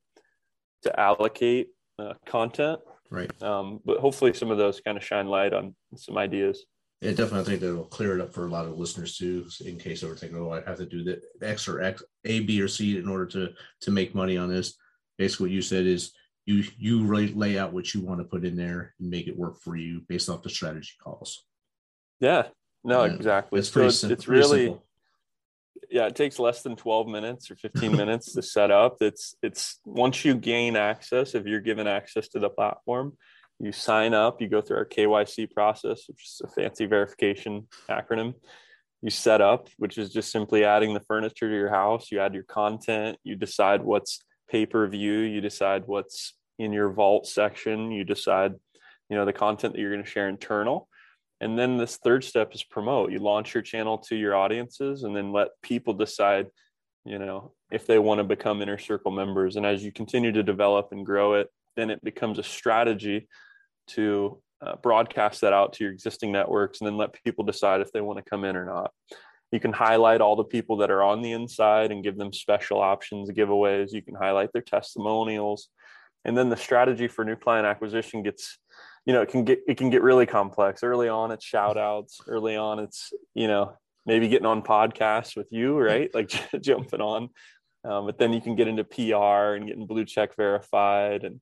to 0.83 1.01
allocate 1.01 1.69
uh, 1.99 2.15
content. 2.27 2.81
Right. 3.11 3.31
Um, 3.43 3.81
but 3.85 4.01
hopefully, 4.01 4.35
some 4.35 4.51
of 4.51 4.59
those 4.59 4.81
kind 4.81 4.99
of 4.99 5.05
shine 5.05 5.29
light 5.29 5.53
on 5.53 5.75
some 5.97 6.19
ideas. 6.19 6.65
Yeah, 7.01 7.11
definitely. 7.11 7.41
I 7.41 7.45
think 7.45 7.61
that 7.61 7.75
will 7.75 7.85
clear 7.85 8.19
it 8.19 8.21
up 8.21 8.33
for 8.33 8.47
a 8.47 8.51
lot 8.51 8.65
of 8.65 8.79
listeners 8.79 9.17
too, 9.17 9.47
in 9.65 9.79
case 9.79 10.01
they 10.01 10.09
were 10.09 10.17
thinking, 10.17 10.39
"Oh, 10.39 10.51
I 10.51 10.63
have 10.63 10.79
to 10.79 10.87
do 10.87 11.05
the 11.05 11.21
X 11.43 11.69
or 11.69 11.81
X, 11.81 12.03
A, 12.25 12.41
B, 12.41 12.61
or 12.61 12.69
C 12.69 12.99
in 12.99 13.09
order 13.09 13.27
to 13.27 13.51
to 13.83 13.91
make 13.91 14.15
money 14.15 14.37
on 14.37 14.49
this." 14.49 14.75
Basically, 15.17 15.45
what 15.45 15.55
you 15.55 15.63
said 15.63 15.87
is 15.87 16.13
you 16.47 16.65
you 16.77 17.05
really 17.05 17.29
lay 17.29 17.59
out 17.59 17.73
what 17.73 17.95
you 17.95 18.01
want 18.01 18.21
to 18.21 18.25
put 18.25 18.45
in 18.45 18.57
there 18.57 18.95
and 18.99 19.11
make 19.11 19.29
it 19.29 19.39
work 19.39 19.61
for 19.61 19.77
you 19.77 20.03
based 20.09 20.29
off 20.29 20.43
the 20.43 20.51
strategy 20.51 20.93
calls. 21.03 21.45
Yeah. 22.21 22.49
No, 22.85 23.05
yeah. 23.05 23.15
exactly. 23.15 23.59
It's 23.59 23.71
pretty 23.71 23.91
so 23.91 24.09
simple. 24.09 24.13
It's 24.13 24.29
really. 24.29 24.67
Simple. 24.67 24.85
Yeah, 25.91 26.07
it 26.07 26.17
takes 26.17 26.39
less 26.39 26.63
than 26.63 26.77
12 26.77 27.07
minutes 27.07 27.51
or 27.51 27.57
15 27.57 27.93
minutes 27.97 28.33
to 28.33 28.43
set 28.43 28.71
up. 28.71 28.97
It's 29.01 29.37
it's 29.43 29.79
once 29.85 30.25
you 30.25 30.35
gain 30.35 30.77
access, 30.77 31.35
if 31.35 31.47
you're 31.47 31.61
given 31.61 31.87
access 31.87 32.29
to 32.29 32.39
the 32.39 32.49
platform, 32.49 33.17
you 33.61 33.73
sign 33.73 34.15
up, 34.15 34.41
you 34.41 34.49
go 34.49 34.61
through 34.61 34.79
our 34.79 34.85
KYC 34.87 35.51
process, 35.53 36.05
which 36.09 36.25
is 36.25 36.41
a 36.45 36.49
fancy 36.49 36.87
verification 36.87 37.69
acronym. 37.89 38.35
You 39.03 39.11
set 39.11 39.41
up, 39.41 39.69
which 39.77 39.99
is 39.99 40.13
just 40.13 40.33
simply 40.33 40.65
adding 40.65 40.95
the 40.95 41.01
furniture 41.01 41.49
to 41.49 41.55
your 41.55 41.71
house. 41.71 42.11
You 42.11 42.21
add 42.21 42.35
your 42.35 42.45
content, 42.45 43.19
you 43.23 43.37
decide 43.37 43.83
what's 43.83 44.21
pay 44.51 44.67
per 44.67 44.87
view, 44.89 45.19
you 45.19 45.41
decide 45.41 45.85
what's 45.87 46.35
in 46.59 46.73
your 46.73 46.91
vault 46.91 47.27
section, 47.27 47.91
you 47.91 48.05
decide, 48.05 48.55
you 49.09 49.17
know, 49.17 49.25
the 49.25 49.33
content 49.33 49.75
that 49.75 49.81
you're 49.81 49.93
going 49.93 50.05
to 50.05 50.11
share 50.11 50.29
internal. 50.29 50.89
And 51.41 51.59
then 51.59 51.77
this 51.77 51.97
third 51.97 52.25
step 52.25 52.55
is 52.55 52.63
promote. 52.63 53.13
You 53.13 53.19
launch 53.19 53.55
your 53.55 53.63
channel 53.63 53.99
to 53.99 54.17
your 54.17 54.35
audiences 54.35 55.03
and 55.03 55.15
then 55.15 55.33
let 55.33 55.49
people 55.63 55.93
decide, 55.93 56.47
you 57.05 57.19
know, 57.19 57.53
if 57.71 57.87
they 57.87 57.99
want 57.99 58.19
to 58.19 58.25
become 58.25 58.63
inner 58.63 58.79
circle 58.79 59.11
members. 59.11 59.57
And 59.57 59.67
as 59.67 59.85
you 59.85 59.93
continue 59.93 60.33
to 60.33 60.43
develop 60.43 60.89
and 60.93 61.05
grow 61.05 61.35
it, 61.35 61.49
then 61.77 61.91
it 61.91 62.03
becomes 62.05 62.39
a 62.39 62.43
strategy 62.43 63.29
to 63.89 64.41
uh, 64.65 64.77
broadcast 64.77 65.41
that 65.43 65.53
out 65.53 65.75
to 65.75 65.85
your 65.85 65.93
existing 65.93 66.33
networks 66.33 66.81
and 66.81 66.87
then 66.87 66.97
let 66.97 67.13
people 67.25 67.45
decide 67.45 67.81
if 67.81 67.93
they 67.93 68.01
want 68.01 68.19
to 68.19 68.31
come 68.31 68.45
in 68.45 68.57
or 68.57 68.65
not. 68.65 68.93
You 69.53 69.61
can 69.61 69.73
highlight 69.73 70.21
all 70.21 70.37
the 70.37 70.45
people 70.45 70.79
that 70.79 70.91
are 70.91 71.03
on 71.03 71.23
the 71.23 71.33
inside 71.33 71.93
and 71.93 72.03
give 72.03 72.17
them 72.17 72.33
special 72.33 72.81
options, 72.81 73.31
giveaways. 73.31 73.93
You 73.93 74.03
can 74.03 74.15
highlight 74.15 74.53
their 74.53 74.63
testimonials. 74.63 75.69
And 76.25 76.37
then 76.37 76.49
the 76.49 76.57
strategy 76.57 77.07
for 77.07 77.25
new 77.25 77.37
client 77.37 77.67
acquisition 77.67 78.23
gets, 78.23 78.59
you 79.07 79.13
know, 79.13 79.23
it 79.23 79.29
can 79.29 79.45
get 79.45 79.61
it 79.67 79.77
can 79.77 79.91
get 79.91 80.03
really 80.03 80.27
complex. 80.27 80.83
Early 80.83 81.09
on, 81.09 81.31
it's 81.31 81.45
shout 81.45 81.77
outs. 81.77 82.21
Early 82.27 82.57
on, 82.57 82.79
it's, 82.79 83.13
you 83.35 83.47
know, 83.49 83.73
maybe 84.07 84.29
getting 84.29 84.47
on 84.47 84.63
podcasts 84.63 85.37
with 85.37 85.49
you, 85.51 85.79
right? 85.79 86.13
Like 86.15 86.31
jumping 86.61 87.01
on. 87.01 87.29
Um, 87.85 88.07
but 88.07 88.19
then 88.19 88.33
you 88.33 88.41
can 88.41 88.57
get 88.57 88.67
into 88.69 88.85
PR 88.85 89.55
and 89.57 89.67
getting 89.67 89.87
blue 89.87 90.05
check 90.07 90.35
verified 90.37 91.23
and 91.25 91.41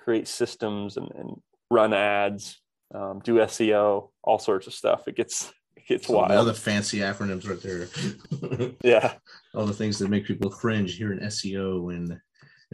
create 0.00 0.26
systems 0.26 0.96
and, 0.96 1.08
and 1.14 1.40
run 1.70 1.92
ads, 1.92 2.60
um, 2.94 3.20
do 3.22 3.34
SEO, 3.36 4.10
all 4.24 4.38
sorts 4.40 4.66
of 4.66 4.74
stuff. 4.74 5.06
It 5.06 5.14
gets 5.16 5.52
it 5.76 5.86
gets 5.86 6.08
Some 6.08 6.16
wild. 6.16 6.32
All 6.32 6.44
the 6.44 6.54
fancy 6.54 6.98
acronyms 6.98 7.48
right 7.48 7.62
there. 7.62 8.72
yeah. 8.82 9.14
All 9.54 9.66
the 9.66 9.72
things 9.74 9.98
that 10.00 10.08
make 10.08 10.26
people 10.26 10.50
cringe 10.50 10.96
hearing 10.96 11.20
SEO 11.20 11.94
and 11.94 12.18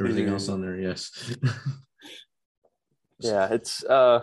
everything 0.00 0.24
Mm-hmm. 0.24 0.32
else 0.32 0.48
on 0.48 0.62
there. 0.62 0.78
Yes. 0.80 1.10
Yeah, 3.18 3.52
it's 3.52 3.84
uh 3.84 4.20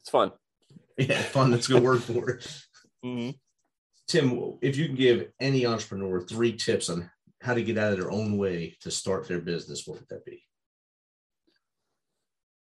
it's 0.00 0.10
fun. 0.10 0.32
yeah, 0.98 1.20
fun. 1.22 1.50
That's 1.50 1.68
a 1.68 1.74
good 1.74 1.82
word 1.82 2.02
for 2.02 2.30
it. 2.30 2.62
Mm-hmm. 3.04 3.30
Tim, 4.08 4.58
if 4.60 4.76
you 4.76 4.86
can 4.86 4.96
give 4.96 5.28
any 5.38 5.64
entrepreneur 5.64 6.20
three 6.20 6.56
tips 6.56 6.88
on 6.88 7.08
how 7.40 7.54
to 7.54 7.62
get 7.62 7.78
out 7.78 7.92
of 7.92 7.98
their 8.00 8.10
own 8.10 8.36
way 8.36 8.76
to 8.80 8.90
start 8.90 9.28
their 9.28 9.40
business, 9.40 9.86
what 9.86 10.00
would 10.00 10.08
that 10.08 10.24
be? 10.24 10.42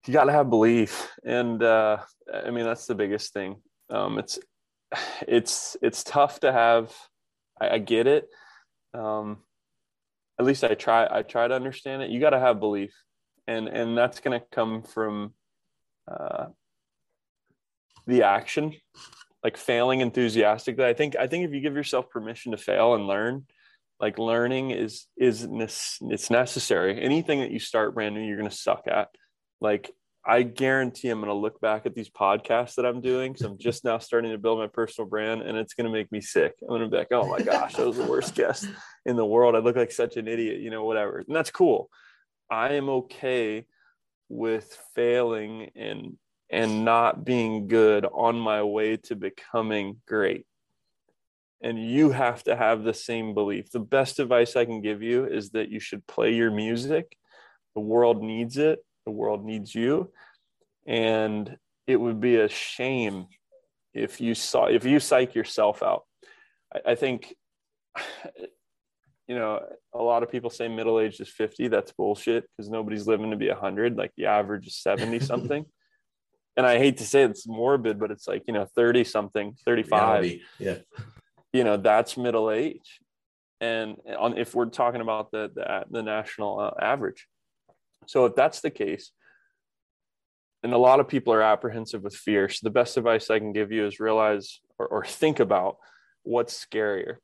You 0.08 0.14
got 0.14 0.24
to 0.26 0.32
have 0.32 0.50
belief, 0.50 1.12
and 1.24 1.62
uh, 1.62 1.98
I 2.34 2.50
mean 2.50 2.66
that's 2.66 2.88
the 2.88 2.96
biggest 2.96 3.34
thing. 3.34 3.58
Um, 3.92 4.18
it's 4.18 4.40
it's 5.28 5.78
it's 5.82 6.04
tough 6.04 6.40
to 6.40 6.52
have. 6.52 6.92
I, 7.62 7.70
I 7.70 7.78
get 7.78 8.08
it. 8.08 8.28
Um, 8.94 9.44
at 10.40 10.46
least 10.46 10.64
I 10.64 10.74
try. 10.74 11.08
I 11.10 11.22
try 11.22 11.48
to 11.48 11.56
understand 11.56 12.02
it. 12.02 12.10
You 12.10 12.20
got 12.20 12.32
to 12.32 12.40
have 12.40 12.60
belief, 12.60 12.94
and 13.48 13.68
and 13.68 13.98
that's 13.98 14.20
going 14.20 14.40
to 14.40 14.46
come 14.52 14.84
from 14.84 15.34
uh, 16.10 16.48
the 18.08 18.24
action, 18.24 18.74
like 19.44 19.58
failing 19.58 20.02
enthusiastically. 20.02 20.86
I 20.86 20.94
think 20.94 21.16
I 21.16 21.28
think 21.28 21.46
if 21.46 21.54
you 21.54 21.62
give 21.62 21.76
yourself 21.76 22.10
permission 22.10 22.52
to 22.52 22.58
fail 22.58 22.96
and 22.96 23.08
learn, 23.08 23.46
like 24.00 24.20
learning 24.20 24.72
is 24.72 25.08
is 25.18 25.48
it's 25.50 26.30
necessary. 26.30 27.02
Anything 27.02 27.40
that 27.40 27.52
you 27.52 27.60
start 27.60 27.96
brand 27.96 28.16
new, 28.16 28.22
you're 28.22 28.38
going 28.38 28.50
to 28.50 28.56
suck 28.56 28.84
at. 28.88 29.10
Like 29.62 29.92
I 30.28 30.42
guarantee 30.42 31.10
I'm 31.10 31.20
going 31.20 31.30
to 31.30 31.36
look 31.36 31.62
back 31.62 31.86
at 31.86 31.94
these 31.94 32.10
podcasts 32.10 32.76
that 32.76 32.86
I'm 32.86 33.00
doing 33.00 33.34
because 33.34 33.46
I'm 33.46 33.60
just 33.60 33.86
now 33.86 34.00
starting 34.00 34.32
to 34.32 34.40
build 34.40 34.58
my 34.58 34.68
personal 34.68 35.08
brand, 35.08 35.44
and 35.44 35.56
it's 35.56 35.76
going 35.76 35.86
to 35.86 35.94
make 35.94 36.12
me 36.12 36.20
sick. 36.20 36.54
I'm 36.64 36.70
going 36.70 36.82
to 36.82 36.88
be 36.88 36.98
like, 36.98 37.12
oh 37.12 37.28
my 37.28 37.42
gosh, 37.42 37.76
that 37.76 37.86
was 37.86 37.98
the 37.98 38.06
worst 38.06 38.34
guest 38.34 38.68
in 39.06 39.16
the 39.18 39.26
world. 39.26 39.56
I 39.56 39.60
look 39.60 39.76
like 39.76 39.92
such 39.92 40.18
an 40.18 40.28
idiot, 40.28 40.62
you 40.62 40.72
know, 40.72 40.84
whatever. 40.84 41.20
And 41.20 41.36
that's 41.36 41.52
cool. 41.52 41.90
I 42.50 42.74
am 42.74 42.90
okay 42.90 43.66
with 44.30 44.78
failing 44.96 45.72
and 45.76 46.18
and 46.52 46.86
not 46.86 47.26
being 47.26 47.68
good 47.68 48.06
on 48.06 48.40
my 48.40 48.62
way 48.62 48.98
to 48.98 49.16
becoming 49.16 49.98
great. 50.08 50.46
And 51.62 51.84
you 51.84 52.12
have 52.12 52.44
to 52.44 52.56
have 52.56 52.84
the 52.84 52.94
same 52.94 53.34
belief. 53.34 53.72
The 53.72 53.80
best 53.80 54.20
advice 54.20 54.56
I 54.56 54.66
can 54.66 54.82
give 54.82 55.02
you 55.02 55.26
is 55.26 55.50
that 55.52 55.70
you 55.70 55.80
should 55.80 56.06
play 56.06 56.34
your 56.34 56.52
music. 56.52 57.18
The 57.74 57.82
world 57.82 58.22
needs 58.22 58.58
it. 58.58 58.86
The 59.06 59.12
world 59.12 59.44
needs 59.44 59.74
you. 59.74 60.12
And 60.86 61.58
it 61.88 61.96
would 61.98 62.20
be 62.20 62.36
a 62.36 62.48
shame 62.48 63.28
if 63.94 64.22
you 64.22 64.36
saw 64.36 64.66
if 64.66 64.86
you 64.86 65.00
psych 65.00 65.34
yourself 65.34 65.82
out. 65.82 66.04
I, 66.74 66.92
I 66.92 66.96
think 66.96 67.34
you 69.28 69.36
know, 69.36 69.60
a 69.94 70.02
lot 70.02 70.24
of 70.24 70.32
people 70.32 70.50
say 70.50 70.68
middle 70.68 71.00
age 71.00 71.20
is 71.20 71.30
50. 71.30 71.68
That's 71.68 71.92
bullshit 71.92 72.46
because 72.56 72.70
nobody's 72.70 73.08
living 73.08 73.32
to 73.32 73.38
be 73.38 73.50
100. 73.50 73.98
Like 73.98 74.12
the 74.18 74.28
average 74.28 74.68
is 74.68 74.78
70 74.78 75.20
something. 75.22 75.66
and 76.56 76.66
I 76.66 76.78
hate 76.78 76.98
to 76.98 77.06
say 77.06 77.24
it's 77.24 77.48
morbid, 77.48 78.00
but 78.00 78.12
it's 78.12 78.28
like, 78.28 78.44
you 78.48 78.54
know, 78.54 78.68
30 78.76 79.04
something, 79.04 79.56
35. 79.66 79.92
Reality. 79.92 80.42
Yeah. 80.60 80.78
You 81.54 81.64
know, 81.64 81.78
that's 81.78 82.18
middle 82.18 82.52
age. 82.52 83.00
And 83.62 83.98
on 84.20 84.38
if 84.38 84.54
we're 84.54 84.66
talking 84.66 85.02
about 85.02 85.32
the 85.32 85.50
the, 85.56 85.86
the 85.90 86.04
national 86.04 86.60
uh, 86.60 86.72
average. 86.82 87.28
So 88.06 88.26
if 88.26 88.36
that's 88.36 88.62
the 88.62 88.70
case, 88.70 89.12
and 90.62 90.74
a 90.74 90.78
lot 90.78 91.00
of 91.00 91.08
people 91.08 91.32
are 91.32 91.42
apprehensive 91.42 92.04
with 92.04 92.16
fear. 92.16 92.50
So 92.50 92.60
the 92.64 92.72
best 92.72 92.98
advice 92.98 93.30
I 93.30 93.40
can 93.40 93.54
give 93.54 93.72
you 93.72 93.86
is 93.86 94.00
realize 94.00 94.60
or, 94.78 94.88
or 94.88 95.06
think 95.06 95.40
about 95.40 95.78
what's 96.24 96.66
scarier. 96.66 97.18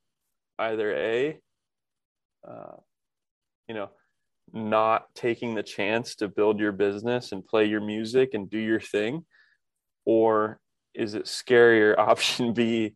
Either 0.58 0.96
A, 0.96 1.40
uh, 2.48 2.78
you 3.68 3.76
know, 3.76 3.90
not 4.54 5.14
taking 5.16 5.56
the 5.56 5.64
chance 5.64 6.16
to 6.16 6.28
build 6.28 6.60
your 6.60 6.72
business 6.72 7.32
and 7.32 7.46
play 7.46 7.66
your 7.66 7.82
music 7.82 8.34
and 8.34 8.50
do 8.50 8.58
your 8.58 8.80
thing? 8.80 9.26
Or 10.06 10.60
is 10.94 11.14
it 11.14 11.26
scarier 11.26 11.98
option 11.98 12.54
B, 12.54 12.96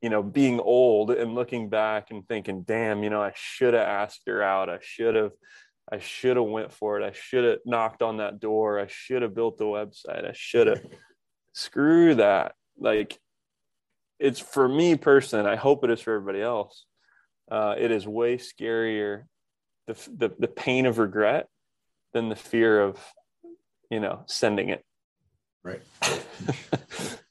you 0.00 0.10
know, 0.10 0.22
being 0.22 0.60
old 0.60 1.10
and 1.10 1.34
looking 1.34 1.68
back 1.68 2.10
and 2.10 2.26
thinking, 2.26 2.62
damn, 2.62 3.02
you 3.02 3.10
know, 3.10 3.22
I 3.22 3.32
should 3.34 3.74
have 3.74 3.86
asked 3.86 4.22
her 4.26 4.42
out. 4.42 4.70
I 4.70 4.78
should 4.80 5.14
have, 5.14 5.32
I 5.92 5.98
should 5.98 6.36
have 6.36 6.46
went 6.46 6.72
for 6.72 7.00
it. 7.00 7.04
I 7.04 7.12
should 7.12 7.44
have 7.44 7.58
knocked 7.66 8.02
on 8.02 8.18
that 8.18 8.40
door. 8.40 8.80
I 8.80 8.86
should 8.88 9.22
have 9.22 9.34
built 9.34 9.58
the 9.58 9.64
website. 9.64 10.28
I 10.28 10.32
should 10.34 10.66
have. 10.66 10.80
Screw 11.52 12.14
that. 12.14 12.54
Like, 12.78 13.18
it's 14.20 14.38
for 14.38 14.68
me 14.68 14.96
personally. 14.96 15.50
I 15.50 15.56
hope 15.56 15.82
it 15.82 15.90
is 15.90 16.00
for 16.00 16.14
everybody 16.14 16.40
else. 16.40 16.86
Uh, 17.50 17.74
it 17.76 17.90
is 17.90 18.06
way 18.06 18.36
scarier, 18.36 19.24
the, 19.86 19.94
the 20.16 20.30
the 20.38 20.48
pain 20.48 20.86
of 20.86 20.98
regret, 20.98 21.48
than 22.12 22.28
the 22.28 22.36
fear 22.36 22.80
of, 22.80 22.98
you 23.90 24.00
know, 24.00 24.22
sending 24.26 24.68
it. 24.68 24.84
Right. 25.64 25.82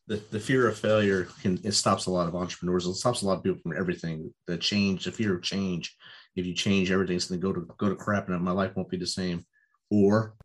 the, 0.07 0.21
the 0.31 0.39
fear 0.39 0.67
of 0.67 0.77
failure 0.77 1.27
can 1.41 1.59
it 1.63 1.73
stops 1.73 2.07
a 2.07 2.11
lot 2.11 2.27
of 2.27 2.35
entrepreneurs. 2.35 2.85
It 2.85 2.95
stops 2.95 3.21
a 3.21 3.27
lot 3.27 3.37
of 3.37 3.43
people 3.43 3.59
from 3.61 3.77
everything. 3.77 4.33
The 4.45 4.57
change, 4.57 5.05
the 5.05 5.11
fear 5.11 5.35
of 5.35 5.41
change. 5.41 5.95
If 6.35 6.45
you 6.45 6.53
change 6.53 6.91
everything, 6.91 7.15
it's 7.15 7.25
going 7.25 7.41
to 7.41 7.47
go 7.47 7.53
to 7.53 7.67
go 7.77 7.89
to 7.89 7.95
crap, 7.95 8.27
and 8.27 8.41
my 8.41 8.51
life 8.51 8.75
won't 8.75 8.89
be 8.89 8.97
the 8.97 9.07
same. 9.07 9.45
Or 9.89 10.35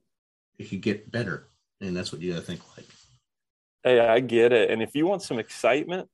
it 0.59 0.71
could 0.71 0.81
get 0.81 1.11
better, 1.11 1.49
and 1.81 1.97
that's 1.97 2.13
what 2.13 2.23
you 2.23 2.33
got 2.33 2.41
to 2.41 2.47
think 2.47 2.61
like. 2.77 2.87
Hey, 3.83 4.01
I 4.01 4.21
get 4.21 4.53
it. 4.53 4.71
And 4.71 4.83
if 4.83 4.95
you 4.95 5.07
want 5.07 5.23
some 5.23 5.39
excitement, 5.39 6.09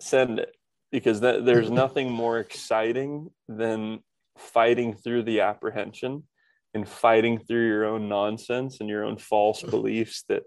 send 0.00 0.38
it 0.38 0.54
because 0.92 1.20
that, 1.20 1.44
there's 1.44 1.66
mm-hmm. 1.66 1.74
nothing 1.74 2.10
more 2.10 2.38
exciting 2.38 3.30
than 3.48 4.00
fighting 4.38 4.94
through 4.94 5.22
the 5.22 5.40
apprehension 5.40 6.24
and 6.74 6.88
fighting 6.88 7.38
through 7.38 7.66
your 7.66 7.86
own 7.86 8.08
nonsense 8.08 8.80
and 8.80 8.88
your 8.88 9.04
own 9.04 9.16
false 9.16 9.60
mm-hmm. 9.62 9.70
beliefs 9.70 10.24
that 10.28 10.44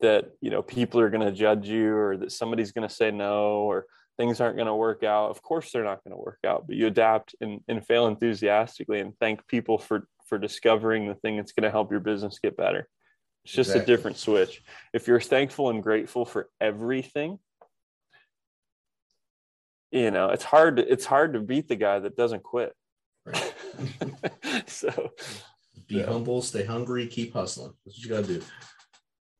that 0.00 0.32
you 0.40 0.50
know 0.50 0.62
people 0.62 1.00
are 1.00 1.10
going 1.10 1.24
to 1.24 1.32
judge 1.32 1.68
you 1.68 1.94
or 1.94 2.16
that 2.16 2.32
somebody's 2.32 2.72
going 2.72 2.86
to 2.86 2.94
say 2.94 3.10
no 3.10 3.60
or 3.60 3.86
things 4.16 4.40
aren't 4.40 4.56
going 4.56 4.66
to 4.66 4.74
work 4.74 5.02
out. 5.02 5.30
Of 5.30 5.42
course 5.42 5.70
they're 5.72 5.84
not 5.84 6.02
going 6.04 6.16
to 6.16 6.22
work 6.22 6.40
out 6.46 6.66
but 6.66 6.76
you 6.76 6.86
adapt 6.86 7.34
and, 7.40 7.60
and 7.68 7.84
fail 7.86 8.06
enthusiastically 8.06 9.00
and 9.00 9.16
thank 9.18 9.46
people 9.46 9.78
for 9.78 10.06
for 10.26 10.38
discovering 10.38 11.06
the 11.06 11.14
thing 11.14 11.36
that's 11.36 11.52
going 11.52 11.64
to 11.64 11.70
help 11.70 11.90
your 11.90 12.00
business 12.00 12.38
get 12.42 12.56
better. 12.56 12.88
It's 13.44 13.52
just 13.52 13.70
exactly. 13.70 13.92
a 13.92 13.96
different 13.96 14.16
switch. 14.16 14.62
If 14.94 15.06
you're 15.06 15.20
thankful 15.20 15.68
and 15.68 15.82
grateful 15.82 16.24
for 16.24 16.48
everything 16.60 17.38
you 19.94 20.10
know 20.10 20.28
it's 20.28 20.44
hard 20.44 20.76
to, 20.76 20.92
it's 20.92 21.06
hard 21.06 21.32
to 21.32 21.40
beat 21.40 21.68
the 21.68 21.76
guy 21.76 21.98
that 21.98 22.16
doesn't 22.16 22.42
quit 22.42 22.74
right. 23.24 23.54
so 24.66 25.12
be 25.88 25.96
yeah. 25.96 26.06
humble 26.06 26.42
stay 26.42 26.64
hungry 26.64 27.06
keep 27.06 27.32
hustling 27.32 27.72
that's 27.84 27.96
what 27.96 28.04
you 28.04 28.10
got 28.10 28.24
to 28.26 28.40
do 28.40 28.44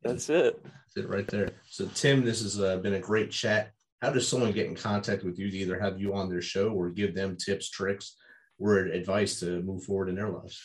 that's 0.04 0.28
it. 0.28 0.62
That's 0.62 0.96
it 0.98 1.08
right 1.08 1.26
there. 1.26 1.50
So, 1.66 1.86
Tim, 1.94 2.24
this 2.24 2.42
has 2.42 2.60
uh, 2.60 2.76
been 2.76 2.94
a 2.94 3.00
great 3.00 3.30
chat. 3.30 3.72
How 4.02 4.10
does 4.10 4.28
someone 4.28 4.52
get 4.52 4.66
in 4.66 4.74
contact 4.74 5.24
with 5.24 5.38
you 5.38 5.50
to 5.50 5.56
either 5.56 5.80
have 5.80 5.98
you 5.98 6.14
on 6.14 6.28
their 6.28 6.42
show 6.42 6.68
or 6.68 6.90
give 6.90 7.14
them 7.14 7.36
tips, 7.36 7.70
tricks, 7.70 8.16
or 8.58 8.76
advice 8.76 9.40
to 9.40 9.62
move 9.62 9.82
forward 9.82 10.10
in 10.10 10.14
their 10.14 10.28
lives? 10.28 10.60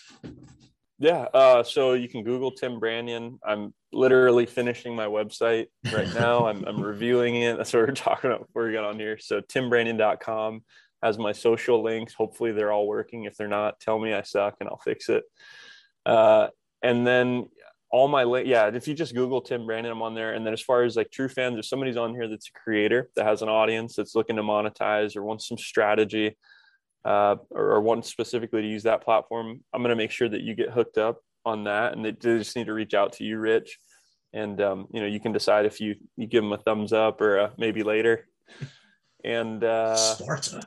Yeah. 1.00 1.28
Uh, 1.34 1.64
so 1.64 1.94
you 1.94 2.10
can 2.10 2.24
Google 2.24 2.52
Tim 2.52 2.80
Branyan. 2.80 3.40
I'm 3.44 3.74
literally 3.94 4.46
finishing 4.46 4.96
my 4.96 5.06
website 5.06 5.68
right 5.94 6.14
now. 6.14 6.46
I'm, 6.50 6.66
I'm 6.66 6.82
reviewing 6.82 7.36
it. 7.36 7.58
That's 7.58 7.74
what 7.74 7.88
we're 7.88 7.94
talking 7.94 8.30
about 8.30 8.46
before 8.48 8.66
we 8.66 8.74
got 8.74 8.84
on 8.84 9.00
here. 9.00 9.18
So 9.18 9.40
timbranyan.com 9.40 10.62
has 11.02 11.18
my 11.18 11.32
social 11.32 11.82
links. 11.82 12.14
Hopefully 12.14 12.52
they're 12.52 12.74
all 12.74 12.86
working. 12.86 13.24
If 13.24 13.38
they're 13.38 13.48
not, 13.48 13.80
tell 13.80 13.98
me 13.98 14.14
I 14.14 14.24
suck 14.24 14.58
and 14.60 14.68
I'll 14.68 14.78
fix 14.78 15.08
it. 15.08 15.24
Uh, 16.06 16.48
and 16.84 17.08
then 17.08 17.48
all 17.92 18.08
my 18.08 18.24
li- 18.24 18.46
yeah 18.46 18.68
if 18.68 18.88
you 18.88 18.94
just 18.94 19.16
google 19.16 19.42
tim 19.42 19.62
branyan 19.62 19.90
i'm 19.90 20.04
on 20.04 20.14
there 20.14 20.34
and 20.34 20.46
then 20.46 20.54
as 20.54 20.62
far 20.62 20.84
as 20.84 20.96
like 20.96 21.10
TrueFanz 21.10 21.58
if 21.58 21.66
somebody's 21.66 21.98
on 21.98 22.14
here 22.14 22.28
that's 22.28 22.50
a 22.50 22.60
creator 22.60 23.10
that 23.16 23.26
has 23.26 23.42
an 23.42 23.50
audience 23.50 23.96
that's 23.96 24.14
looking 24.14 24.36
to 24.36 24.44
monetize 24.44 25.16
or 25.16 25.24
wants 25.24 25.48
some 25.48 25.58
strategy 25.58 26.38
uh, 27.06 27.36
or, 27.50 27.72
or 27.72 27.82
wants 27.82 28.10
specifically 28.10 28.62
to 28.62 28.68
use 28.68 28.84
that 28.84 29.04
platform 29.04 29.62
i'm 29.74 29.82
going 29.82 29.90
to 29.90 29.96
make 29.96 30.12
sure 30.12 30.30
that 30.30 30.42
you 30.42 30.54
get 30.54 30.70
hooked 30.70 30.98
up 30.98 31.20
on 31.46 31.66
that 31.66 31.94
and 31.94 32.04
they 32.04 32.12
just 32.12 32.56
need 32.56 32.68
to 32.68 32.74
reach 32.74 32.94
out 32.94 33.14
to 33.14 33.24
you 33.24 33.38
rich. 33.38 33.78
And 34.32 34.62
um, 34.62 34.88
you 34.94 35.02
know 35.02 35.08
you 35.08 35.20
can 35.20 35.32
decide 35.32 35.66
if 35.66 35.82
you 35.82 35.96
you 36.16 36.28
give 36.28 36.44
them 36.44 36.54
a 36.54 36.58
thumbs 36.58 36.94
up 36.94 37.20
or 37.20 37.38
a 37.38 37.54
maybe 37.58 37.84
later. 37.84 38.28
And 39.26 39.64
uh 39.64 39.96
Sparta. 39.96 40.62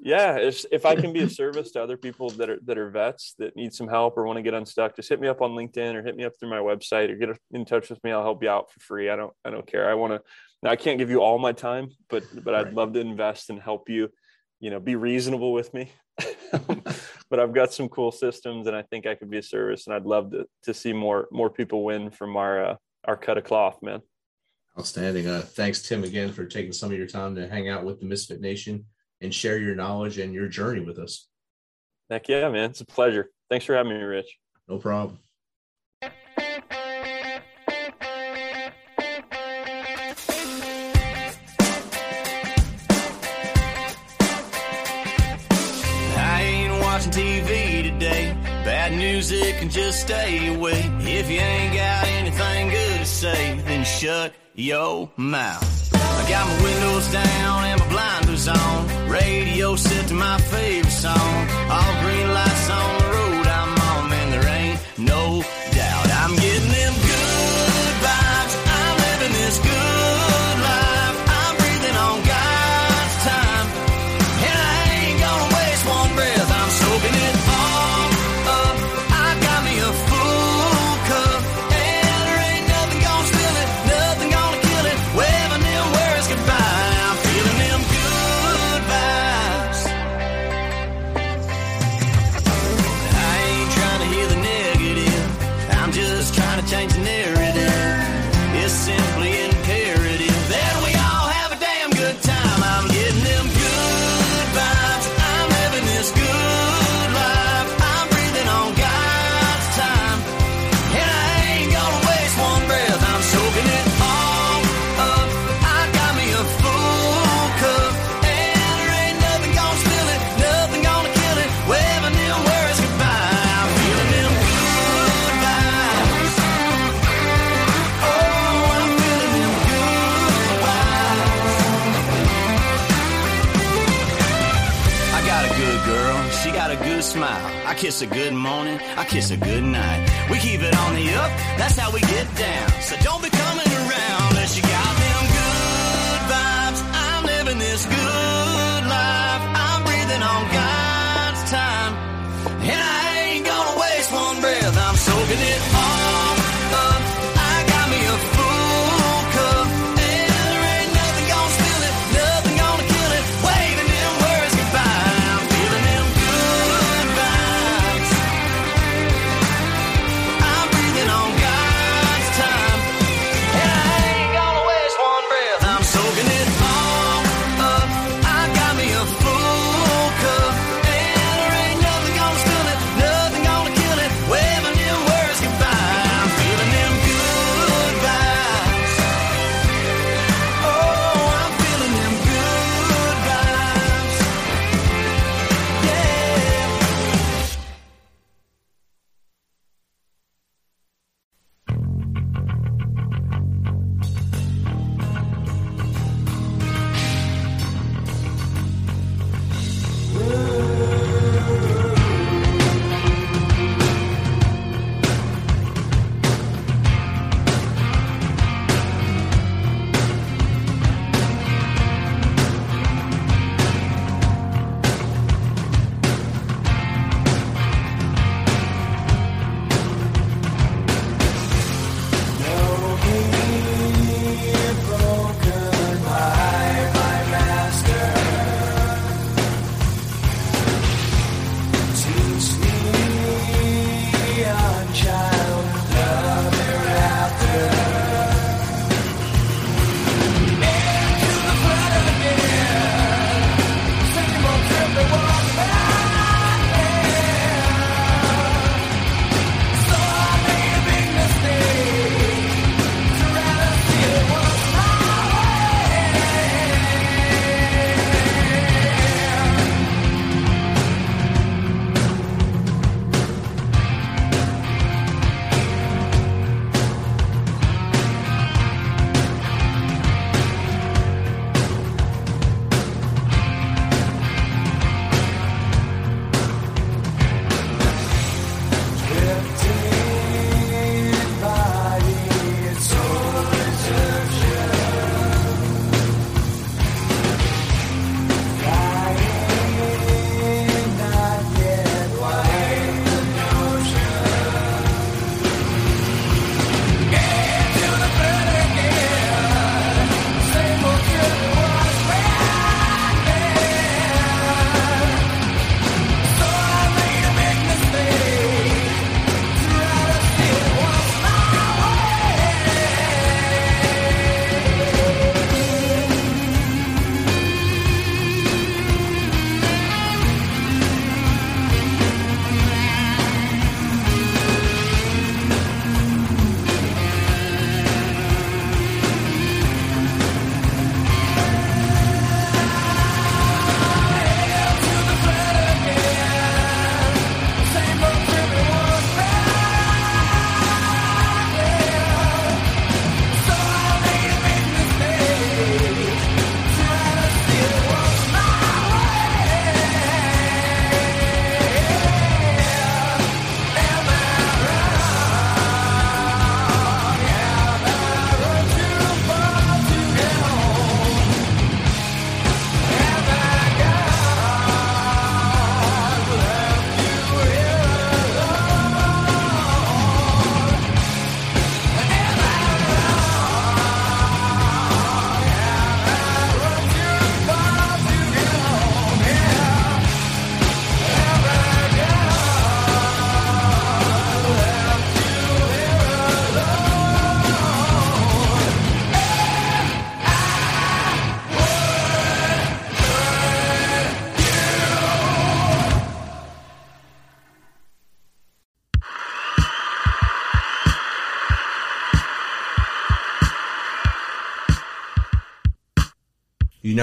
yeah 0.00 0.36
if, 0.36 0.64
if 0.70 0.86
i 0.86 0.94
can 0.94 1.12
be 1.12 1.22
of 1.22 1.32
service 1.32 1.72
to 1.72 1.82
other 1.82 1.96
people 1.96 2.30
that 2.30 2.48
are 2.48 2.60
that 2.64 2.78
are 2.78 2.90
vets 2.90 3.34
that 3.38 3.56
need 3.56 3.72
some 3.72 3.88
help 3.88 4.16
or 4.16 4.24
want 4.24 4.36
to 4.36 4.42
get 4.42 4.54
unstuck 4.54 4.94
just 4.94 5.08
hit 5.08 5.20
me 5.20 5.26
up 5.26 5.42
on 5.42 5.52
linkedin 5.52 5.94
or 5.94 6.02
hit 6.02 6.14
me 6.14 6.24
up 6.24 6.32
through 6.38 6.50
my 6.50 6.58
website 6.58 7.10
or 7.10 7.16
get 7.16 7.30
in 7.52 7.64
touch 7.64 7.90
with 7.90 8.02
me. 8.04 8.12
I'll 8.12 8.22
help 8.22 8.42
you 8.42 8.50
out 8.50 8.70
for 8.70 8.80
free. 8.80 9.10
I 9.10 9.16
don't 9.16 9.32
i 9.44 9.50
don't 9.50 9.66
care. 9.66 9.90
I 9.90 9.94
want 9.94 10.12
to 10.12 10.20
now 10.62 10.70
i 10.70 10.76
can't 10.76 10.98
give 10.98 11.10
you 11.10 11.22
all 11.22 11.38
my 11.38 11.52
time 11.52 11.88
but 12.10 12.22
but 12.44 12.54
i'd 12.54 12.74
love 12.74 12.92
to 12.92 13.00
invest 13.00 13.50
and 13.50 13.60
help 13.60 13.88
you 13.88 14.10
you 14.66 14.70
know 14.70 14.80
be 14.80 14.96
reasonable 14.96 15.52
with 15.52 15.72
me 15.72 15.92
but 17.30 17.38
i've 17.38 17.54
got 17.54 17.72
some 17.72 17.88
cool 17.88 18.10
systems 18.10 18.66
and 18.66 18.74
i 18.74 18.82
think 18.82 19.06
i 19.06 19.14
could 19.14 19.30
be 19.30 19.38
a 19.38 19.42
service 19.42 19.86
and 19.86 19.94
i'd 19.94 20.04
love 20.04 20.32
to 20.32 20.44
to 20.64 20.74
see 20.74 20.92
more 20.92 21.28
more 21.30 21.48
people 21.48 21.84
win 21.84 22.10
from 22.10 22.36
our 22.36 22.64
uh, 22.64 22.76
our 23.04 23.16
cut 23.16 23.38
of 23.38 23.44
cloth 23.44 23.78
man 23.80 24.00
outstanding 24.76 25.28
uh 25.28 25.40
thanks 25.40 25.82
tim 25.82 26.02
again 26.02 26.32
for 26.32 26.44
taking 26.44 26.72
some 26.72 26.90
of 26.90 26.98
your 26.98 27.06
time 27.06 27.36
to 27.36 27.46
hang 27.46 27.68
out 27.68 27.84
with 27.84 28.00
the 28.00 28.06
misfit 28.06 28.40
nation 28.40 28.84
and 29.20 29.34
share 29.34 29.58
your 29.58 29.74
knowledge 29.74 30.18
and 30.18 30.32
your 30.32 30.48
journey 30.48 30.80
with 30.80 30.98
us. 30.98 31.28
Heck 32.10 32.28
yeah, 32.28 32.48
man. 32.48 32.70
It's 32.70 32.80
a 32.80 32.86
pleasure. 32.86 33.30
Thanks 33.50 33.64
for 33.64 33.74
having 33.74 33.92
me, 33.92 34.02
Rich. 34.02 34.38
No 34.68 34.78
problem. 34.78 35.18
Music 49.16 49.56
can 49.60 49.70
just 49.70 50.02
stay 50.02 50.54
away. 50.54 50.78
If 51.00 51.30
you 51.30 51.40
ain't 51.40 51.74
got 51.74 52.06
anything 52.18 52.68
good 52.68 52.98
to 52.98 53.06
say, 53.06 53.58
then 53.66 53.82
shut 53.82 54.34
your 54.54 55.10
mouth. 55.16 55.94
I 55.94 56.28
got 56.28 56.46
my 56.46 56.62
windows 56.62 57.10
down 57.10 57.64
and 57.64 57.80
my 57.80 57.88
blinders 57.88 58.46
on. 58.46 59.08
Radio 59.08 59.74
set 59.76 60.08
to 60.08 60.14
my 60.14 60.38
favorite 60.52 60.90
song. 60.90 61.36
All 61.70 61.92
green 62.04 62.28
lights 62.28 62.68
on 62.68 63.05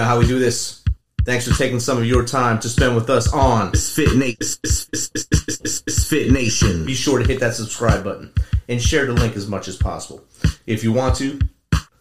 know 0.04 0.10
how 0.10 0.18
we 0.18 0.26
do 0.26 0.38
this. 0.38 0.84
Thanks 1.24 1.48
for 1.48 1.56
taking 1.56 1.80
some 1.80 1.96
of 1.96 2.04
your 2.04 2.24
time 2.26 2.60
to 2.60 2.68
spend 2.68 2.94
with 2.94 3.08
us 3.08 3.32
on 3.32 3.72
Fit 3.72 4.14
Nation. 4.16 4.58
Fit 6.08 6.30
Nation. 6.30 6.84
Be 6.84 6.92
sure 6.94 7.18
to 7.18 7.26
hit 7.26 7.40
that 7.40 7.54
subscribe 7.54 8.04
button 8.04 8.30
and 8.68 8.82
share 8.82 9.06
the 9.06 9.14
link 9.14 9.34
as 9.34 9.48
much 9.48 9.66
as 9.66 9.76
possible. 9.76 10.22
If 10.66 10.84
you 10.84 10.92
want 10.92 11.16
to, 11.16 11.40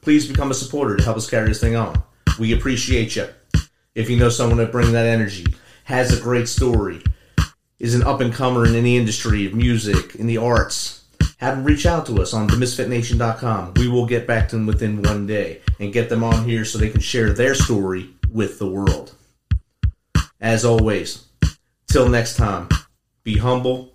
please 0.01 0.27
become 0.27 0.51
a 0.51 0.53
supporter 0.53 0.97
to 0.97 1.03
help 1.03 1.15
us 1.15 1.29
carry 1.29 1.47
this 1.47 1.61
thing 1.61 1.77
on. 1.77 2.03
We 2.37 2.51
appreciate 2.53 3.15
you. 3.15 3.29
If 3.95 4.09
you 4.09 4.17
know 4.17 4.29
someone 4.29 4.57
that 4.57 4.73
brings 4.73 4.91
that 4.91 5.05
energy, 5.05 5.45
has 5.85 6.17
a 6.17 6.21
great 6.21 6.49
story, 6.49 7.01
is 7.79 7.95
an 7.95 8.03
up 8.03 8.19
and 8.19 8.33
comer 8.33 8.65
in 8.65 8.73
the 8.73 8.97
industry 8.97 9.45
of 9.45 9.53
music, 9.53 10.15
in 10.15 10.27
the 10.27 10.37
arts, 10.37 11.02
have 11.43 11.57
them 11.57 11.65
reach 11.65 11.85
out 11.85 12.05
to 12.05 12.21
us 12.21 12.33
on 12.33 12.47
themisfitnation.com. 12.47 13.73
We 13.75 13.89
will 13.89 14.05
get 14.05 14.25
back 14.25 14.47
to 14.49 14.55
them 14.55 14.65
within 14.65 15.01
one 15.01 15.27
day 15.27 15.59
and 15.77 15.91
get 15.91 16.07
them 16.07 16.23
on 16.23 16.45
here 16.45 16.63
so 16.63 16.77
they 16.77 16.89
can 16.89 17.01
share 17.01 17.33
their 17.33 17.53
story 17.53 18.11
with 18.31 18.59
the 18.59 18.67
world. 18.67 19.13
As 20.39 20.63
always, 20.63 21.25
till 21.87 22.07
next 22.07 22.37
time, 22.37 22.69
be 23.23 23.37
humble, 23.37 23.91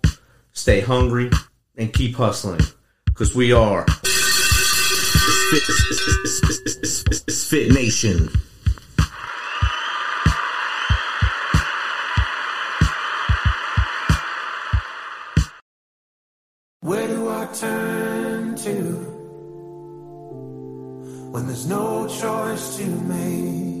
stay 0.53 0.79
hungry, 0.79 1.31
and 1.75 1.91
keep 1.91 2.15
hustling. 2.15 2.61
Because 3.05 3.33
we 3.33 3.51
are 3.51 3.83
Fit, 5.49 5.63
Fit 7.49 7.73
Nation. 7.73 8.29
Turn 17.53 18.55
to 18.55 19.09
when 21.31 21.47
there's 21.47 21.67
no 21.67 22.07
choice 22.07 22.77
to 22.77 22.85
make? 22.85 23.79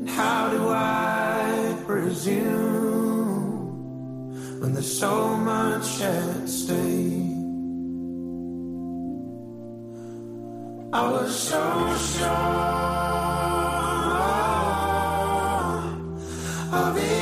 And 0.00 0.10
how 0.10 0.50
do 0.50 0.68
I 0.68 1.76
presume 1.86 3.40
when 4.60 4.72
there's 4.72 4.98
so 4.98 5.36
much 5.36 6.00
at 6.00 6.48
stake? 6.48 7.26
I 10.92 11.10
was 11.10 11.38
so 11.38 11.96
sure 12.16 12.26
of 16.72 16.96
it 16.96 17.15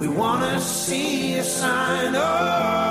We 0.00 0.08
wanna 0.08 0.58
see 0.60 1.34
a 1.34 1.44
sign. 1.44 2.14
Oh, 2.16 2.89